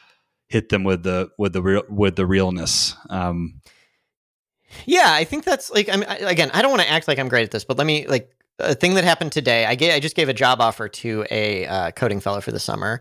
hit 0.49 0.69
them 0.69 0.85
with 0.85 1.03
the 1.03 1.29
with 1.39 1.53
the 1.53 1.63
real 1.63 1.83
with 1.89 2.17
the 2.17 2.27
realness 2.27 2.97
um 3.09 3.61
yeah, 4.87 5.13
I 5.13 5.25
think 5.25 5.45
that's 5.45 5.71
like 5.71 5.89
I 5.89 5.97
mean 5.97 6.09
again, 6.09 6.51
I 6.53 6.63
don't 6.63 6.71
want 6.71 6.83
to 6.83 6.91
act 6.91 7.09
like 7.09 7.19
I'm 7.19 7.29
great 7.29 7.45
at 7.45 7.51
this, 7.51 7.65
but 7.65 7.79
let 7.79 7.87
me 7.87 8.07
like 8.07 8.31
a 8.59 8.75
thing 8.75 8.95
that 8.95 9.05
happened 9.05 9.33
today. 9.33 9.67
I 9.67 9.75
gave 9.75 9.93
I 9.93 10.01
just 10.01 10.17
gave 10.17 10.29
a 10.29 10.35
job 10.35 10.61
offer 10.61 10.89
to 10.89 11.27
a 11.31 11.67
uh, 11.67 11.91
coding 11.93 12.21
fellow 12.21 12.41
for 12.41 12.53
the 12.53 12.61
summer, 12.61 13.01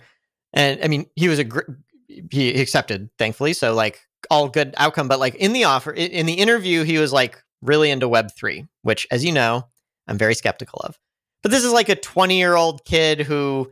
and 0.54 0.84
I 0.84 0.88
mean 0.88 1.10
he 1.16 1.28
was 1.28 1.40
a 1.40 1.44
gr- 1.44 1.72
he 2.08 2.60
accepted 2.60 3.10
thankfully, 3.18 3.54
so 3.54 3.74
like 3.74 4.02
all 4.30 4.50
good 4.50 4.74
outcome. 4.78 5.08
But 5.08 5.20
like 5.20 5.36
in 5.36 5.54
the 5.54 5.66
offer 5.66 5.92
in 5.92 6.26
the 6.26 6.34
interview, 6.34 6.84
he 6.84 6.98
was 6.98 7.14
like 7.14 7.42
really 7.62 7.92
into 7.92 8.08
Web 8.08 8.32
three, 8.36 8.68
which 8.82 9.08
as 9.12 9.24
you 9.24 9.32
know, 9.32 9.68
I'm 10.08 10.18
very 10.18 10.36
skeptical 10.36 10.82
of. 10.84 10.98
But 11.42 11.52
this 11.52 11.64
is 11.64 11.72
like 11.72 11.90
a 11.90 11.96
20 11.96 12.38
year 12.38 12.56
old 12.56 12.86
kid 12.86 13.22
who 13.22 13.72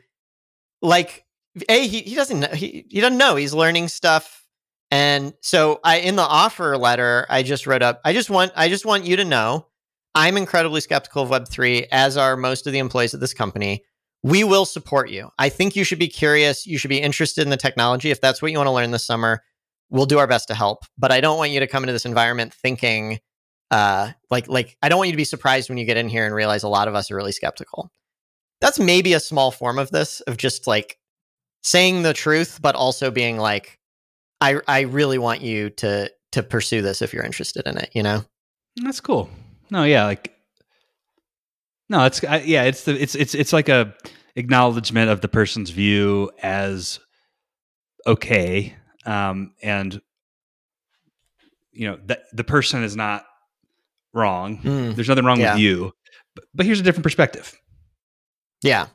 like 0.81 1.25
a 1.69 1.87
he, 1.87 2.01
he 2.01 2.15
doesn't 2.15 2.39
know 2.39 2.47
he, 2.49 2.85
he 2.89 3.01
doesn't 3.01 3.17
know 3.17 3.35
he's 3.35 3.53
learning 3.53 3.87
stuff 3.87 4.47
and 4.91 5.33
so 5.41 5.79
I 5.83 5.97
in 5.97 6.15
the 6.15 6.23
offer 6.23 6.77
letter, 6.77 7.25
I 7.29 7.43
just 7.43 7.67
wrote 7.67 7.81
up, 7.81 7.99
I 8.05 8.13
just 8.13 8.29
want 8.29 8.51
I 8.55 8.69
just 8.69 8.85
want 8.85 9.05
you 9.05 9.17
to 9.17 9.25
know 9.25 9.67
I'm 10.15 10.37
incredibly 10.37 10.81
skeptical 10.81 11.23
of 11.23 11.29
web3 11.29 11.87
as 11.91 12.17
are 12.17 12.37
most 12.37 12.67
of 12.67 12.73
the 12.73 12.79
employees 12.79 13.13
at 13.13 13.19
this 13.19 13.33
company. 13.33 13.83
We 14.23 14.43
will 14.43 14.65
support 14.65 15.09
you. 15.09 15.29
I 15.37 15.49
think 15.49 15.75
you 15.75 15.83
should 15.83 15.99
be 15.99 16.07
curious, 16.07 16.65
you 16.65 16.77
should 16.77 16.89
be 16.89 17.01
interested 17.01 17.41
in 17.41 17.49
the 17.49 17.57
technology 17.57 18.11
if 18.11 18.21
that's 18.21 18.41
what 18.41 18.51
you 18.51 18.57
want 18.57 18.67
to 18.67 18.71
learn 18.71 18.91
this 18.91 19.05
summer. 19.05 19.43
We'll 19.89 20.05
do 20.05 20.19
our 20.19 20.27
best 20.27 20.47
to 20.49 20.55
help, 20.55 20.79
but 20.97 21.11
I 21.11 21.21
don't 21.21 21.37
want 21.37 21.51
you 21.51 21.59
to 21.59 21.67
come 21.67 21.83
into 21.83 21.93
this 21.93 22.05
environment 22.05 22.53
thinking 22.53 23.19
uh 23.71 24.11
like 24.29 24.47
like 24.47 24.77
I 24.81 24.89
don't 24.89 24.97
want 24.97 25.07
you 25.07 25.13
to 25.13 25.17
be 25.17 25.23
surprised 25.23 25.69
when 25.69 25.77
you 25.77 25.85
get 25.85 25.97
in 25.97 26.09
here 26.09 26.25
and 26.25 26.33
realize 26.33 26.63
a 26.63 26.69
lot 26.69 26.87
of 26.87 26.95
us 26.95 27.11
are 27.11 27.15
really 27.15 27.31
skeptical. 27.31 27.91
That's 28.61 28.79
maybe 28.79 29.13
a 29.13 29.19
small 29.19 29.51
form 29.51 29.77
of 29.77 29.91
this 29.91 30.21
of 30.21 30.37
just 30.37 30.67
like 30.67 30.97
saying 31.63 32.03
the 32.03 32.13
truth 32.13 32.59
but 32.61 32.75
also 32.75 33.11
being 33.11 33.37
like 33.37 33.79
I 34.41 34.59
I 34.67 34.81
really 34.81 35.17
want 35.17 35.41
you 35.41 35.69
to 35.71 36.11
to 36.33 36.43
pursue 36.43 36.81
this 36.81 37.01
if 37.01 37.13
you're 37.13 37.23
interested 37.23 37.65
in 37.67 37.77
it. 37.77 37.89
You 37.93 38.03
know, 38.03 38.23
that's 38.83 38.99
cool. 38.99 39.29
No, 39.69 39.83
yeah, 39.83 40.05
like 40.05 40.33
no, 41.89 42.05
it's 42.05 42.23
I, 42.23 42.39
yeah, 42.39 42.63
it's 42.63 42.83
the 42.83 43.01
it's 43.01 43.15
it's 43.15 43.33
it's 43.33 43.53
like 43.53 43.69
a 43.69 43.93
acknowledgement 44.35 45.09
of 45.09 45.21
the 45.21 45.27
person's 45.27 45.69
view 45.69 46.31
as 46.41 46.99
okay, 48.05 48.75
um, 49.05 49.53
and 49.61 50.01
you 51.71 51.87
know 51.89 51.97
that 52.05 52.23
the 52.33 52.43
person 52.43 52.83
is 52.83 52.95
not 52.95 53.25
wrong. 54.17 54.57
Mm, 54.57 54.95
There's 54.95 55.07
nothing 55.07 55.25
wrong 55.25 55.39
yeah. 55.39 55.53
with 55.53 55.61
you, 55.61 55.93
but, 56.35 56.45
but 56.53 56.65
here's 56.65 56.79
a 56.79 56.83
different 56.83 57.03
perspective. 57.03 57.53
Yeah, 58.61 58.87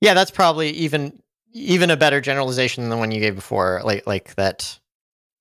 yeah, 0.00 0.14
that's 0.14 0.30
probably 0.30 0.70
even 0.70 1.20
even 1.52 1.90
a 1.90 1.96
better 1.96 2.20
generalization 2.20 2.82
than 2.82 2.90
the 2.90 2.96
one 2.96 3.10
you 3.10 3.20
gave 3.20 3.34
before 3.34 3.80
like 3.84 4.06
like 4.06 4.34
that 4.36 4.78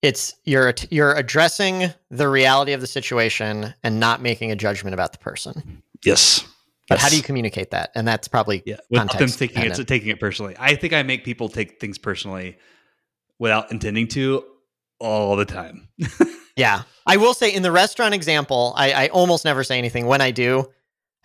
it's 0.01 0.35
you're 0.43 0.73
you're 0.89 1.13
addressing 1.13 1.93
the 2.09 2.27
reality 2.27 2.73
of 2.73 2.81
the 2.81 2.87
situation 2.87 3.73
and 3.83 3.99
not 3.99 4.21
making 4.21 4.51
a 4.51 4.55
judgment 4.55 4.93
about 4.93 5.11
the 5.11 5.17
person. 5.19 5.83
Yes. 6.03 6.45
But 6.87 6.95
yes. 6.95 7.03
how 7.03 7.09
do 7.09 7.17
you 7.17 7.23
communicate 7.23 7.71
that? 7.71 7.91
And 7.95 8.07
that's 8.07 8.27
probably 8.27 8.63
yeah 8.65 8.77
without 8.89 9.17
them 9.17 9.29
taking 9.29 9.63
it 9.63 9.87
taking 9.87 10.09
it 10.09 10.19
personally. 10.19 10.55
I 10.57 10.75
think 10.75 10.93
i 10.93 11.03
make 11.03 11.23
people 11.23 11.49
take 11.49 11.79
things 11.79 11.97
personally 11.97 12.57
without 13.37 13.71
intending 13.71 14.07
to 14.09 14.43
all 14.99 15.35
the 15.37 15.45
time 15.45 15.87
yeah 16.59 16.83
i 17.05 17.17
will 17.17 17.33
say 17.33 17.53
in 17.53 17.63
the 17.63 17.71
restaurant 17.71 18.13
example 18.13 18.73
I, 18.75 18.91
I 18.91 19.07
almost 19.09 19.45
never 19.45 19.63
say 19.63 19.77
anything 19.77 20.05
when 20.05 20.21
i 20.21 20.31
do 20.31 20.69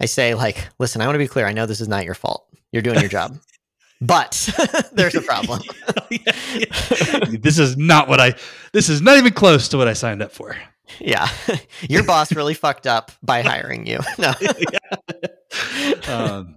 i 0.01 0.07
say 0.07 0.35
like 0.35 0.69
listen 0.79 1.01
i 1.01 1.07
want 1.07 1.15
to 1.15 1.19
be 1.19 1.29
clear 1.29 1.47
i 1.47 1.53
know 1.53 1.67
this 1.67 1.81
is 1.81 1.89
not 1.89 2.05
your 2.05 2.15
fault 2.15 2.47
you're 2.73 2.83
doing 2.83 3.01
your 3.01 3.09
job 3.09 3.39
but 4.01 4.49
there's 4.93 5.15
a 5.15 5.23
problem. 5.23 5.63
yeah, 6.11 6.19
yeah. 6.55 7.21
This 7.41 7.59
is 7.59 7.77
not 7.77 8.09
what 8.09 8.21
I. 8.21 8.35
This 8.73 8.89
is 8.89 9.01
not 9.01 9.17
even 9.17 9.33
close 9.33 9.69
to 9.69 9.77
what 9.77 9.89
I 9.89 9.93
signed 9.93 10.23
up 10.23 10.33
for. 10.33 10.57
Yeah, 11.01 11.29
your 11.89 12.05
boss 12.05 12.35
really 12.35 12.55
fucked 12.55 12.87
up 12.87 13.11
by 13.23 13.43
hiring 13.43 13.87
you. 13.87 14.01
No. 14.19 14.33
um, 16.09 16.57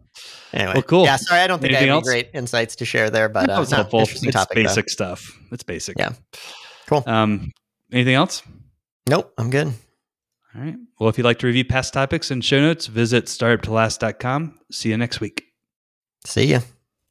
anyway, 0.51 0.73
well, 0.73 0.83
cool. 0.83 1.05
Yeah, 1.05 1.15
sorry, 1.15 1.41
I 1.41 1.47
don't 1.47 1.59
think 1.59 1.73
Anything 1.73 1.91
I 1.91 1.95
have 1.95 2.03
any 2.03 2.11
great 2.11 2.29
insights 2.33 2.75
to 2.77 2.85
share 2.85 3.09
there, 3.09 3.29
but 3.29 3.49
uh, 3.49 3.61
no, 3.61 3.65
helpful. 3.65 4.01
Interesting 4.01 4.29
it's 4.29 4.35
topic, 4.35 4.55
basic 4.55 4.85
though. 4.87 4.91
stuff. 4.91 5.39
It's 5.51 5.63
basic. 5.63 5.97
Yeah, 5.97 6.11
cool. 6.87 7.03
Um, 7.07 7.51
anything 7.91 8.15
else? 8.15 8.43
Nope, 9.07 9.33
I'm 9.37 9.49
good. 9.49 9.67
All 9.67 10.61
right. 10.61 10.75
Well, 10.99 11.09
if 11.09 11.17
you'd 11.17 11.23
like 11.23 11.39
to 11.39 11.47
review 11.47 11.65
past 11.65 11.93
topics 11.93 12.31
and 12.31 12.43
show 12.43 12.59
notes, 12.59 12.87
visit 12.87 13.25
startuptolast.com. 13.25 14.59
See 14.71 14.89
you 14.89 14.97
next 14.97 15.21
week. 15.21 15.45
See 16.25 16.45
ya. 16.45 16.59